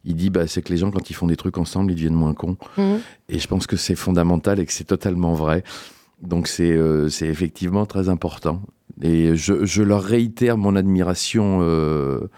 il 0.04 0.14
dit 0.16 0.30
bah, 0.30 0.46
c'est 0.46 0.62
que 0.62 0.70
les 0.70 0.78
gens 0.78 0.90
quand 0.90 1.10
ils 1.10 1.14
font 1.14 1.26
des 1.26 1.36
trucs 1.36 1.58
ensemble, 1.58 1.92
ils 1.92 1.94
deviennent 1.94 2.14
moins 2.14 2.34
cons. 2.34 2.56
Mmh. 2.76 2.96
Et 3.28 3.38
je 3.38 3.46
pense 3.46 3.66
que 3.66 3.76
c'est 3.76 3.94
fondamental 3.94 4.58
et 4.58 4.66
que 4.66 4.72
c'est 4.72 4.84
totalement 4.84 5.34
vrai. 5.34 5.62
Donc 6.22 6.48
c'est 6.48 6.72
euh, 6.72 7.08
effectivement 7.22 7.86
très 7.86 8.08
important. 8.08 8.62
Et 9.02 9.36
je, 9.36 9.64
je 9.64 9.82
leur 9.82 10.02
réitère 10.02 10.58
mon 10.58 10.76
admiration 10.76 11.60
euh, 11.62 12.28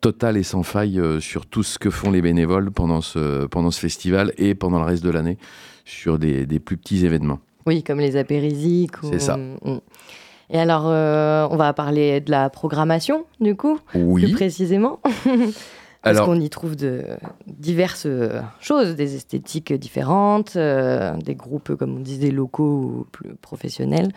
totale 0.00 0.36
et 0.36 0.42
sans 0.42 0.62
faille 0.62 0.98
euh, 0.98 1.20
sur 1.20 1.46
tout 1.46 1.62
ce 1.62 1.78
que 1.78 1.90
font 1.90 2.10
les 2.10 2.20
bénévoles 2.20 2.70
pendant 2.70 3.00
ce, 3.00 3.46
pendant 3.46 3.70
ce 3.70 3.80
festival 3.80 4.32
et 4.36 4.54
pendant 4.54 4.78
le 4.78 4.84
reste 4.84 5.04
de 5.04 5.10
l'année 5.10 5.38
sur 5.84 6.18
des, 6.18 6.46
des, 6.46 6.58
plus 6.58 6.76
petits 6.76 7.04
événements. 7.04 7.40
Oui, 7.66 7.82
comme 7.82 8.00
les 8.00 8.16
apérisiques. 8.16 8.96
C'est 9.02 9.18
ça. 9.18 9.36
Mm. 9.36 9.80
Et 10.52 10.58
alors, 10.58 10.86
on 10.86 11.56
va 11.56 11.72
parler 11.72 12.20
de 12.20 12.30
la 12.30 12.50
programmation, 12.50 13.24
du 13.40 13.54
coup, 13.54 13.78
oui. 13.94 14.24
plus 14.24 14.32
précisément. 14.32 15.00
Parce 16.02 16.20
qu'on 16.20 16.40
y 16.40 16.48
trouve 16.48 16.76
de 16.76 17.02
diverses 17.46 18.06
choses, 18.60 18.96
des 18.96 19.16
esthétiques 19.16 19.72
différentes, 19.72 20.54
euh, 20.56 21.14
des 21.18 21.34
groupes, 21.34 21.74
comme 21.76 21.96
on 21.96 22.00
disait, 22.00 22.30
locaux 22.30 22.64
ou 22.64 23.06
plus 23.12 23.34
professionnels. 23.42 24.10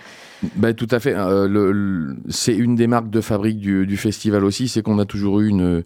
Ben, 0.55 0.73
tout 0.73 0.87
à 0.91 0.99
fait. 0.99 1.13
Euh, 1.13 2.13
c'est 2.29 2.55
une 2.55 2.75
des 2.75 2.87
marques 2.87 3.09
de 3.09 3.19
fabrique 3.19 3.59
du, 3.59 3.97
festival 3.97 4.45
aussi, 4.45 4.69
c'est 4.69 4.81
qu'on 4.81 4.97
a 4.97 5.05
toujours 5.05 5.41
eu 5.41 5.49
une, 5.49 5.83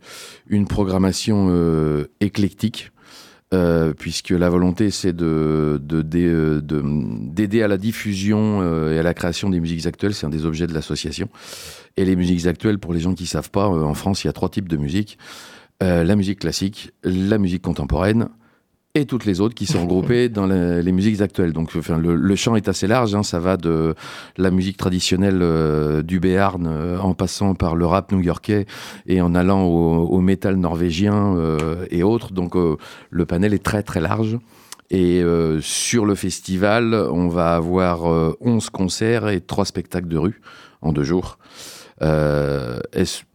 une 0.48 0.68
programmation 0.68 1.48
euh, 1.50 2.10
éclectique. 2.20 2.92
Puisque 3.98 4.32
la 4.32 4.50
volonté 4.50 4.92
c'est 4.92 5.14
de, 5.14 5.80
d'aider 5.82 7.64
à 7.64 7.68
la 7.68 7.78
diffusion 7.78 8.90
et 8.92 9.00
à 9.00 9.04
la 9.04 9.14
création 9.14 9.50
des 9.50 9.60
musiques 9.60 9.86
actuelles, 9.86 10.14
c'est 10.14 10.26
un 10.26 10.30
des 10.30 10.46
objets 10.46 10.68
de 10.68 10.74
l'association. 10.74 11.30
Et 11.96 12.06
les 12.06 12.16
musiques 12.16 12.46
actuelles, 12.46 12.80
pour 12.80 12.94
les 12.94 13.00
gens 13.00 13.14
qui 13.14 13.24
ne 13.24 13.28
savent 13.28 13.50
pas, 13.50 13.68
en 13.68 13.94
France, 13.94 14.24
il 14.24 14.28
y 14.28 14.30
a 14.30 14.34
trois 14.34 14.50
types 14.50 14.70
de 14.70 14.78
musique. 14.78 15.18
Euh, 15.84 16.04
la 16.04 16.16
musique 16.16 16.40
classique, 16.40 16.92
la 17.04 17.38
musique 17.38 17.62
contemporaine 17.62 18.30
et 18.98 19.06
toutes 19.06 19.26
les 19.26 19.42
autres 19.42 19.56
qui 19.56 19.66
sont 19.66 19.82
regroupées 19.82 20.30
dans 20.30 20.46
les, 20.46 20.92
musiques 20.92 21.22
actuelles. 21.22 21.54
Donc, 21.54 21.72
enfin, 21.78 21.98
le, 21.98 22.36
champ 22.36 22.56
est 22.56 22.68
assez 22.68 22.88
large. 22.88 23.16
Hein, 23.16 23.24
ça 23.24 23.40
va 23.40 23.58
de 23.58 23.96
la 24.38 24.52
musique 24.52 24.78
traditionnelle 24.78 25.40
euh, 25.42 26.02
du 26.02 26.20
Béarn, 26.20 26.68
euh, 26.68 27.00
en 27.00 27.14
passant 27.14 27.56
par 27.56 27.76
le 27.76 27.86
rap 27.86 28.12
new-yorkais 28.12 28.66
et 29.06 29.22
en 29.22 29.36
allant 29.36 29.64
au, 29.64 30.08
au 30.08 30.22
métal 30.22 30.56
norvégien 30.56 31.36
et 31.92 32.04
autres. 32.04 32.32
Donc, 32.32 32.56
le 32.56 33.26
panel 33.26 33.54
est 33.54 33.64
très 33.64 33.84
très 33.84 34.02
large. 34.02 34.38
Et 34.90 35.22
sur 35.62 36.06
le 36.06 36.16
festival, 36.16 36.94
on 36.94 37.28
va 37.28 37.56
avoir 37.56 38.36
11 38.42 38.70
concerts 38.70 39.28
et 39.28 39.42
3 39.42 39.66
spectacles 39.66 40.08
de 40.08 40.18
rue 40.18 40.42
en 40.82 40.94
deux 40.94 41.04
jours. 41.04 41.38
est-ce 42.02 43.27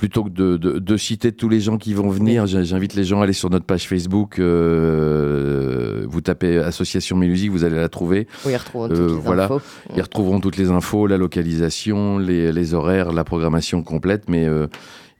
plutôt 0.00 0.24
que 0.24 0.30
de, 0.30 0.56
de, 0.56 0.96
citer 0.96 1.30
tous 1.30 1.50
les 1.50 1.60
gens 1.60 1.76
qui 1.76 1.92
vont 1.92 2.08
venir, 2.08 2.46
j'invite 2.46 2.94
les 2.94 3.04
gens 3.04 3.20
à 3.20 3.24
aller 3.24 3.34
sur 3.34 3.50
notre 3.50 3.66
page 3.66 3.86
Facebook. 3.86 4.38
Euh, 4.38 6.06
vous 6.08 6.22
tapez 6.22 6.56
Association 6.56 7.18
Mélusique, 7.18 7.50
vous 7.50 7.64
allez 7.64 7.76
la 7.76 7.90
trouver. 7.90 8.26
Oui, 8.46 8.52
ils 8.52 8.56
retrouveront 8.56 8.88
toutes 8.88 8.98
euh, 8.98 9.08
les 9.08 9.20
voilà. 9.20 9.44
infos. 9.44 9.60
Ils 9.94 10.00
retrouveront 10.00 10.40
toutes 10.40 10.56
les 10.56 10.70
infos, 10.70 11.06
la 11.06 11.18
localisation, 11.18 12.16
les, 12.16 12.50
les 12.50 12.72
horaires, 12.72 13.12
la 13.12 13.24
programmation 13.24 13.82
complète. 13.82 14.30
Mais 14.30 14.46
euh, 14.46 14.68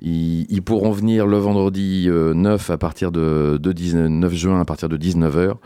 ils, 0.01 0.63
pourront 0.63 0.93
venir 0.93 1.27
le 1.27 1.37
vendredi 1.37 2.09
9 2.09 2.71
à 2.71 2.79
partir 2.79 3.13
de, 3.13 3.59
de 3.61 3.73
19, 3.73 4.33
juin 4.33 4.61
à 4.63 4.65
partir 4.65 4.89
de 4.89 4.97
19h 4.97 5.57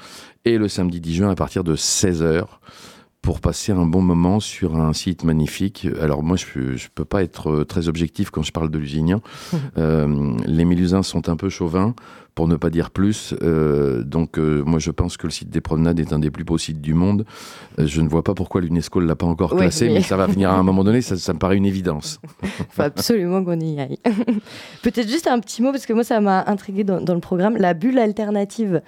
et 0.44 0.58
le 0.58 0.66
samedi 0.66 1.00
10 1.00 1.14
juin 1.14 1.30
à 1.30 1.36
partir 1.36 1.62
de 1.62 1.76
16h 1.76 2.46
pour 3.24 3.40
passer 3.40 3.72
un 3.72 3.86
bon 3.86 4.02
moment 4.02 4.38
sur 4.38 4.76
un 4.76 4.92
site 4.92 5.24
magnifique. 5.24 5.88
Alors 5.98 6.22
moi, 6.22 6.36
je 6.36 6.58
ne 6.58 6.76
peux 6.94 7.06
pas 7.06 7.22
être 7.22 7.50
euh, 7.50 7.64
très 7.64 7.88
objectif 7.88 8.28
quand 8.30 8.42
je 8.42 8.52
parle 8.52 8.70
de 8.70 8.78
Lusignan. 8.78 9.22
euh, 9.78 10.36
les 10.46 10.66
Mélusins 10.66 11.02
sont 11.02 11.30
un 11.30 11.36
peu 11.36 11.48
chauvins, 11.48 11.94
pour 12.34 12.48
ne 12.48 12.56
pas 12.56 12.68
dire 12.68 12.90
plus. 12.90 13.34
Euh, 13.42 14.02
donc 14.02 14.38
euh, 14.38 14.62
moi, 14.64 14.78
je 14.78 14.90
pense 14.90 15.16
que 15.16 15.26
le 15.26 15.30
site 15.30 15.48
des 15.48 15.62
promenades 15.62 15.98
est 16.00 16.12
un 16.12 16.18
des 16.18 16.30
plus 16.30 16.44
beaux 16.44 16.58
sites 16.58 16.82
du 16.82 16.92
monde. 16.92 17.24
Je 17.78 18.02
ne 18.02 18.08
vois 18.08 18.22
pas 18.22 18.34
pourquoi 18.34 18.60
l'UNESCO 18.60 19.00
ne 19.00 19.06
l'a 19.06 19.16
pas 19.16 19.26
encore 19.26 19.56
classé, 19.56 19.88
mais... 19.88 20.02
ça 20.02 20.18
va 20.18 20.26
venir 20.26 20.50
à 20.50 20.56
un 20.56 20.62
moment 20.62 20.84
donné, 20.84 21.00
ça, 21.00 21.16
ça 21.16 21.32
me 21.32 21.38
paraît 21.38 21.56
une 21.56 21.66
évidence. 21.66 22.20
Il 22.42 22.48
faut 22.70 22.82
absolument 22.82 23.42
qu'on 23.42 23.58
y 23.58 23.80
aille. 23.80 23.98
Peut-être 24.82 25.08
juste 25.08 25.28
un 25.28 25.40
petit 25.40 25.62
mot, 25.62 25.70
parce 25.70 25.86
que 25.86 25.94
moi, 25.94 26.04
ça 26.04 26.20
m'a 26.20 26.44
intrigué 26.46 26.84
dans, 26.84 27.00
dans 27.00 27.14
le 27.14 27.20
programme, 27.20 27.56
la 27.56 27.72
bulle 27.72 27.98
alternative. 27.98 28.82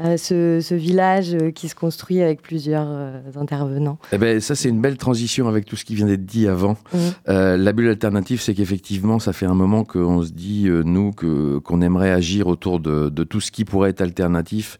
Euh, 0.00 0.16
ce, 0.16 0.74
village 0.74 1.34
euh, 1.34 1.52
qui 1.52 1.68
se 1.68 1.76
construit 1.76 2.20
avec 2.20 2.42
plusieurs 2.42 2.88
euh, 2.88 3.20
intervenants. 3.36 3.98
Eh 4.10 4.18
ben, 4.18 4.40
ça, 4.40 4.56
c'est 4.56 4.68
une 4.68 4.80
belle 4.80 4.96
transition 4.96 5.46
avec 5.46 5.66
tout 5.66 5.76
ce 5.76 5.84
qui 5.84 5.94
vient 5.94 6.06
d'être 6.06 6.26
dit 6.26 6.48
avant. 6.48 6.76
Mmh. 6.92 6.98
la 7.28 7.72
bulle 7.72 7.88
alternative, 7.88 8.40
c'est 8.40 8.54
qu'effectivement, 8.54 9.20
ça 9.20 9.32
fait 9.32 9.46
un 9.46 9.54
moment 9.54 9.84
qu'on 9.84 10.22
se 10.22 10.32
dit, 10.32 10.68
nous, 10.68 11.12
que, 11.12 11.58
qu'on 11.58 11.80
aimerait 11.80 12.10
agir 12.10 12.48
autour 12.48 12.80
de, 12.80 13.08
de, 13.08 13.24
tout 13.24 13.40
ce 13.40 13.52
qui 13.52 13.64
pourrait 13.64 13.90
être 13.90 14.00
alternatif, 14.00 14.78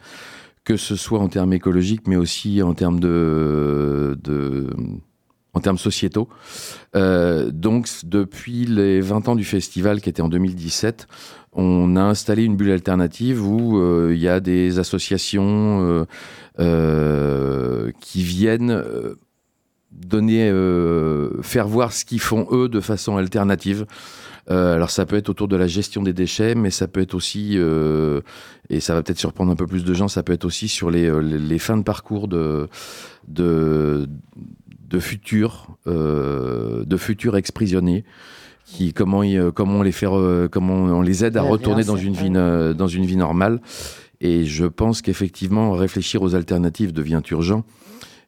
que 0.65 0.77
ce 0.77 0.97
soit 0.97 1.21
en 1.21 1.29
termes 1.29 1.53
écologiques, 1.53 2.09
mais 2.09 2.17
aussi 2.17 2.63
en 2.63 2.75
termes 2.75 2.99
de, 2.99 4.19
de 4.23 4.71
en 5.55 5.61
termes 5.61 5.79
sociétaux. 5.79 6.29
Euh, 6.95 7.51
donc, 7.51 7.89
depuis 8.05 8.67
les 8.67 9.01
20 9.01 9.29
ans 9.29 9.37
du 9.37 9.45
festival, 9.45 10.01
qui 10.01 10.09
était 10.09 10.23
en 10.23 10.29
2017, 10.29 11.07
on 11.53 11.97
a 11.97 12.03
installé 12.03 12.45
une 12.45 12.57
bulle 12.57 12.73
alternative 12.73 13.47
où 13.47 13.79
euh, 13.79 14.13
il 14.13 14.21
y 14.21 14.29
a 14.29 14.41
des 14.41 14.81
associations 14.81 16.07
euh, 16.59 17.91
qui 18.01 18.23
viennent 18.23 18.83
donner, 19.93 20.53
faire 21.43 21.69
voir 21.69 21.93
ce 21.93 22.05
qu'ils 22.05 22.21
font 22.21 22.49
eux 22.51 22.69
de 22.69 22.81
façon 22.81 23.17
alternative. 23.17 23.87
alors 24.49 24.91
ça 24.91 25.07
peut 25.07 25.15
être 25.15 25.29
autour 25.29 25.47
de 25.47 25.55
la 25.55 25.69
gestion 25.69 26.03
des 26.03 26.13
déchets, 26.13 26.57
mais 26.57 26.71
ça 26.71 26.89
peut 26.89 27.01
être 27.01 27.15
aussi, 27.15 27.57
et 28.71 28.81
ça 28.81 28.95
va 28.95 29.05
peut-être 29.05 29.21
surprendre 29.21 29.53
un 29.53 29.57
peu 29.57 29.69
plus 29.69 29.85
de 29.85 29.95
gens, 29.95 30.09
ça 30.09 30.25
peut 30.25 30.33
être 30.33 30.45
aussi 30.45 30.67
sur 30.67 30.91
les, 30.91 31.09
les, 31.23 31.39
les 31.39 31.59
fins 31.61 31.77
de 31.77 31.85
parcours 31.85 32.27
de, 32.27 32.69
de 33.29 34.09
de 34.95 35.01
futurs, 35.01 35.69
euh, 35.87 36.85
de 36.85 36.97
futurs 36.97 37.37
exprisonnés. 37.37 38.05
Qui, 38.67 38.95
comment, 38.95 39.23
comment 39.55 39.81
on 39.81 39.83
les 39.83 39.93
fait, 39.93 40.07
comment 40.51 40.75
on 40.75 41.03
les 41.03 41.23
aide 41.23 41.37
à 41.37 41.43
retourner 41.43 41.85
dans 41.85 41.99
une 41.99 42.15
vie, 42.15 42.31
dans 42.31 42.89
une 42.89 43.05
vie 43.05 43.17
normale. 43.17 43.61
Et 44.23 44.47
je 44.47 44.65
pense 44.65 45.03
qu'effectivement, 45.03 45.73
réfléchir 45.73 46.23
aux 46.23 46.35
alternatives 46.35 46.95
devient 46.95 47.21
urgent 47.31 47.63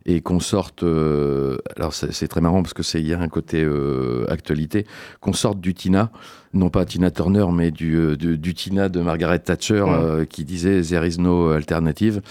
et 0.06 0.20
qu'on 0.20 0.40
sorte. 0.40 0.84
Euh, 0.84 1.58
alors 1.76 1.92
c'est 1.92 2.28
très 2.28 2.40
marrant 2.40 2.62
parce 2.62 2.72
que 2.72 2.82
c'est 2.82 3.00
il 3.00 3.06
y 3.06 3.12
a 3.12 3.20
un 3.20 3.28
côté 3.28 3.62
euh, 3.62 4.24
actualité 4.28 4.86
qu'on 5.20 5.32
sorte 5.32 5.60
du 5.60 5.74
Tina, 5.74 6.10
non 6.54 6.70
pas 6.70 6.84
Tina 6.84 7.10
Turner, 7.10 7.46
mais 7.52 7.72
du, 7.72 7.96
euh, 7.96 8.16
du, 8.16 8.54
Tina 8.54 8.88
de 8.88 9.00
Margaret 9.00 9.40
Thatcher 9.40 9.84
qui 10.30 10.44
disait 10.44 10.80
there 10.80 11.06
is 11.06 11.20
no 11.20 11.50
alternative. 11.50 12.22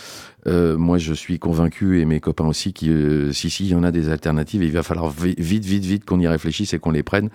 moi, 0.45 0.97
je 0.97 1.13
suis 1.13 1.37
convaincu 1.37 1.99
et 1.99 2.05
mes 2.05 2.21
copains 2.21 2.47
aussi 2.47 2.73
qui 2.73 2.91
si 3.33 3.49
si 3.49 3.65
il 3.65 3.71
y 3.71 3.75
en 3.75 3.83
a 3.83 3.91
des 3.91 4.09
alternatives, 4.09 4.63
il 4.63 4.71
va 4.71 4.83
falloir 4.83 5.09
vite 5.09 5.65
vite 5.65 5.85
vite 5.85 6.05
qu'on 6.05 6.19
y 6.19 6.27
réfléchisse 6.27 6.73
et 6.73 6.79
qu'on 6.79 6.91
les 6.91 7.03
prenne. 7.03 7.29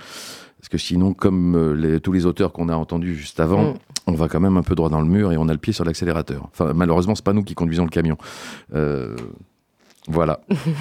Parce 0.58 0.68
que 0.68 0.78
sinon, 0.78 1.14
comme 1.14 1.74
les, 1.74 2.00
tous 2.00 2.12
les 2.12 2.26
auteurs 2.26 2.52
qu'on 2.52 2.68
a 2.68 2.76
entendus 2.76 3.14
juste 3.14 3.40
avant, 3.40 3.72
mm. 3.72 3.74
on 4.08 4.12
va 4.12 4.28
quand 4.28 4.40
même 4.40 4.58
un 4.58 4.62
peu 4.62 4.74
droit 4.74 4.90
dans 4.90 5.00
le 5.00 5.06
mur 5.06 5.32
et 5.32 5.38
on 5.38 5.48
a 5.48 5.52
le 5.52 5.58
pied 5.58 5.72
sur 5.72 5.84
l'accélérateur. 5.84 6.48
Enfin, 6.52 6.72
malheureusement, 6.74 7.14
c'est 7.14 7.24
pas 7.24 7.32
nous 7.32 7.42
qui 7.42 7.54
conduisons 7.54 7.84
le 7.84 7.90
camion. 7.90 8.18
Euh, 8.74 9.16
voilà. 10.10 10.40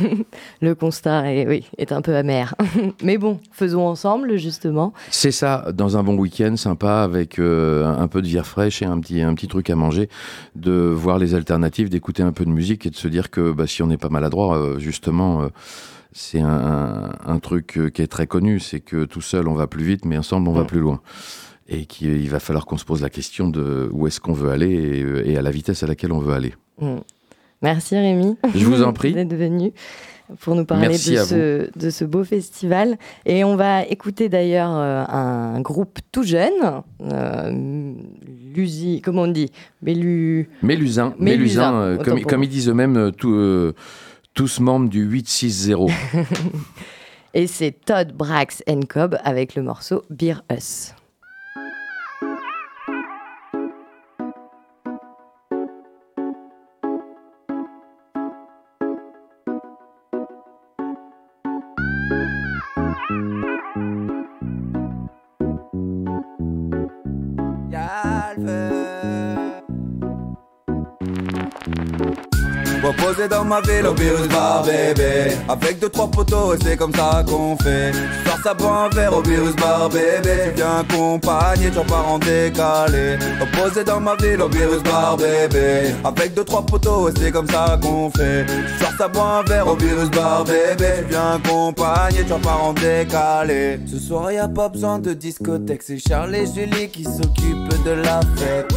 le 0.61 0.73
constat 0.73 1.32
est, 1.32 1.47
oui, 1.47 1.65
est 1.77 1.91
un 1.91 2.01
peu 2.01 2.15
amer. 2.15 2.55
Mais 3.03 3.17
bon, 3.17 3.39
faisons 3.51 3.86
ensemble, 3.88 4.38
justement. 4.38 4.93
C'est 5.11 5.32
ça, 5.32 5.71
dans 5.71 5.97
un 5.97 6.03
bon 6.03 6.17
week-end 6.17 6.55
sympa, 6.55 7.03
avec 7.03 7.38
euh, 7.38 7.86
un 7.86 8.07
peu 8.07 8.21
de 8.21 8.27
vire 8.27 8.45
fraîche 8.45 8.82
et 8.82 8.86
un 8.86 8.99
petit, 8.99 9.21
un 9.21 9.36
petit 9.36 9.47
truc 9.47 9.69
à 9.69 9.75
manger, 9.75 10.09
de 10.55 10.71
voir 10.71 11.19
les 11.19 11.36
alternatives, 11.36 11.89
d'écouter 11.89 12.23
un 12.23 12.32
peu 12.32 12.43
de 12.43 12.49
musique 12.49 12.88
et 12.88 12.89
de 12.89 12.95
se 12.95 13.07
dire 13.07 13.30
que 13.30 13.51
bah, 13.51 13.67
si 13.67 13.84
on 13.84 13.88
n'est 13.88 13.97
pas 13.97 14.09
maladroit, 14.09 14.57
euh, 14.57 14.80
justement, 14.80 15.43
euh, 15.43 15.49
c'est 16.11 16.41
un, 16.41 17.39
truc 17.39 17.80
qui 17.93 18.01
est 18.01 18.07
très 18.07 18.25
connu, 18.25 18.59
c'est 18.59 18.80
que 18.80 19.05
tout 19.05 19.21
seul 19.21 19.47
on 19.47 19.53
va 19.53 19.67
plus 19.67 19.84
vite, 19.84 20.05
mais 20.05 20.17
ensemble 20.17 20.49
on 20.49 20.53
va 20.53 20.65
plus 20.65 20.80
loin. 20.80 21.01
Et 21.67 21.86
qu'il 21.86 22.27
va 22.30 22.39
falloir 22.39 22.65
qu'on 22.65 22.77
se 22.77 22.84
pose 22.84 23.01
la 23.03 23.11
question 23.11 23.47
de 23.47 23.88
où 23.91 24.07
est-ce 24.07 24.19
qu'on 24.19 24.34
veut 24.34 24.49
aller 24.49 25.23
et, 25.25 25.38
à 25.38 25.43
la 25.43 25.51
vitesse 25.51 25.84
à 25.84 25.88
laquelle 25.88 26.11
on 26.11 26.19
veut 26.19 26.34
aller. 26.34 26.55
Mm. 26.82 26.97
Merci 27.62 27.95
Rémi. 27.95 28.38
Je 28.55 28.66
vous 28.66 28.84
en 28.84 28.93
prie. 28.93 29.14
D'être 29.16 29.36
venu 29.36 29.74
pour 30.39 30.55
nous 30.55 30.66
parler 30.66 30.89
de 30.89 30.93
ce, 30.93 31.70
de 31.78 31.89
ce, 31.89 32.05
beau 32.05 32.24
festival. 32.24 32.97
Et 33.26 33.43
on 33.43 33.55
va 33.55 33.84
écouter 33.84 34.30
d'ailleurs 34.30 34.76
euh, 34.76 35.03
un 35.07 35.60
groupe 35.62 35.99
tout 36.12 36.24
jeune, 36.24 36.84
euh, 37.01 37.93
Lusi, 38.53 39.01
comment 39.01 39.24
on 39.24 39.28
dit? 39.28 39.51
Mélu... 39.82 40.49
Mélusin. 40.62 41.16
Mélusin, 41.20 41.74
euh, 41.74 41.97
comme, 41.97 42.22
comme, 42.22 42.43
ils 42.43 42.49
disent 42.49 42.70
eux-mêmes, 42.70 43.12
tout, 43.18 43.74
tous 44.34 44.60
membres 44.60 44.89
du 44.89 45.01
860. 45.03 45.89
Et 47.34 47.47
c'est 47.47 47.72
Todd 47.72 48.14
Brax 48.14 48.64
Cobb 48.88 49.18
avec 49.24 49.55
le 49.55 49.62
morceau 49.62 50.03
Beer 50.10 50.41
Us. 50.51 50.93
Posé 72.97 73.28
dans 73.28 73.45
ma 73.45 73.61
ville 73.61 73.86
au 73.88 73.93
virus 73.93 74.28
bar 74.28 74.63
bébé. 74.63 75.36
Avec 75.47 75.80
deux 75.80 75.89
trois 75.89 76.09
poteaux 76.09 76.53
et 76.53 76.57
c'est 76.63 76.76
comme 76.76 76.93
ça 76.93 77.24
qu'on 77.28 77.55
fait. 77.57 77.91
Tu 77.91 78.30
sors 78.30 78.39
ça 78.43 78.53
boire 78.53 78.86
un 78.86 78.89
verre 78.89 79.15
au 79.15 79.22
virus 79.22 79.55
bar 79.55 79.89
bébé. 79.89 80.49
Tu 80.49 80.55
viens 80.55 80.80
accompagner, 80.80 81.72
tu 81.72 81.80
pars 81.88 82.07
en 82.07 82.20
décalé. 82.20 83.17
Posé 83.53 83.84
dans 83.84 83.99
ma 83.99 84.15
ville 84.15 84.41
au 84.41 84.49
virus 84.49 84.84
bar 84.84 85.17
bébé. 85.17 85.93
Avec 86.03 86.34
deux 86.34 86.43
trois 86.43 86.65
poteaux 86.65 87.09
et 87.09 87.13
c'est 87.17 87.32
comme 87.32 87.47
ça 87.47 87.80
qu'on 87.82 88.09
fait 88.11 88.45
ça 89.00 89.08
boire 89.08 89.39
un 89.39 89.43
verre. 89.43 89.68
Au 89.68 89.76
virus 89.76 90.12
bar 90.12 90.43
bébé 90.43 90.91
Tu 90.97 91.06
viens 91.06 91.36
accompagner, 91.36 92.24
tu 92.24 92.41
pars 92.41 92.64
en 92.66 92.74
décalé 92.74 93.80
Ce 93.89 93.97
soir 93.97 94.32
y 94.32 94.38
a 94.38 94.47
pas 94.47 94.68
besoin 94.68 95.00
de 95.00 95.14
discothèque. 95.14 95.84
C'est 95.84 95.97
Charles 95.97 96.36
et 96.36 96.45
Julie 96.45 96.89
qui 96.89 97.06
s'occupent 97.06 97.84
de 97.86 97.91
la 97.91 98.20
fête. 98.36 98.68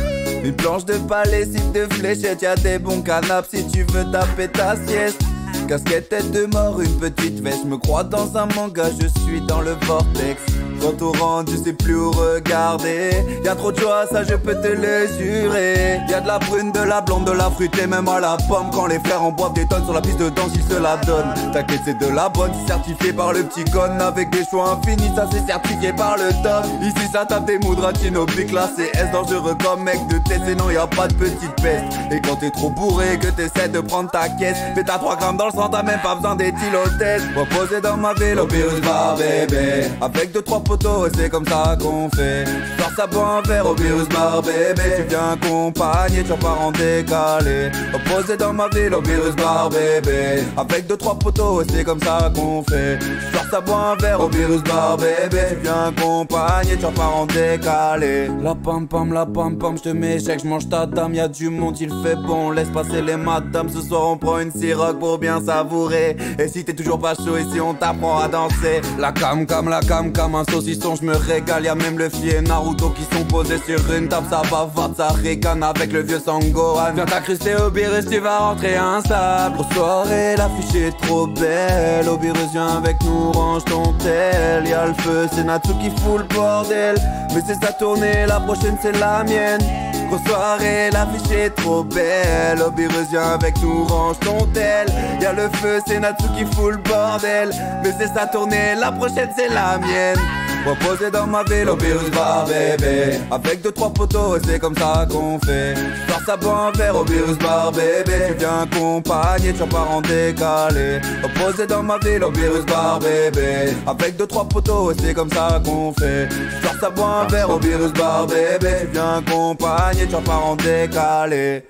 Une 0.44 0.54
planche 0.54 0.84
de 0.84 0.94
palais, 0.94 1.44
site 1.44 1.72
de 1.72 1.92
fléchettes, 1.94 2.42
y'a 2.42 2.54
des 2.54 2.78
bons 2.78 3.02
canapes 3.02 3.46
si 3.52 3.66
tu 3.66 3.82
veux 3.92 4.10
taper 4.10 4.48
ta 4.48 4.76
sieste. 4.86 5.20
Casquette 5.68 6.08
tête 6.08 6.30
de 6.30 6.46
mort, 6.46 6.80
une 6.80 6.98
petite 6.98 7.40
veste, 7.40 7.64
me 7.64 7.76
crois 7.76 8.04
dans 8.04 8.36
un 8.36 8.46
manga, 8.54 8.84
je 9.00 9.06
suis 9.22 9.40
dans 9.40 9.60
le 9.60 9.76
vortex. 9.86 10.40
Quand 10.82 11.00
au 11.00 11.12
rentre, 11.12 11.52
je 11.52 11.56
sais 11.58 11.72
plus 11.72 11.94
où 11.94 12.10
regarder. 12.10 13.10
Y'a 13.44 13.54
trop 13.54 13.70
de 13.70 13.78
joie, 13.78 14.04
ça 14.10 14.24
je 14.24 14.34
peux 14.34 14.54
te 14.60 14.66
le 14.66 15.06
jurer. 15.16 16.00
Y'a 16.08 16.20
de 16.20 16.26
la 16.26 16.40
brune, 16.40 16.72
de 16.72 16.80
la 16.80 17.00
blonde, 17.00 17.24
de 17.24 17.30
la 17.30 17.50
fruite 17.50 17.78
et 17.80 17.86
même 17.86 18.08
à 18.08 18.18
la 18.18 18.36
pomme. 18.48 18.70
Quand 18.72 18.86
les 18.86 18.98
frères 18.98 19.22
en 19.22 19.30
boivent 19.30 19.52
des 19.52 19.66
tonnes 19.68 19.84
sur 19.84 19.94
la 19.94 20.00
piste 20.00 20.18
de 20.18 20.28
danse, 20.30 20.50
ils 20.54 20.64
se 20.64 20.80
la 20.80 20.96
donnent. 20.96 21.32
T'inquiète, 21.52 21.82
c'est 21.84 21.98
de 21.98 22.08
la 22.12 22.28
bonne, 22.28 22.50
certifié 22.66 23.12
par 23.12 23.32
le 23.32 23.44
petit 23.44 23.64
con. 23.70 23.98
Avec 24.00 24.30
des 24.30 24.44
choix 24.44 24.72
infinis, 24.72 25.10
ça 25.14 25.26
c'est 25.30 25.46
certifié 25.46 25.92
par 25.92 26.16
le 26.16 26.30
top. 26.42 26.64
Ici 26.82 27.08
ça 27.12 27.26
tape 27.26 27.44
des 27.46 27.58
moudratino, 27.58 28.26
pique 28.26 28.52
là 28.52 28.68
c'est 28.76 28.90
S 28.98 29.10
dangereux 29.12 29.54
comme 29.62 29.84
mec 29.84 29.98
de 30.08 30.18
tête. 30.28 30.42
Et 30.48 30.56
non, 30.56 30.68
y 30.70 30.76
a 30.76 30.88
pas 30.88 31.06
de 31.06 31.14
petite 31.14 31.54
peste. 31.62 31.84
Et 32.10 32.20
quand 32.20 32.36
t'es 32.36 32.50
trop 32.50 32.70
bourré, 32.70 33.18
que 33.20 33.28
t'essaies 33.28 33.68
de 33.68 33.80
prendre 33.80 34.10
ta 34.10 34.28
caisse, 34.28 34.56
mais 34.74 34.82
t'as 34.82 34.98
3 34.98 35.16
grammes 35.16 35.36
dans 35.36 35.46
le 35.46 35.52
sang, 35.52 35.68
t'as 35.68 35.84
même 35.84 36.00
pas 36.02 36.16
besoin 36.16 36.34
des 36.34 36.52
tylotèses. 36.52 37.22
Reposer 37.36 37.80
dans 37.80 37.96
ma 37.96 38.14
vélo, 38.14 38.46
virus 38.48 38.80
bar 38.80 39.16
bébé. 39.16 39.86
Avec 40.00 40.32
deux 40.32 40.42
trois 40.42 40.60
et 40.74 41.16
c'est 41.16 41.28
comme 41.28 41.46
ça 41.46 41.76
qu'on 41.80 42.08
fait. 42.10 42.44
Sors 42.78 42.90
ça 42.96 43.06
boire 43.06 43.38
un 43.38 43.48
verre 43.48 43.66
au 43.66 43.74
virus 43.74 44.08
bar 44.08 44.42
bébé. 44.42 44.82
Tu 44.96 45.02
viens 45.08 45.32
accompagner, 45.32 46.22
tu 46.24 46.32
repars 46.32 46.60
en 46.60 46.72
décalé. 46.72 47.70
Opposé 47.94 48.36
dans 48.36 48.52
ma 48.52 48.68
ville 48.68 48.94
au 48.94 49.02
virus 49.02 49.34
bar 49.36 49.70
bébé. 49.70 50.42
Avec 50.56 50.86
deux 50.86 50.96
trois 50.96 51.18
poteaux 51.18 51.62
et 51.62 51.64
c'est 51.70 51.84
comme 51.84 52.00
ça 52.00 52.30
qu'on 52.34 52.62
fait. 52.62 52.98
Sors 53.32 53.44
ça 53.50 53.60
boire 53.60 53.92
un 53.92 54.02
verre 54.02 54.20
au 54.20 54.28
virus 54.28 54.62
bar 54.62 54.96
bébé. 54.96 55.42
Tu 55.50 55.56
viens 55.62 55.88
accompagner, 55.88 56.76
tu 56.78 56.86
repars 56.86 57.16
en 57.16 57.26
décalé. 57.26 58.30
La 58.42 58.54
pam 58.54 58.86
pam, 58.88 59.12
la 59.12 59.26
pam 59.26 59.58
pam, 59.58 59.76
je 59.76 59.82
te 59.82 59.88
mets 59.90 60.20
chèque, 60.20 60.40
je 60.42 60.48
mange 60.48 60.68
ta 60.68 60.86
dame. 60.86 61.14
Y'a 61.14 61.28
du 61.28 61.50
monde, 61.50 61.78
il 61.80 61.90
fait 62.02 62.16
bon, 62.16 62.50
laisse 62.50 62.70
passer 62.70 63.02
les 63.02 63.16
madames. 63.16 63.68
Ce 63.68 63.80
soir 63.82 64.08
on 64.08 64.16
prend 64.16 64.38
une 64.38 64.50
siroc 64.52 64.98
pour 64.98 65.18
bien 65.18 65.40
savourer. 65.44 66.16
Et 66.38 66.48
si 66.48 66.64
t'es 66.64 66.74
toujours 66.74 66.98
pas 66.98 67.14
chaud, 67.14 67.36
ici 67.36 67.60
on 67.60 67.74
t'apprend 67.74 68.20
à 68.20 68.28
danser? 68.28 68.80
La 68.98 69.12
cam 69.12 69.46
cam, 69.46 69.68
la 69.68 69.80
cam 69.80 70.12
cam, 70.12 70.34
un 70.34 70.44
saucisson, 70.62 70.94
je 70.96 71.04
me 71.04 71.16
régale. 71.16 71.64
Y'a 71.64 71.74
même 71.74 71.98
le 71.98 72.08
fier 72.08 72.42
Naruto 72.42 72.90
qui 72.90 73.02
sont 73.14 73.24
posés 73.24 73.58
sur 73.66 73.78
une 73.92 74.08
table. 74.08 74.26
Ça 74.30 74.42
va, 74.50 74.68
va, 74.74 74.90
ça 74.96 75.08
ricane 75.08 75.62
avec 75.62 75.92
le 75.92 76.02
vieux 76.02 76.20
Sangohan. 76.20 76.92
Viens 76.94 77.04
t'incruster 77.04 77.54
au 77.56 77.70
virus, 77.70 78.06
tu 78.06 78.18
vas 78.18 78.38
rentrer 78.38 78.76
instable. 78.76 79.56
Grosse 79.56 79.74
soirée, 79.74 80.36
l'affiche 80.36 80.74
est 80.74 80.96
trop 81.02 81.26
belle. 81.26 82.08
Au 82.08 82.16
virus, 82.16 82.50
viens 82.52 82.78
avec 82.78 82.96
nous, 83.04 83.32
range 83.32 83.64
ton 83.64 83.92
tel. 83.98 84.66
Y'a 84.66 84.86
le 84.86 84.94
feu, 84.94 85.28
c'est 85.32 85.44
Natsu 85.44 85.72
qui 85.80 85.90
fout 85.90 86.18
le 86.18 86.34
bordel. 86.34 86.96
Mais 87.34 87.42
c'est 87.46 87.64
sa 87.64 87.72
tournée, 87.72 88.26
la 88.26 88.40
prochaine 88.40 88.76
c'est 88.80 88.98
la 88.98 89.24
mienne. 89.24 89.60
Grosse 90.08 90.24
soirée, 90.26 90.90
l'affiche 90.90 91.36
est 91.36 91.50
trop 91.50 91.82
belle. 91.82 92.60
Au 92.64 92.70
virus, 92.70 93.08
viens 93.10 93.32
avec 93.34 93.60
nous, 93.62 93.84
range 93.84 94.18
ton 94.20 94.46
tel. 94.52 94.86
Y'a 95.20 95.32
le 95.32 95.48
feu, 95.54 95.80
c'est 95.86 95.98
Natsu 95.98 96.24
qui 96.36 96.44
fout 96.54 96.72
le 96.72 96.76
bordel. 96.78 97.50
Mais 97.82 97.92
c'est 97.98 98.12
sa 98.12 98.26
tournée, 98.26 98.74
la 98.78 98.92
prochaine 98.92 99.30
c'est 99.36 99.48
la 99.48 99.78
mienne. 99.78 100.18
Reposer 100.64 101.10
dans 101.10 101.26
ma 101.26 101.42
ville 101.42 101.68
au 101.68 101.76
virus 101.76 102.10
bar 102.10 102.46
bébé. 102.46 103.18
Avec 103.30 103.62
deux 103.62 103.72
trois 103.72 103.92
poteaux 103.92 104.38
c'est 104.44 104.60
comme 104.60 104.76
ça 104.76 105.06
qu'on 105.10 105.38
fait. 105.40 105.74
Sors 106.08 106.20
ça 106.24 106.36
boire 106.36 106.66
un 106.66 106.70
verre 106.78 106.96
au 106.96 107.04
virus 107.04 107.36
bar 107.38 107.72
bébé. 107.72 108.28
Tu 108.28 108.34
viens 108.38 108.62
accompagner, 108.62 109.52
tu 109.52 109.62
repars 109.62 109.90
en 109.90 110.00
décalé. 110.00 111.00
Reposer 111.22 111.66
dans 111.66 111.82
ma 111.82 111.98
ville 111.98 112.22
au 112.22 112.30
virus 112.30 112.64
bar 112.64 113.00
bébé. 113.00 113.72
Avec 113.86 114.16
deux 114.16 114.26
trois 114.26 114.48
poteaux 114.48 114.92
c'est 114.94 115.14
comme 115.14 115.30
ça 115.30 115.60
qu'on 115.64 115.92
fait. 115.94 116.28
Sors 116.62 116.78
ça 116.80 116.90
boire 116.90 117.24
un 117.24 117.26
verre 117.26 117.50
au 117.50 117.58
virus 117.58 117.92
bar 117.92 118.28
bébé. 118.28 118.82
Tu 118.82 118.86
viens 118.92 119.18
accompagner, 119.18 120.06
tu 120.06 120.14
repars 120.14 120.46
en 120.46 120.56
décalé. 120.56 121.64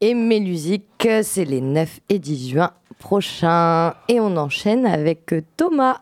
Et 0.00 0.14
mes 0.14 0.40
musiques, 0.40 1.06
c'est 1.22 1.44
les 1.44 1.60
9 1.60 2.00
et 2.08 2.18
10 2.18 2.50
juin 2.50 2.70
prochains. 2.98 3.94
Et 4.08 4.18
on 4.18 4.34
enchaîne 4.36 4.86
avec 4.86 5.32
Thomas. 5.58 5.98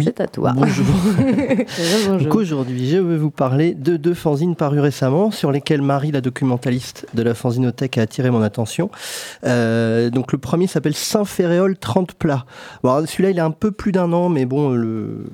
C'est 0.00 0.20
à 0.20 0.26
toi. 0.26 0.52
Bonjour. 0.54 0.86
Donc 2.18 2.34
aujourd'hui, 2.34 2.88
je 2.88 2.98
vais 2.98 3.16
vous 3.16 3.30
parler 3.30 3.74
de 3.74 3.96
deux 3.96 4.14
fanzines 4.14 4.54
parues 4.54 4.80
récemment 4.80 5.30
sur 5.30 5.50
lesquelles 5.50 5.82
Marie, 5.82 6.10
la 6.12 6.20
documentaliste 6.20 7.06
de 7.14 7.22
la 7.22 7.34
fanzinothèque, 7.34 7.98
a 7.98 8.02
attiré 8.02 8.30
mon 8.30 8.42
attention. 8.42 8.90
Euh, 9.44 10.10
donc 10.10 10.32
le 10.32 10.38
premier 10.38 10.66
s'appelle 10.66 10.94
Saint-Ferréol 10.94 11.76
30 11.76 12.14
plats. 12.14 12.44
Bon, 12.82 13.04
Celui-là, 13.06 13.30
il 13.30 13.40
a 13.40 13.44
un 13.44 13.50
peu 13.50 13.70
plus 13.70 13.92
d'un 13.92 14.12
an, 14.12 14.28
mais 14.28 14.44
bon, 14.44 14.70
le 14.70 15.24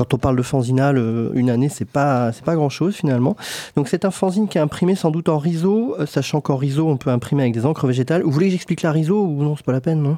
quand 0.00 0.14
on 0.14 0.18
parle 0.18 0.36
de 0.36 0.42
fanzinal, 0.42 0.96
une 1.34 1.50
année, 1.50 1.68
c'est 1.68 1.84
pas, 1.84 2.32
c'est 2.32 2.44
pas 2.44 2.54
grand 2.54 2.70
chose 2.70 2.94
finalement. 2.94 3.36
Donc 3.76 3.88
c'est 3.88 4.06
un 4.06 4.10
fanzine 4.10 4.48
qui 4.48 4.56
est 4.56 4.60
imprimé 4.60 4.94
sans 4.94 5.10
doute 5.10 5.28
en 5.28 5.36
riso, 5.36 5.94
euh, 5.98 6.06
sachant 6.06 6.40
qu'en 6.40 6.56
riso, 6.56 6.88
on 6.88 6.96
peut 6.96 7.10
imprimer 7.10 7.42
avec 7.42 7.52
des 7.52 7.66
encres 7.66 7.86
végétales. 7.86 8.22
Vous 8.22 8.30
voulez 8.30 8.46
que 8.46 8.52
j'explique 8.52 8.80
la 8.80 8.92
riso 8.92 9.22
ou 9.22 9.42
non 9.42 9.56
C'est 9.56 9.66
pas 9.66 9.72
la 9.72 9.82
peine, 9.82 10.00
non? 10.02 10.16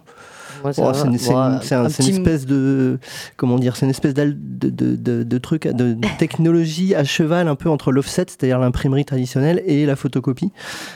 Oh, 0.64 0.92
c'est 0.94 1.06
une, 1.06 1.34
un- 1.36 1.60
un 1.84 1.86
espèce 1.88 2.46
de 2.46 2.98
comment 3.36 3.58
dire, 3.58 3.76
c'est 3.76 3.86
une 3.86 3.90
espèce 3.90 4.14
de, 4.14 4.34
de, 4.36 4.70
de, 4.96 5.22
de 5.22 5.38
truc, 5.38 5.66
de 5.66 5.96
technologie 6.18 6.94
à 6.94 7.04
cheval 7.04 7.48
un 7.48 7.54
peu 7.54 7.68
entre 7.68 7.92
l'offset, 7.92 8.26
c'est-à-dire 8.28 8.58
l'imprimerie 8.58 9.04
traditionnelle, 9.04 9.62
et 9.66 9.86
la 9.86 9.96
photocopie. 9.96 10.50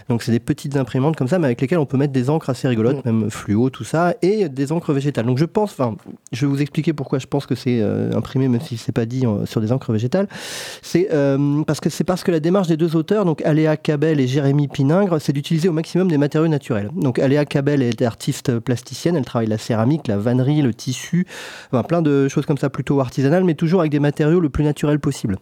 Donc 0.08 0.22
c'est 0.22 0.32
des 0.32 0.40
petites 0.40 0.76
imprimantes 0.76 1.16
comme 1.16 1.28
ça, 1.28 1.38
mais 1.38 1.46
avec 1.46 1.60
lesquelles 1.60 1.78
on 1.78 1.86
peut 1.86 1.96
mettre 1.96 2.12
des 2.12 2.30
encres 2.30 2.50
assez 2.50 2.68
rigolotes, 2.68 3.04
même 3.04 3.30
fluo, 3.30 3.70
tout 3.70 3.84
ça, 3.84 4.14
et 4.22 4.48
des 4.48 4.72
encres 4.72 4.92
végétales. 4.92 5.26
Donc 5.26 5.38
je 5.38 5.44
pense, 5.44 5.72
enfin, 5.72 5.96
je 6.32 6.46
vais 6.46 6.50
vous 6.52 6.60
expliquer 6.62 6.92
pourquoi 6.92 7.18
je 7.18 7.26
pense 7.26 7.46
que 7.46 7.54
c'est 7.54 7.80
euh, 7.80 8.12
imprimé, 8.14 8.48
même 8.48 8.60
si 8.60 8.76
c'est 8.76 8.92
pas 8.92 9.06
dit 9.06 9.26
euh, 9.26 9.46
sur 9.46 9.60
des 9.60 9.72
encres 9.72 9.92
végétales. 9.92 10.28
C'est 10.82 11.08
euh, 11.12 11.62
parce 11.66 11.80
que 11.80 11.90
c'est 11.90 12.04
parce 12.04 12.22
que 12.24 12.30
la 12.30 12.40
démarche 12.40 12.68
des 12.68 12.76
deux 12.76 12.96
auteurs, 12.96 13.24
donc 13.24 13.42
Aléa 13.42 13.76
Cabel 13.76 14.20
et 14.20 14.26
Jérémy 14.26 14.68
Piningre, 14.68 15.18
c'est 15.20 15.32
d'utiliser 15.32 15.68
au 15.68 15.72
maximum 15.72 16.08
des 16.08 16.18
matériaux 16.18 16.48
naturels. 16.48 16.90
Donc 16.94 17.18
Aléa 17.18 17.44
Cabel 17.44 17.82
est 17.82 18.00
artiste 18.02 18.58
plasticienne, 18.58 19.16
elle 19.16 19.24
travaille 19.24 19.48
la 19.48 19.55
céramique, 19.58 20.08
la 20.08 20.16
vannerie, 20.18 20.62
le 20.62 20.74
tissu, 20.74 21.26
enfin, 21.72 21.82
plein 21.82 22.02
de 22.02 22.28
choses 22.28 22.46
comme 22.46 22.58
ça 22.58 22.70
plutôt 22.70 23.00
artisanales, 23.00 23.44
mais 23.44 23.54
toujours 23.54 23.80
avec 23.80 23.92
des 23.92 24.00
matériaux 24.00 24.40
le 24.40 24.48
plus 24.50 24.64
naturels 24.64 25.00
possible. 25.00 25.36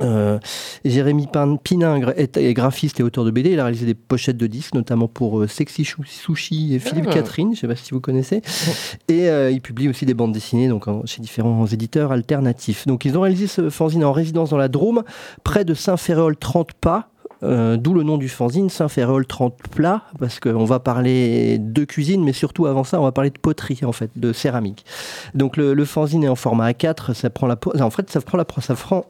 Euh, 0.00 0.38
Jérémy 0.84 1.26
Pin- 1.26 1.56
Piningre 1.56 2.12
est, 2.16 2.38
graphiste 2.54 3.00
et 3.00 3.02
auteur 3.02 3.24
de 3.24 3.32
BD. 3.32 3.50
Il 3.50 3.58
a 3.58 3.64
réalisé 3.64 3.84
des 3.84 3.94
pochettes 3.96 4.36
de 4.36 4.46
disques, 4.46 4.74
notamment 4.74 5.08
pour 5.08 5.40
euh, 5.40 5.48
Sexy 5.48 5.84
Sushi 5.84 6.72
et 6.74 6.78
Philippe 6.78 7.06
Ah. 7.08 7.14
Catherine. 7.14 7.48
Je 7.48 7.56
ne 7.56 7.60
sais 7.62 7.66
pas 7.66 7.74
si 7.74 7.90
vous 7.90 8.00
connaissez. 8.00 8.40
Et 9.08 9.28
euh, 9.28 9.50
il 9.50 9.60
publie 9.60 9.88
aussi 9.88 10.06
des 10.06 10.14
bandes 10.14 10.30
dessinées 10.32 10.68
donc, 10.68 10.86
en- 10.86 11.04
chez 11.04 11.20
différents 11.20 11.66
éditeurs 11.66 12.12
alternatifs. 12.12 12.86
Donc 12.86 13.04
ils 13.06 13.18
ont 13.18 13.22
réalisé 13.22 13.48
ce 13.48 13.70
fanzine 13.70 14.04
en 14.04 14.12
résidence 14.12 14.50
dans 14.50 14.56
la 14.56 14.68
Drôme, 14.68 15.02
près 15.42 15.64
de 15.64 15.74
Saint-Ferréol 15.74 16.36
30 16.36 16.74
pas. 16.74 17.08
Euh, 17.42 17.76
D'où 17.76 17.94
le 17.94 18.02
nom 18.02 18.18
du 18.18 18.28
fanzine, 18.28 18.68
Saint-Ferréol 18.70 19.26
30 19.26 19.54
plats, 19.70 20.02
parce 20.18 20.40
qu'on 20.40 20.64
va 20.64 20.80
parler 20.80 21.58
de 21.58 21.84
cuisine, 21.84 22.24
mais 22.24 22.32
surtout 22.32 22.66
avant 22.66 22.84
ça, 22.84 23.00
on 23.00 23.04
va 23.04 23.12
parler 23.12 23.30
de 23.30 23.38
poterie, 23.38 23.80
en 23.84 23.92
fait, 23.92 24.10
de 24.16 24.32
céramique. 24.32 24.84
Donc 25.34 25.56
le, 25.56 25.74
le 25.74 25.84
fanzine 25.84 26.24
est 26.24 26.28
en 26.28 26.34
format 26.34 26.70
A4, 26.72 27.14
ça 27.14 27.30
prend 27.30 27.46
la, 27.46 27.56
en 27.80 27.90
fait, 27.90 28.10
ça 28.10 28.20
prend 28.20 28.38
la, 28.38 28.44
ça 28.60 28.74
prend, 28.74 29.04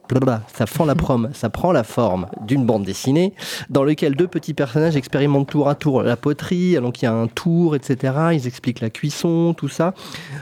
ça 0.53 0.65
prend 0.65 0.85
la 0.85 0.95
prom, 0.95 1.29
ça 1.33 1.49
prend 1.49 1.71
la 1.71 1.83
forme 1.83 2.27
d'une 2.45 2.65
bande 2.65 2.83
dessinée 2.83 3.33
dans 3.69 3.83
lequel 3.83 4.15
deux 4.15 4.27
petits 4.27 4.53
personnages 4.53 4.95
expérimentent 4.95 5.49
tour 5.49 5.67
à 5.69 5.75
tour 5.75 6.03
la 6.03 6.15
poterie, 6.17 6.75
donc 6.75 7.01
il 7.01 7.05
y 7.05 7.07
a 7.07 7.13
un 7.13 7.27
tour, 7.27 7.75
etc. 7.75 8.13
Ils 8.33 8.47
expliquent 8.47 8.81
la 8.81 8.89
cuisson, 8.89 9.53
tout 9.57 9.69
ça, 9.69 9.93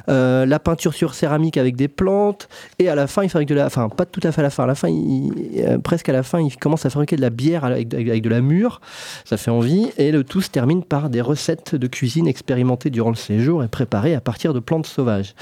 Euh, 0.10 0.46
la 0.46 0.60
peinture 0.60 0.94
sur 0.94 1.14
céramique 1.14 1.58
avec 1.58 1.76
des 1.76 1.88
plantes, 1.88 2.48
et 2.80 2.90
à 2.90 2.96
la 2.96 3.08
fin, 3.08 3.24
ils 3.24 3.30
fabriquent 3.30 3.50
de 3.50 3.56
la, 3.56 3.66
enfin 3.66 3.90
pas 3.90 4.06
tout 4.06 4.22
à 4.24 4.32
fait 4.32 4.40
à 4.42 4.44
la 4.44 4.50
fin, 4.50 4.64
à 4.64 4.68
la 4.68 4.76
fin, 4.76 4.88
ils- 4.90 5.32
euh, 5.58 5.78
presque 5.80 6.08
à 6.10 6.14
la 6.14 6.24
fin, 6.24 6.40
ils 6.40 6.56
commencent 6.58 6.86
à 6.86 6.90
fabriquer 6.90 7.16
de 7.18 7.22
la 7.22 7.30
bière 7.30 7.64
avec, 7.66 7.77
avec- 7.78 7.94
avec 8.10 8.22
de 8.22 8.30
la 8.30 8.42
mûre, 8.42 8.82
ça 9.26 9.38
fait 9.38 9.52
envie, 9.52 9.88
et 9.98 10.12
le 10.12 10.24
tout 10.24 10.42
se 10.42 10.50
termine 10.50 10.84
par 10.84 11.10
des 11.10 11.22
recettes 11.22 11.76
de 11.76 11.88
cuisine 11.88 12.28
expérimentées 12.28 12.90
durant 12.90 13.10
le 13.10 13.16
séjour 13.16 13.64
et 13.64 13.68
préparées 13.68 14.16
à 14.16 14.22
partir 14.22 14.54
de 14.54 14.60
plantes 14.60 14.88
sauvages. 14.88 15.34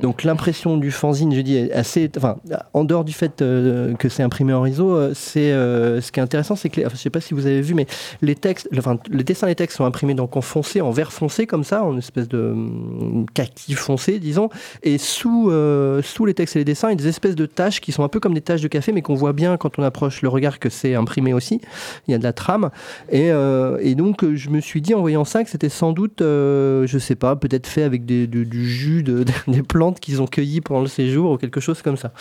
Donc 0.00 0.22
l'impression 0.24 0.76
du 0.76 0.90
fanzine, 0.90 1.34
je 1.34 1.40
dis, 1.40 1.56
est 1.56 1.72
assez, 1.72 2.10
enfin, 2.16 2.36
en 2.74 2.84
dehors 2.84 3.04
du 3.04 3.12
fait 3.12 3.42
euh, 3.42 3.94
que 3.94 4.08
c'est 4.08 4.22
imprimé 4.22 4.52
en 4.52 4.60
réseau, 4.62 5.12
c'est 5.14 5.52
euh, 5.52 6.00
ce 6.00 6.12
qui 6.12 6.20
est 6.20 6.22
intéressant, 6.22 6.56
c'est 6.56 6.68
que, 6.68 6.80
les- 6.80 6.86
enfin, 6.86 6.94
je 6.96 7.00
sais 7.02 7.10
pas 7.10 7.20
si 7.20 7.34
vous 7.34 7.46
avez 7.46 7.60
vu, 7.62 7.74
mais 7.74 7.86
les 8.20 8.34
textes, 8.34 8.68
enfin, 8.76 8.98
les 9.10 9.24
dessins, 9.24 9.46
les 9.46 9.54
textes 9.54 9.76
sont 9.78 9.84
imprimés 9.84 10.14
donc 10.14 10.36
en 10.36 10.40
foncé, 10.40 10.80
en 10.80 10.90
vert 10.90 11.12
foncé 11.12 11.46
comme 11.46 11.64
ça, 11.64 11.84
en 11.84 11.96
espèce 11.98 12.28
de 12.28 12.38
hum, 12.52 13.26
kaki 13.34 13.74
foncé, 13.74 14.18
disons, 14.18 14.48
et 14.82 14.98
sous 14.98 15.50
euh, 15.50 16.02
sous 16.02 16.26
les 16.26 16.34
textes 16.34 16.56
et 16.56 16.58
les 16.60 16.64
dessins, 16.64 16.88
il 16.88 16.92
y 16.92 16.94
a 16.94 16.96
des 16.96 17.08
espèces 17.08 17.34
de 17.34 17.46
taches 17.46 17.80
qui 17.80 17.92
sont 17.92 18.04
un 18.04 18.08
peu 18.08 18.20
comme 18.20 18.34
des 18.34 18.40
taches 18.40 18.60
de 18.60 18.68
café, 18.68 18.92
mais 18.92 19.02
qu'on 19.02 19.14
voit 19.14 19.32
bien 19.32 19.56
quand 19.56 19.78
on 19.78 19.82
approche 19.82 20.20
le 20.22 20.28
regard 20.28 20.58
que 20.58 20.68
c'est 20.68 20.94
imprimé 20.94 21.32
aussi. 21.32 21.60
Il 22.06 22.12
y 22.12 22.14
a 22.14 22.18
de 22.18 22.22
la 22.22 22.32
trame, 22.32 22.70
et, 23.10 23.30
euh, 23.30 23.78
et 23.80 23.94
donc 23.94 24.24
je 24.34 24.50
me 24.50 24.60
suis 24.60 24.80
dit 24.80 24.94
en 24.94 25.00
voyant 25.00 25.24
ça 25.24 25.44
que 25.44 25.50
c'était 25.50 25.68
sans 25.68 25.92
doute, 25.92 26.22
euh, 26.22 26.86
je 26.86 26.98
sais 26.98 27.14
pas, 27.14 27.36
peut-être 27.36 27.66
fait 27.66 27.82
avec 27.82 28.04
du 28.04 28.68
jus 28.68 29.02
de, 29.02 29.24
des 29.48 29.62
plantes 29.62 30.00
qu'ils 30.00 30.22
ont 30.22 30.26
cueillies 30.26 30.60
pendant 30.60 30.80
le 30.80 30.88
séjour 30.88 31.32
ou 31.32 31.36
quelque 31.36 31.60
chose 31.60 31.82
comme 31.82 31.96
ça. 31.96 32.12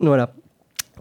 Voilà. 0.00 0.34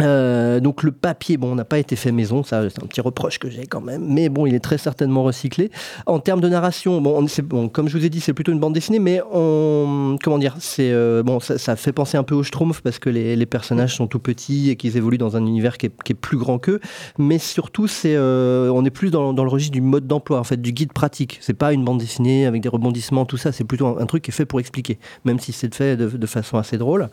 Euh, 0.01 0.59
donc 0.59 0.83
le 0.83 0.91
papier, 0.91 1.37
bon, 1.37 1.55
n'a 1.55 1.65
pas 1.65 1.79
été 1.79 1.95
fait 1.95 2.11
maison, 2.11 2.43
ça 2.43 2.69
c'est 2.69 2.81
un 2.81 2.87
petit 2.87 3.01
reproche 3.01 3.39
que 3.39 3.49
j'ai 3.49 3.65
quand 3.65 3.81
même, 3.81 4.05
mais 4.07 4.29
bon, 4.29 4.45
il 4.45 4.55
est 4.55 4.59
très 4.59 4.77
certainement 4.77 5.23
recyclé. 5.23 5.71
En 6.05 6.19
termes 6.19 6.41
de 6.41 6.47
narration, 6.47 7.01
bon, 7.01 7.23
on- 7.23 7.43
bon 7.43 7.69
comme 7.69 7.89
je 7.89 7.97
vous 7.97 8.05
ai 8.05 8.09
dit, 8.09 8.21
c'est 8.21 8.33
plutôt 8.33 8.51
une 8.51 8.59
bande 8.59 8.73
dessinée, 8.73 8.99
mais 8.99 9.21
on, 9.31 10.17
comment 10.23 10.37
dire, 10.37 10.55
c'est 10.59 10.91
euh, 10.91 11.23
bon, 11.23 11.39
ça, 11.39 11.57
ça 11.57 11.75
fait 11.75 11.91
penser 11.91 12.17
un 12.17 12.23
peu 12.23 12.35
au 12.35 12.43
Schtroumpf 12.43 12.81
parce 12.81 12.99
que 12.99 13.09
les, 13.09 13.35
les 13.35 13.45
personnages 13.45 13.95
sont 13.95 14.07
tout 14.07 14.19
petits 14.19 14.69
et 14.69 14.75
qu'ils 14.75 14.95
évoluent 14.97 15.17
dans 15.17 15.35
un 15.35 15.45
univers 15.45 15.77
qui 15.77 15.87
est, 15.87 16.03
qui 16.03 16.13
est 16.13 16.15
plus 16.15 16.37
grand 16.37 16.59
qu'eux, 16.59 16.79
mais 17.17 17.37
surtout 17.37 17.87
c'est, 17.87 18.15
euh, 18.15 18.71
on 18.73 18.85
est 18.85 18.89
plus 18.89 19.11
dans, 19.11 19.33
dans 19.33 19.43
le 19.43 19.49
registre 19.49 19.73
du 19.73 19.81
mode 19.81 20.07
d'emploi, 20.07 20.39
en 20.39 20.43
fait, 20.43 20.61
du 20.61 20.71
guide 20.71 20.93
pratique. 20.93 21.37
C'est 21.41 21.53
pas 21.53 21.73
une 21.73 21.83
bande 21.83 21.99
dessinée 21.99 22.45
avec 22.45 22.61
des 22.61 22.69
rebondissements, 22.69 23.25
tout 23.25 23.37
ça, 23.37 23.51
c'est 23.51 23.63
plutôt 23.63 23.87
un, 23.87 24.05
truc 24.05 24.23
qui 24.23 24.31
est 24.31 24.33
fait 24.33 24.45
pour 24.45 24.59
expliquer, 24.59 24.97
même 25.25 25.39
si 25.39 25.51
c'est 25.51 25.73
fait 25.73 25.95
de, 25.95 26.07
de 26.07 26.25
façon 26.25 26.57
assez 26.57 26.77
drôle. 26.77 27.09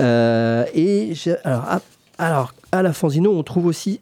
Euh, 0.00 0.64
et 0.74 1.14
alors, 1.44 1.62
à, 1.62 1.80
alors, 2.18 2.54
à 2.72 2.82
la 2.82 2.92
Fanzino, 2.92 3.36
on 3.36 3.42
trouve 3.42 3.66
aussi 3.66 4.00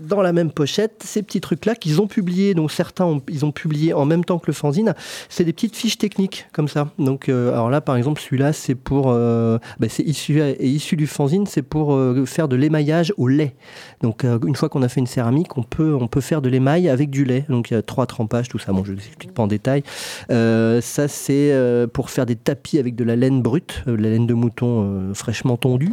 dans 0.00 0.22
la 0.22 0.32
même 0.32 0.50
pochette 0.50 1.02
ces 1.04 1.22
petits 1.22 1.40
trucs-là 1.40 1.74
qu'ils 1.74 2.00
ont 2.00 2.06
publiés. 2.06 2.54
Donc 2.54 2.70
certains, 2.72 3.04
ont, 3.04 3.22
ils 3.28 3.44
ont 3.44 3.52
publié 3.52 3.92
en 3.92 4.04
même 4.04 4.24
temps 4.24 4.38
que 4.38 4.46
le 4.46 4.52
fanzine. 4.52 4.94
C'est 5.28 5.44
des 5.44 5.52
petites 5.52 5.76
fiches 5.76 5.98
techniques 5.98 6.46
comme 6.52 6.68
ça. 6.68 6.88
Donc, 6.98 7.28
euh, 7.28 7.52
alors 7.52 7.70
là, 7.70 7.80
par 7.80 7.96
exemple, 7.96 8.20
celui-là, 8.20 8.52
c'est 8.52 8.74
pour, 8.74 9.10
euh, 9.10 9.58
bah, 9.78 9.86
c'est 9.88 10.02
issu, 10.02 10.96
du 10.96 11.06
fanzine, 11.06 11.46
c'est 11.46 11.62
pour 11.62 11.94
euh, 11.94 12.24
faire 12.26 12.48
de 12.48 12.56
l'émaillage 12.56 13.12
au 13.16 13.28
lait. 13.28 13.54
Donc, 14.02 14.24
une 14.24 14.54
fois 14.54 14.68
qu'on 14.68 14.82
a 14.82 14.88
fait 14.88 15.00
une 15.00 15.06
céramique, 15.06 15.56
on 15.56 15.62
peut, 15.62 15.94
on 15.98 16.08
peut 16.08 16.20
faire 16.20 16.42
de 16.42 16.48
l'émail 16.48 16.88
avec 16.88 17.10
du 17.10 17.24
lait. 17.24 17.44
Donc, 17.48 17.70
il 17.70 17.74
y 17.74 17.76
a 17.76 17.82
trois 17.82 18.06
trempages, 18.06 18.48
tout 18.48 18.58
ça. 18.58 18.72
Bon, 18.72 18.84
je 18.84 18.92
ne 18.92 18.98
explique 18.98 19.32
pas 19.32 19.42
en 19.42 19.46
détail. 19.46 19.82
Ça, 20.28 21.08
c'est 21.08 21.54
pour 21.92 22.10
faire 22.10 22.26
des 22.26 22.36
tapis 22.36 22.78
avec 22.78 22.94
de 22.96 23.04
la 23.04 23.16
laine 23.16 23.40
brute, 23.42 23.82
de 23.86 23.94
la 23.94 24.10
laine 24.10 24.26
de 24.26 24.34
mouton 24.34 25.12
fraîchement 25.14 25.56
tondue. 25.56 25.92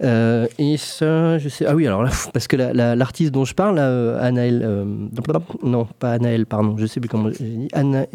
Et 0.00 0.76
ça, 0.76 1.38
je 1.38 1.48
sais. 1.48 1.66
Ah 1.66 1.74
oui, 1.74 1.86
alors 1.86 2.02
là, 2.02 2.10
parce 2.32 2.46
que 2.46 2.56
la- 2.56 2.94
dont 3.30 3.44
je 3.44 3.54
parle, 3.54 3.78
euh, 3.78 4.18
Anaël. 4.20 4.62
euh, 4.64 4.84
non, 5.62 5.86
pas 5.98 6.12
Anaël, 6.12 6.46
pardon, 6.46 6.76
je 6.76 6.86
sais 6.86 7.00
plus 7.00 7.08
comment 7.08 7.30
j'ai 7.30 7.44
dit. 7.44 7.68
Ana, 7.72 8.06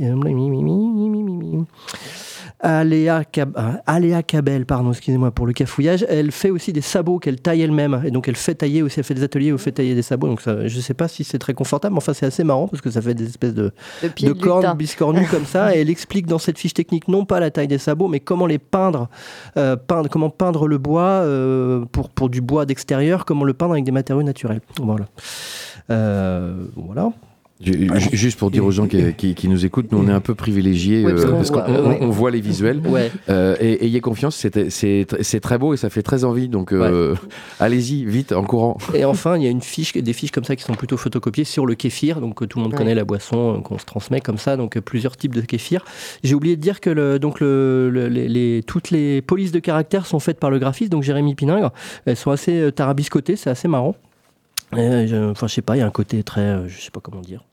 Aléa, 2.62 3.24
Cab- 3.24 3.54
ah, 3.56 3.82
Aléa 3.88 4.22
Cabel, 4.24 4.66
pardon, 4.66 4.92
excusez-moi 4.92 5.32
pour 5.32 5.48
le 5.48 5.54
cafouillage. 5.54 6.06
Elle 6.10 6.32
fait 6.32 6.50
aussi 6.50 6.74
des 6.74 6.82
sabots 6.82 7.20
qu'elle 7.20 7.40
taille 7.40 7.62
elle-même. 7.62 8.02
Et 8.06 8.12
donc, 8.12 8.28
elle 8.28 8.36
fait 8.36 8.56
tailler 8.56 8.82
aussi, 8.82 9.00
elle 9.00 9.06
fait 9.06 9.14
des 9.14 9.24
ateliers 9.24 9.52
où 9.52 9.56
elle 9.56 9.62
fait 9.62 9.72
tailler 9.72 9.96
des 9.96 10.02
sabots. 10.02 10.28
Donc, 10.28 10.42
ça, 10.42 10.68
je 10.68 10.80
sais 10.82 10.94
pas 10.94 11.08
si 11.08 11.24
c'est 11.24 11.40
très 11.40 11.54
confortable, 11.54 11.94
mais 11.94 12.00
enfin, 12.00 12.14
c'est 12.14 12.26
assez 12.26 12.44
marrant 12.44 12.68
parce 12.68 12.82
que 12.82 12.90
ça 12.90 13.02
fait 13.02 13.14
des 13.14 13.26
espèces 13.28 13.54
de, 13.54 13.72
De 14.04 14.34
cornes 14.34 14.62
biscornues 14.76 15.28
comme 15.28 15.46
ça 15.46 15.74
et 15.76 15.80
elle 15.80 15.90
explique 15.90 16.26
dans 16.28 16.38
cette 16.40 16.58
fiche 16.58 16.74
technique 16.74 17.08
non 17.08 17.24
pas 17.26 17.40
la 17.40 17.50
taille 17.52 17.68
des 17.68 17.78
sabots 17.78 18.08
mais 18.10 18.20
comment 18.20 18.46
les 18.46 18.60
peindre, 18.60 19.10
euh, 19.58 19.76
peindre 19.78 20.10
comment 20.10 20.30
peindre 20.30 20.68
le 20.68 20.78
bois 20.78 21.02
euh, 21.04 21.86
pour, 21.92 22.10
pour 22.10 22.30
du 22.30 22.42
bois 22.42 22.66
d'extérieur 22.66 23.24
comment 23.26 23.46
le 23.46 23.54
peindre 23.54 23.72
avec 23.74 23.86
des 23.86 23.92
matériaux 23.92 24.24
naturels 24.24 24.62
voilà 24.82 25.06
Euh, 25.92 26.66
voilà 26.76 27.12
Juste 27.62 28.40
pour 28.40 28.52
dire 28.52 28.64
aux 28.64 28.72
gens 28.72 28.88
qui, 28.88 29.14
qui- 29.16 29.36
qui 29.36 29.48
nous 29.50 29.66
écoutent, 29.66 29.92
nous 29.92 29.98
on 30.00 30.08
est 30.08 30.14
un 30.14 30.22
peu 30.22 30.34
privilégiés 30.34 31.04
parce 31.04 31.24
euh, 31.26 31.28
qu'on 31.28 31.36
parce 31.36 31.52
qu'on 31.52 31.60
voit, 31.60 31.70
on- 31.70 31.90
ouais. 31.90 31.98
on 32.02 32.10
voit 32.10 32.32
les 32.32 32.40
visuels. 32.40 32.80
ouais 32.88 33.12
Euh, 33.28 33.58
et 33.60 33.86
ayez 33.86 34.00
confiance, 34.00 34.36
c'est- 34.38 35.40
très 35.42 35.58
beau 35.58 35.74
et 35.74 35.78
ça 35.78 35.90
fait 35.90 36.02
très 36.02 36.24
envie. 36.24 36.48
Donc 36.48 36.72
euh, 36.72 37.16
allez-y, 37.60 38.06
vite, 38.06 38.32
en 38.32 38.44
courant. 38.44 38.78
et 38.94 39.04
enfin 39.04 39.36
il 39.36 39.44
y 39.44 39.48
a 39.48 39.50
une 39.50 39.62
fiche 39.62 39.92
des 39.94 40.14
fiches 40.14 40.32
comme 40.32 40.46
ça 40.46 40.56
qui 40.56 40.64
sont 40.64 40.74
plutôt 40.76 40.96
photocopiées 40.96 41.44
sur 41.44 41.66
le 41.66 41.76
kéfir 41.76 42.22
donc 42.22 42.48
tout 42.48 42.60
le 42.60 42.64
monde 42.64 42.74
connaît 42.76 42.96
la 42.96 43.04
boisson 43.04 43.62
qu'on 43.62 43.78
se 43.78 43.86
transmet 43.86 44.22
comme 44.22 44.38
ça 44.38 44.56
donc 44.56 44.80
plusieurs 44.80 45.18
types 45.18 45.36
de 45.36 45.42
kéfir 45.42 45.84
j'ai 46.24 46.36
oublié 46.36 46.56
de 46.56 46.62
dire 46.62 46.80
que 46.80 46.90
le, 46.90 47.20
donc 47.20 47.40
le, 47.42 47.90
le- 47.90 48.08
les, 48.08 48.28
les- 48.30 48.64
toutes 48.66 48.90
les 48.92 49.22
polices 49.22 49.52
de 49.52 49.60
caractère 49.60 50.06
sont 50.06 50.20
faites 50.20 50.40
par 50.40 50.50
le 50.50 50.60
graphiste 50.60 50.92
donc 50.92 51.04
Jérémy 51.04 51.36
Piningre 51.36 51.72
elles 52.06 52.16
sont 52.16 52.32
assez 52.32 52.72
tarabiscotées 52.74 53.36
c'est 53.36 53.50
assez 53.50 53.68
marrant 53.68 53.96
enfin 54.72 55.48
je 55.48 55.54
sais 55.54 55.62
pas 55.62 55.76
il 55.76 55.80
y 55.80 55.82
a 55.82 55.86
un 55.88 55.92
côté 55.92 56.24
très 56.24 56.68
je 56.68 56.80
sais 56.80 56.92
pas 56.92 57.00
comment 57.02 57.22
dire 57.22 57.44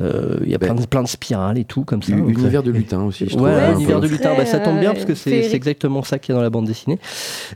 il 0.00 0.50
y 0.50 0.54
a 0.54 0.58
Ben, 0.58 0.66
plein 0.66 0.74
de, 0.74 0.86
plein 0.86 1.02
de 1.02 1.08
spirales 1.08 1.58
et 1.58 1.64
tout 1.64 1.84
comme 1.84 2.02
ça 2.02 2.12
donc, 2.12 2.28
Univers 2.28 2.62
de 2.62 2.70
lutin 2.70 3.02
aussi, 3.02 3.24
je 3.26 3.30
trouve. 3.30 3.42
Ouais, 3.42 3.52
un 3.52 3.72
peu. 3.72 3.74
univers 3.74 4.00
de 4.00 4.08
lutin, 4.08 4.34
bah, 4.36 4.46
ça 4.46 4.58
tombe 4.58 4.78
bien 4.78 4.92
parce 4.92 5.04
que 5.04 5.14
c'est 5.14 5.52
exactement 5.52 6.02
ça 6.02 6.18
qu'il 6.18 6.32
y 6.32 6.36
a 6.36 6.38
dans 6.38 6.42
la 6.42 6.50
bande 6.50 6.66
dessinée. 6.66 6.98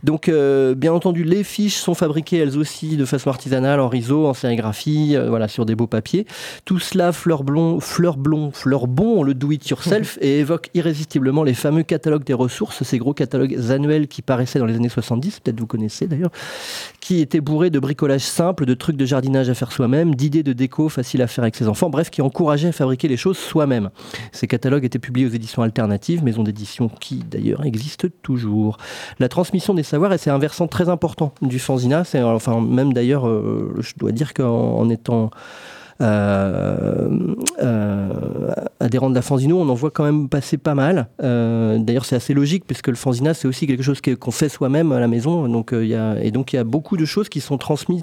Donc, 0.03 0.28
euh, 0.28 0.74
bien 0.74 0.93
entendu, 0.93 1.24
les 1.24 1.45
fiches 1.45 1.76
sont 1.76 1.95
fabriquées 1.95 2.38
elles 2.38 2.59
aussi 2.59 2.97
de 2.97 3.05
façon 3.05 3.30
artisanale, 3.30 3.80
en 3.80 3.88
riso, 3.88 4.26
en 4.26 4.34
sérigraphie, 4.34 5.16
euh, 5.16 5.28
voilà, 5.28 5.49
sur 5.49 5.66
des 5.66 5.74
beaux 5.74 5.86
papiers. 5.86 6.26
Tout 6.64 6.78
cela 6.78 7.12
fleur 7.12 7.45
blond, 7.45 7.80
fleur 7.80 8.16
blond, 8.16 8.51
fleur 8.53 8.86
bon, 8.86 9.22
le 9.22 9.34
do 9.34 9.53
it 9.53 9.68
yourself, 9.68 10.18
et 10.20 10.40
évoque 10.40 10.70
irrésistiblement 10.74 11.45
les 11.45 11.55
fameux 11.55 11.82
catalogues 11.82 12.24
des 12.24 12.34
ressources, 12.34 12.82
ces 12.82 12.99
gros 12.99 13.14
catalogues 13.14 13.59
annuels 13.70 14.09
qui 14.09 14.22
paraissaient 14.22 14.59
dans 14.59 14.66
les 14.66 14.76
années 14.76 14.88
70, 14.88 15.40
peut-être 15.40 15.61
vous 15.61 15.66
connaissez 15.66 16.07
d'ailleurs, 16.07 16.30
qui 17.01 17.20
étaient 17.20 17.40
bourrés 17.40 17.70
de 17.70 17.78
bricolage 17.78 18.22
simple, 18.22 18.66
de 18.66 18.74
trucs 18.74 18.97
de 18.97 19.05
jardinage 19.05 19.49
à 19.49 19.55
faire 19.55 19.72
soi-même, 19.72 20.14
d'idées 20.14 20.43
de 20.43 20.53
déco 20.53 20.88
faciles 20.88 21.22
à 21.22 21.26
faire 21.26 21.45
avec 21.45 21.57
ses 21.57 21.68
enfants, 21.68 21.90
bref, 21.90 22.11
qui 22.11 22.22
encourageaient 22.33 22.68
à 22.68 22.72
fabriquer 22.72 23.09
les 23.09 23.18
choses 23.18 23.37
soi-même. 23.37 23.91
Ces 24.33 24.47
catalogues 24.47 24.87
étaient 24.87 24.99
publiés 24.99 25.26
aux 25.26 25.30
éditions 25.30 25.62
alternatives, 25.62 26.24
maison 26.24 26.43
d'édition 26.43 26.89
qui 26.89 27.16
d'ailleurs 27.16 27.66
existe 27.66 28.07
toujours. 28.22 28.78
La 29.18 29.28
transmission 29.28 29.74
des 29.74 29.83
savoirs, 29.83 30.14
et 30.14 30.18
c'est 30.18 30.30
un 30.30 30.39
versant 30.39 30.66
très 30.66 30.89
important 30.89 31.35
du 31.43 31.59
fanzina. 31.59 32.05
Enfin 32.14 32.61
même 32.62 32.95
d'ailleurs, 32.95 33.28
euh, 33.28 33.74
je 33.80 33.93
dois 33.99 34.12
dire 34.12 34.33
qu'en 34.33 34.78
en 34.78 34.89
étant 34.89 35.30
adhérents 38.81 39.11
de 39.11 39.15
la 39.15 39.23
Fanzino, 39.23 39.61
on 39.61 39.69
en 39.69 39.75
voit 39.75 39.91
quand 39.91 40.05
même 40.05 40.29
passer 40.29 40.59
pas 40.59 40.75
mal. 40.75 41.09
Euh, 41.23 41.79
d'ailleurs, 41.79 42.05
c'est 42.05 42.17
assez 42.17 42.35
logique 42.35 42.65
puisque 42.67 42.89
le 42.89 42.95
Fanzina, 42.95 43.35
c'est 43.35 43.49
aussi 43.49 43.67
quelque 43.67 43.83
chose 43.83 44.01
qu'on 44.01 44.31
fait 44.31 44.49
soi-même 44.49 44.93
à 44.93 45.01
la 45.01 45.09
maison. 45.09 45.49
Donc, 45.49 45.71
il 45.73 45.93
et 46.23 46.31
donc, 46.31 46.53
il 46.53 46.57
y 46.57 46.59
a 46.59 46.65
beaucoup 46.65 46.97
de 46.97 47.05
choses 47.05 47.29
qui 47.29 47.41
sont 47.41 47.59
transmises, 47.59 48.03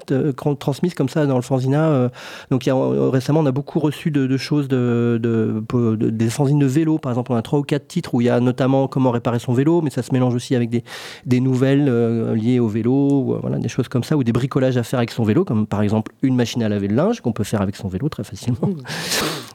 comme 0.96 1.10
ça 1.10 1.26
dans 1.26 1.36
le 1.36 1.42
Fanzina. 1.42 2.10
donc, 2.52 2.70
récemment, 3.12 3.42
on 3.42 3.46
a 3.46 3.52
beaucoup 3.52 3.80
reçu 3.80 4.12
de, 4.12 4.38
choses 4.38 4.68
de, 4.68 5.20
de, 5.22 5.64
des 5.96 6.30
fanzines 6.30 6.60
de 6.60 6.66
vélo. 6.66 6.98
Par 6.98 7.12
exemple, 7.12 7.32
on 7.32 7.36
a 7.36 7.42
trois 7.42 7.60
ou 7.60 7.64
quatre 7.64 7.88
titres 7.88 8.14
où 8.14 8.22
il 8.22 8.26
y 8.26 8.30
a 8.30 8.40
notamment 8.40 8.88
comment 8.88 9.12
réparer 9.12 9.40
son 9.40 9.54
vélo, 9.54 9.82
mais 9.82 9.90
ça 9.90 10.04
se 10.04 10.14
mélange 10.14 10.36
aussi 10.36 10.56
avec 10.56 10.70
des, 10.70 10.84
des 11.26 11.40
nouvelles 11.40 12.34
liées 12.34 12.60
au 12.60 12.68
vélo, 12.68 13.40
voilà, 13.42 13.58
des 13.58 13.70
choses 13.70 13.88
comme 13.88 14.04
ça, 14.04 14.16
ou 14.18 14.24
des 14.24 14.32
bricolages 14.32 14.78
à 14.78 14.84
faire 14.84 15.00
avec 15.00 15.12
son 15.12 15.24
vélo, 15.24 15.44
comme 15.44 15.68
par 15.68 15.82
exemple 15.82 16.12
une 16.22 16.36
machine 16.36 16.64
à 16.64 16.70
laver 16.70 16.88
le 16.88 16.96
linge 16.96 17.22
qu'on 17.22 17.34
peut 17.34 17.44
faire 17.44 17.62
avec 17.62 17.76
son 17.76 17.89
vélo 17.90 18.10
très 18.10 18.24
facilement. 18.24 18.60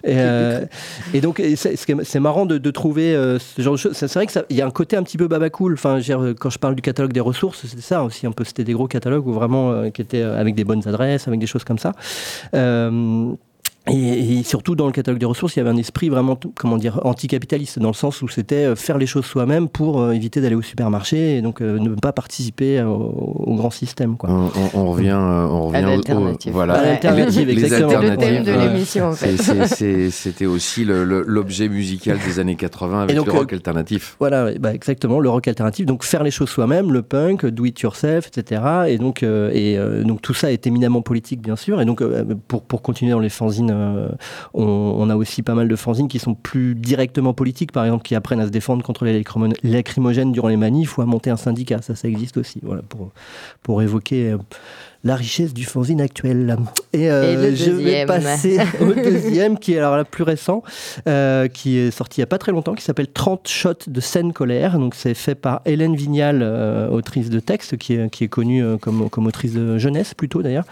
Euh, 0.06 0.66
et, 1.14 1.22
donc, 1.22 1.42
c'est 1.56 2.20
marrant 2.20 2.44
de, 2.44 2.70
trouver 2.70 3.14
euh, 3.14 3.38
ce 3.38 3.62
genre 3.62 3.72
de 3.72 3.78
choses. 3.78 3.92
C'est 3.94 4.12
vrai 4.12 4.26
qu'il 4.26 4.44
y 4.50 4.60
a 4.60 4.66
un 4.66 4.70
côté 4.70 4.96
un 4.96 5.02
petit 5.02 5.16
peu 5.16 5.28
babacool. 5.28 5.72
Enfin, 5.72 5.98
quand 6.38 6.50
je 6.50 6.58
parle 6.58 6.74
du 6.74 6.82
catalogue 6.82 7.14
des 7.14 7.20
ressources, 7.20 7.66
c'était 7.66 7.80
ça 7.80 8.04
aussi 8.04 8.26
un 8.26 8.32
peu. 8.32 8.44
C'était 8.44 8.64
des 8.64 8.74
gros 8.74 8.86
catalogues 8.86 9.26
où 9.26 9.32
vraiment 9.32 9.72
euh, 9.72 9.88
qui 9.88 10.02
étaient 10.02 10.20
avec 10.20 10.56
des 10.56 10.64
bonnes 10.64 10.86
adresses, 10.86 11.26
avec 11.26 11.40
des 11.40 11.46
choses 11.46 11.64
comme 11.64 11.78
ça. 11.78 11.92
Et, 13.86 14.42
surtout 14.44 14.76
dans 14.76 14.86
le 14.86 14.92
catalogue 14.92 15.20
des 15.20 15.26
ressources, 15.26 15.56
il 15.56 15.58
y 15.58 15.60
avait 15.60 15.70
un 15.70 15.76
esprit 15.76 16.08
vraiment, 16.08 16.38
comment 16.54 16.78
dire, 16.78 17.00
anticapitaliste, 17.04 17.78
dans 17.78 17.88
le 17.88 17.94
sens 17.94 18.22
où 18.22 18.28
c'était 18.28 18.64
euh, 18.64 18.76
faire 18.76 18.96
les 18.96 19.06
choses 19.06 19.26
soi-même 19.26 19.68
pour 19.68 20.00
euh, 20.00 20.12
éviter 20.12 20.40
d'aller 20.40 20.54
au 20.54 20.62
supermarché 20.62 21.36
et 21.36 21.42
donc 21.42 21.60
euh, 21.60 21.78
ne 21.78 21.94
pas 21.94 22.12
participer 22.12 22.82
au, 22.82 23.54
grand 23.56 23.70
système. 23.70 24.16
Quoi. 24.16 24.30
On, 24.72 24.90
revient, 24.90 25.12
on 25.12 25.66
revient 25.66 25.76
à 25.76 25.82
l'alternative. 25.82 26.52
Voilà, 26.52 26.82
l'alternative, 26.82 27.50
exactement. 27.50 27.90
C'était 27.90 28.10
le 28.10 28.16
thème 28.16 28.44
de 28.44 28.52
l'émission. 28.52 29.08
En 29.08 29.12
fait. 29.12 30.10
C'était 30.10 30.46
aussi 30.46 30.84
l'objet 30.86 31.68
musical 31.68 32.18
des 32.26 32.38
années 32.38 32.56
80 32.56 33.02
avec 33.02 33.16
donc, 33.16 33.26
le 33.26 33.32
rock 33.32 33.52
alternatif. 33.52 34.16
Voilà, 34.18 34.52
bah 34.58 34.72
exactement, 34.72 35.20
le 35.20 35.28
rock 35.28 35.46
alternatif. 35.46 35.84
Donc 35.84 36.04
faire 36.04 36.22
les 36.22 36.30
choses 36.30 36.48
soi-même, 36.48 36.90
le 36.90 37.02
punk, 37.02 37.44
do 37.44 37.66
it 37.66 37.78
yourself, 37.80 38.28
etc. 38.28 38.62
Et 38.88 38.96
donc, 38.96 39.22
et 39.22 39.78
donc 40.04 40.22
tout 40.22 40.34
ça 40.34 40.50
est 40.50 40.66
éminemment 40.66 41.02
politique, 41.02 41.42
bien 41.42 41.56
sûr. 41.56 41.82
Et 41.82 41.84
donc 41.84 42.02
pour, 42.48 42.62
pour 42.62 42.80
continuer 42.80 43.12
dans 43.12 43.20
les 43.20 43.28
fanzines 43.28 43.73
euh, 43.74 44.08
on, 44.54 45.10
a 45.10 45.16
aussi 45.16 45.42
pas 45.42 45.54
mal 45.54 45.68
de 45.68 45.76
fanzines 45.76 46.08
qui 46.08 46.18
sont 46.18 46.34
plus 46.34 46.74
directement 46.74 47.34
politiques, 47.34 47.72
par 47.72 47.84
exemple, 47.84 48.04
qui 48.04 48.14
apprennent 48.14 48.40
à 48.40 48.46
se 48.46 48.50
défendre 48.50 48.82
contre 48.82 49.04
les 49.04 49.24
lacrymogènes 49.62 50.32
durant 50.32 50.48
les 50.48 50.56
manifs 50.56 50.96
ou 50.98 51.02
à 51.02 51.06
monter 51.06 51.30
un 51.30 51.36
syndicat. 51.36 51.82
Ça, 51.82 51.94
ça 51.94 52.08
existe 52.08 52.36
aussi. 52.36 52.60
Voilà, 52.62 52.82
pour, 52.82 53.10
pour 53.62 53.82
évoquer 53.82 54.32
euh, 54.32 54.38
la 55.04 55.16
richesse 55.16 55.52
du 55.52 55.64
fanzine 55.64 56.00
actuel. 56.00 56.56
Et, 56.92 57.10
euh, 57.10 57.54
je 57.54 57.70
vais 57.70 58.06
passer 58.06 58.58
au 58.80 58.92
deuxième, 58.92 59.58
qui 59.58 59.74
est 59.74 59.78
alors 59.78 59.96
la 59.96 60.04
plus 60.04 60.24
récent, 60.24 60.62
euh, 61.06 61.46
qui 61.46 61.76
est 61.76 61.90
sorti 61.90 62.20
il 62.20 62.22
n'y 62.22 62.24
a 62.24 62.28
pas 62.28 62.38
très 62.38 62.52
longtemps, 62.52 62.74
qui 62.74 62.82
s'appelle 62.82 63.08
30 63.08 63.46
shots 63.46 63.72
de 63.86 64.00
scène 64.00 64.32
colère. 64.32 64.78
Donc 64.78 64.94
c'est 64.94 65.14
fait 65.14 65.34
par 65.34 65.60
Hélène 65.66 65.94
Vignal, 65.94 66.40
euh, 66.42 66.88
autrice 66.88 67.28
de 67.28 67.38
texte, 67.38 67.76
qui 67.76 67.94
est, 67.94 68.10
qui 68.10 68.24
est 68.24 68.28
connue 68.28 68.64
comme, 68.80 69.10
comme 69.10 69.26
autrice 69.26 69.52
de 69.52 69.76
jeunesse 69.76 70.14
plutôt 70.14 70.42
d'ailleurs, 70.42 70.64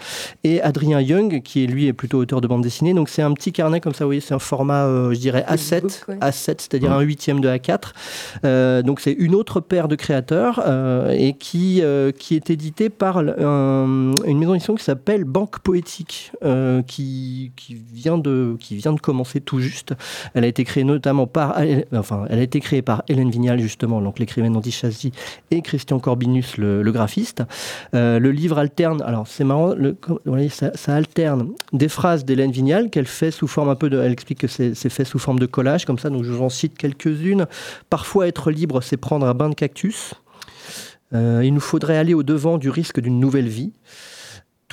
et 0.43 0.61
Adrien 0.61 0.99
Young, 0.99 1.41
qui 1.43 1.63
est 1.63 1.67
lui 1.67 1.87
est 1.87 1.93
plutôt 1.93 2.17
auteur 2.17 2.41
de 2.41 2.47
bande 2.47 2.63
dessinée. 2.63 2.93
Donc 2.93 3.09
c'est 3.09 3.21
un 3.21 3.33
petit 3.33 3.51
carnet 3.51 3.79
comme 3.81 3.93
ça, 3.93 4.03
vous 4.03 4.09
voyez, 4.09 4.21
c'est 4.21 4.33
un 4.33 4.39
format, 4.39 4.87
je 5.11 5.19
dirais 5.19 5.45
A7, 5.47 6.05
A7, 6.21 6.55
c'est-à-dire 6.57 6.91
un 6.91 7.01
huitième 7.01 7.39
de 7.39 7.49
A4. 7.49 8.83
donc 8.83 8.99
c'est 8.99 9.13
une 9.13 9.35
autre 9.35 9.59
paire 9.59 9.87
de 9.87 9.95
créateurs 9.95 10.63
et 11.11 11.33
qui, 11.33 11.83
qui 12.17 12.35
est 12.35 12.49
édité 12.49 12.89
par 12.89 13.19
un 13.19 14.13
une 14.25 14.39
maison 14.39 14.53
d'édition 14.53 14.75
qui 14.75 14.83
s'appelle 14.83 15.23
Banque 15.23 15.59
Poétique, 15.59 16.31
euh, 16.43 16.81
qui, 16.81 17.51
vient 17.91 18.17
de, 18.17 18.55
qui 18.59 18.75
vient 18.75 18.93
de 18.93 18.99
commencer 18.99 19.41
tout 19.41 19.59
juste. 19.59 19.93
Elle 20.33 20.43
a 20.43 20.47
été 20.47 20.63
créée 20.63 20.83
notamment 20.83 21.27
par, 21.27 21.57
enfin, 21.93 22.25
elle 22.29 22.39
a 22.39 22.41
été 22.41 22.59
créée 22.59 22.81
par 22.81 23.03
Hélène 23.07 23.29
Vignal, 23.29 23.59
justement, 23.59 24.01
donc 24.01 24.19
l'écrivaine 24.19 24.55
anti 24.55 24.73
et 25.51 25.61
Christian 25.61 25.99
Corbinus, 25.99 26.57
le, 26.57 26.91
graphiste. 26.91 27.43
Euh, 27.93 28.19
le 28.19 28.31
livre 28.31 28.57
alterne, 28.57 29.01
alors 29.01 29.27
c'est 29.27 29.43
marrant, 29.43 29.73
ça, 30.49 30.95
alterne 30.95 31.49
des 31.71 31.89
phrases 31.89 32.25
d'Hélène 32.25 32.51
Vignal 32.51 32.89
qu'elle 32.89 33.07
fait 33.07 33.31
sous 33.31 33.47
forme 33.47 33.69
un 33.69 33.75
peu 33.75 33.89
de, 33.89 33.99
elle 33.99 34.11
explique 34.11 34.39
que 34.39 34.47
c'est 34.47 34.73
fait 34.89 35.05
sous 35.05 35.19
forme 35.19 35.39
de 35.39 35.45
collage, 35.45 35.85
comme 35.85 35.99
ça, 35.99 36.09
donc 36.09 36.23
je 36.23 36.31
vous 36.31 36.43
en 36.43 36.49
cite 36.49 36.77
quelques-unes. 36.77 37.47
Parfois, 37.89 38.27
être 38.27 38.51
libre, 38.51 38.81
c'est 38.81 38.97
prendre 38.97 39.25
un 39.25 39.33
bain 39.33 39.49
de 39.49 39.55
cactus. 39.55 40.13
Euh, 41.13 41.41
il 41.43 41.53
nous 41.53 41.59
faudrait 41.59 41.97
aller 41.97 42.13
au-devant 42.13 42.57
du 42.57 42.69
risque 42.69 42.99
d'une 42.99 43.19
nouvelle 43.19 43.47
vie 43.47 43.71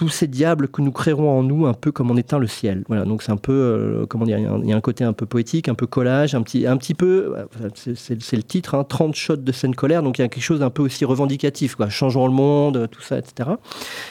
tous 0.01 0.09
ces 0.09 0.29
diables 0.29 0.69
que 0.69 0.81
nous 0.81 0.93
créerons 0.93 1.29
en 1.31 1.43
nous, 1.43 1.67
un 1.67 1.75
peu 1.75 1.93
comme 1.93 2.11
on 2.11 2.17
éteint 2.17 2.39
le 2.39 2.47
ciel. 2.47 2.85
Voilà, 2.89 3.05
donc 3.05 3.23
c'est 3.23 3.33
un 3.33 3.37
peu, 3.37 3.53
euh, 3.53 4.07
comment 4.07 4.25
dire, 4.25 4.39
il 4.39 4.67
y, 4.67 4.73
a 4.73 4.77
un 4.77 4.81
côté 4.81 5.05
un 5.05 5.13
peu 5.13 5.27
poétique, 5.27 5.69
un 5.69 5.75
peu 5.75 5.87
collage, 5.87 6.35
un 6.35 6.41
petit, 6.41 6.67
un 6.67 6.79
petit 6.79 6.95
peu, 6.95 7.35
c'est 7.75 8.37
le 8.37 8.43
titre, 8.43 8.75
hein, 8.75 8.83
30 8.83 9.15
shots 9.15 9.37
de 9.37 9.53
scène 9.53 9.75
colère, 9.75 10.03
donc 10.03 10.19
il 10.19 10.23
y 10.23 10.25
a 10.25 10.29
quelque 10.29 10.43
chose 10.43 10.61
d'un 10.61 10.71
peu 10.71 10.83
aussi 10.83 11.05
revendicatif, 11.05 11.75
quoi, 11.75 11.91
changeons 11.91 12.27
le 12.27 12.33
monde, 12.33 12.89
tout 12.91 13.03
ça, 13.03 13.19
etc. 13.19 13.51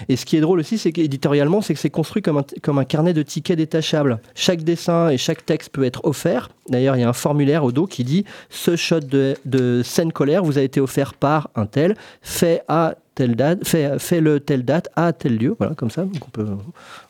Et 0.09 0.15
ce 0.15 0.27
qui 0.27 0.37
est 0.37 0.41
drôle 0.41 0.59
aussi, 0.59 0.77
c'est 0.77 0.91
qu'éditorialement, 0.91 1.61
c'est 1.61 1.73
que 1.73 1.79
c'est 1.79 1.89
construit 1.89 2.21
comme 2.21 2.37
un, 2.37 2.45
comme 2.61 2.77
un 2.77 2.85
carnet 2.85 3.13
de 3.13 3.23
tickets 3.23 3.57
détachables. 3.57 4.19
Chaque 4.35 4.61
dessin 4.61 5.09
et 5.09 5.17
chaque 5.17 5.43
texte 5.43 5.71
peut 5.71 5.85
être 5.85 6.01
offert. 6.05 6.49
D'ailleurs, 6.69 6.97
il 6.97 6.99
y 6.99 7.03
a 7.03 7.09
un 7.09 7.13
formulaire 7.13 7.63
au 7.63 7.71
dos 7.71 7.87
qui 7.87 8.03
dit 8.03 8.25
ce 8.51 8.75
shot 8.75 8.99
de 8.99 9.81
scène 9.83 10.11
colère 10.11 10.43
vous 10.43 10.59
a 10.59 10.61
été 10.61 10.79
offert 10.79 11.15
par 11.15 11.49
un 11.55 11.65
tel, 11.65 11.95
fait 12.21 12.61
à 12.67 12.93
telle 13.19 13.35
date, 13.35 13.67
fait, 13.67 14.21
le 14.21 14.39
telle 14.39 14.63
date 14.63 14.87
à 14.95 15.11
tel 15.11 15.35
lieu, 15.35 15.53
voilà, 15.59 15.75
comme 15.75 15.89
ça. 15.91 16.03
Donc 16.03 16.25
on 16.25 16.29
peut, 16.29 16.47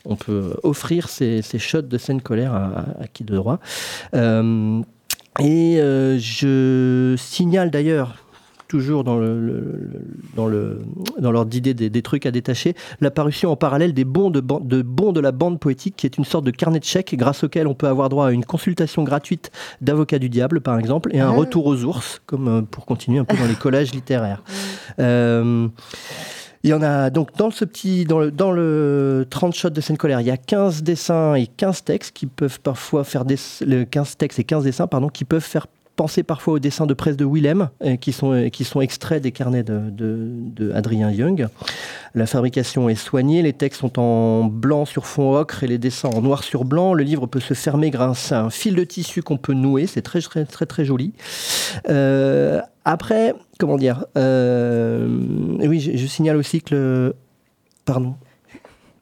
on 0.05 0.15
peut 0.15 0.55
offrir 0.63 1.07
ces, 1.07 1.43
ces 1.43 1.59
shots 1.59 1.83
de 1.83 1.97
scène 1.99 2.19
colère 2.19 2.51
à, 2.55 3.05
qui 3.13 3.23
de 3.23 3.35
droit. 3.35 3.59
Euh, 4.15 4.81
et 5.39 5.79
euh, 5.79 6.17
je 6.17 7.13
signale 7.15 7.69
d'ailleurs 7.69 8.15
toujours 8.69 9.03
dans, 9.03 9.17
le, 9.17 9.89
dans, 10.35 10.47
le, 10.47 10.81
dans 11.19 11.31
l'ordre 11.31 11.49
d'idée 11.49 11.73
des, 11.73 12.01
trucs 12.01 12.25
à 12.25 12.31
détacher, 12.31 12.75
l'apparition 13.01 13.51
en 13.51 13.55
parallèle 13.57 13.93
des 13.93 14.05
bons 14.05 14.29
de, 14.29 14.39
de 14.39 14.81
bons 14.81 15.11
de 15.11 15.19
la 15.19 15.33
bande 15.33 15.59
poétique, 15.59 15.95
qui 15.97 16.05
est 16.05 16.17
une 16.17 16.23
sorte 16.23 16.45
de 16.45 16.51
carnet 16.51 16.79
de 16.79 16.85
chèques 16.85 17.15
grâce 17.15 17.43
auquel 17.43 17.67
on 17.67 17.73
peut 17.73 17.87
avoir 17.87 18.07
droit 18.07 18.27
à 18.27 18.31
une 18.31 18.45
consultation 18.45 19.03
gratuite 19.03 19.51
d'avocat 19.81 20.19
du 20.19 20.29
diable, 20.29 20.61
par 20.61 20.79
exemple, 20.79 21.09
et 21.13 21.19
un 21.19 21.29
ah. 21.29 21.35
retour 21.35 21.65
aux 21.65 21.83
ours, 21.83 22.21
comme 22.27 22.47
euh, 22.47 22.61
pour 22.61 22.85
continuer 22.85 23.19
un 23.19 23.25
peu 23.25 23.35
dans 23.35 23.47
les 23.47 23.55
collages 23.55 23.91
littéraires. 23.91 24.43
Euh, 24.99 25.69
il 26.63 26.69
y 26.69 26.73
en 26.73 26.81
a 26.81 27.09
donc 27.09 27.35
dans 27.37 27.51
ce 27.51 27.63
petit, 27.63 28.03
dans 28.03 28.19
le, 28.19 28.31
dans 28.31 28.51
le 28.51 29.25
30 29.29 29.53
shots 29.53 29.69
de 29.69 29.79
scène 29.79 29.97
colère, 29.97 30.19
il 30.19 30.27
y 30.27 30.31
a 30.31 30.37
15 30.37 30.83
dessins 30.83 31.35
et 31.35 31.47
15 31.47 31.83
textes 31.83 32.11
qui 32.13 32.25
peuvent 32.25 32.59
parfois 32.59 33.05
faire 33.05 33.23
des, 33.23 33.37
15 33.89 34.17
textes 34.17 34.39
et 34.39 34.43
15 34.43 34.65
dessins, 34.65 34.87
pardon, 34.87 35.07
qui 35.07 35.23
peuvent 35.23 35.41
faire 35.41 35.67
Pensez 35.99 36.23
parfois 36.23 36.53
aux 36.53 36.59
dessins 36.59 36.85
de 36.85 36.93
presse 36.93 37.17
de 37.17 37.25
Willem, 37.25 37.67
euh, 37.83 37.97
qui, 37.97 38.13
sont, 38.13 38.31
euh, 38.31 38.47
qui 38.47 38.63
sont 38.63 38.79
extraits 38.79 39.21
des 39.21 39.33
carnets 39.33 39.63
de, 39.63 40.71
Young. 41.11 41.49
La 42.15 42.25
fabrication 42.25 42.87
est 42.87 42.95
soignée, 42.95 43.41
les 43.41 43.51
textes 43.51 43.81
sont 43.81 43.99
en 43.99 44.45
blanc 44.45 44.85
sur 44.85 45.05
fond 45.05 45.35
ocre 45.35 45.65
et 45.65 45.67
les 45.67 45.77
dessins 45.77 46.07
en 46.07 46.21
noir 46.21 46.45
sur 46.45 46.63
blanc. 46.63 46.93
Le 46.93 47.03
livre 47.03 47.27
peut 47.27 47.41
se 47.41 47.53
fermer 47.53 47.89
grâce 47.89 48.31
à 48.31 48.43
un 48.43 48.49
fil 48.49 48.75
de 48.75 48.85
tissu 48.85 49.21
qu'on 49.21 49.35
peut 49.35 49.51
nouer, 49.51 49.87
c'est 49.87 50.01
très, 50.01 50.21
très 50.21 50.45
très 50.45 50.65
très 50.65 50.85
joli. 50.85 51.11
Euh, 51.89 52.61
après, 52.85 53.35
comment 53.59 53.75
dire 53.75 54.05
Oui, 54.15 55.81
je, 55.81 55.97
je, 55.97 56.07
signale 56.07 56.37
aussi 56.37 56.61
que 56.61 56.75
le... 56.75 57.15
Pardon 57.83 58.15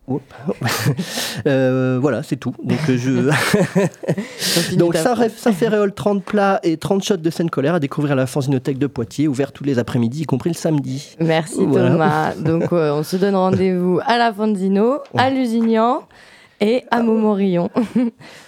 euh, 1.47 1.97
voilà, 2.01 2.24
c'est 2.24 2.38
tout. 2.38 2.55
Donc, 2.64 2.80
euh, 2.89 2.97
je... 2.97 4.76
Donc 4.78 4.95
Saint-Ferréol, 4.95 5.93
30 5.93 6.24
plats 6.24 6.60
et 6.64 6.78
30 6.78 7.03
shots 7.03 7.18
de 7.18 7.30
scène 7.30 7.49
colère 7.49 7.76
à 7.76 7.80
découvrir 7.80 8.14
à 8.14 8.16
la 8.16 8.26
Fanzinothèque 8.26 8.78
de 8.78 8.88
Poitiers, 8.88 9.28
ouvert 9.28 9.51
tous 9.51 9.64
les 9.64 9.80
après-midi, 9.80 10.22
y 10.22 10.26
compris 10.26 10.49
le 10.49 10.55
samedi. 10.55 11.16
Merci 11.20 11.58
Thomas. 11.58 12.34
Donc, 12.36 12.64
euh, 12.72 12.93
on 12.93 13.03
se 13.03 13.18
donne 13.18 13.36
rendez-vous 13.36 13.99
à 14.05 14.18
la 14.18 14.34
Fanzino, 14.34 14.99
à 15.18 15.30
Lusignan 15.30 16.03
et 16.62 16.86
à 16.89 17.03
Montmorillon. 17.03 17.70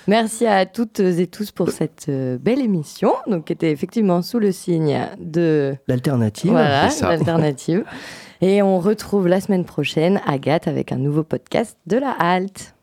Merci 0.07 0.47
à 0.47 0.65
toutes 0.65 1.01
et 1.01 1.27
tous 1.27 1.51
pour 1.51 1.69
cette 1.69 2.09
belle 2.09 2.61
émission, 2.61 3.13
donc 3.27 3.45
qui 3.45 3.53
était 3.53 3.71
effectivement 3.71 4.21
sous 4.21 4.39
le 4.39 4.51
signe 4.51 4.99
de 5.19 5.75
l'alternative. 5.87 6.51
Voilà, 6.51 6.87
l'alternative. 7.01 7.83
Et 8.41 8.61
on 8.61 8.79
retrouve 8.79 9.27
la 9.27 9.41
semaine 9.41 9.65
prochaine 9.65 10.21
Agathe 10.25 10.67
avec 10.67 10.91
un 10.93 10.97
nouveau 10.97 11.23
podcast 11.23 11.77
de 11.87 11.97
la 11.97 12.11
halte. 12.11 12.73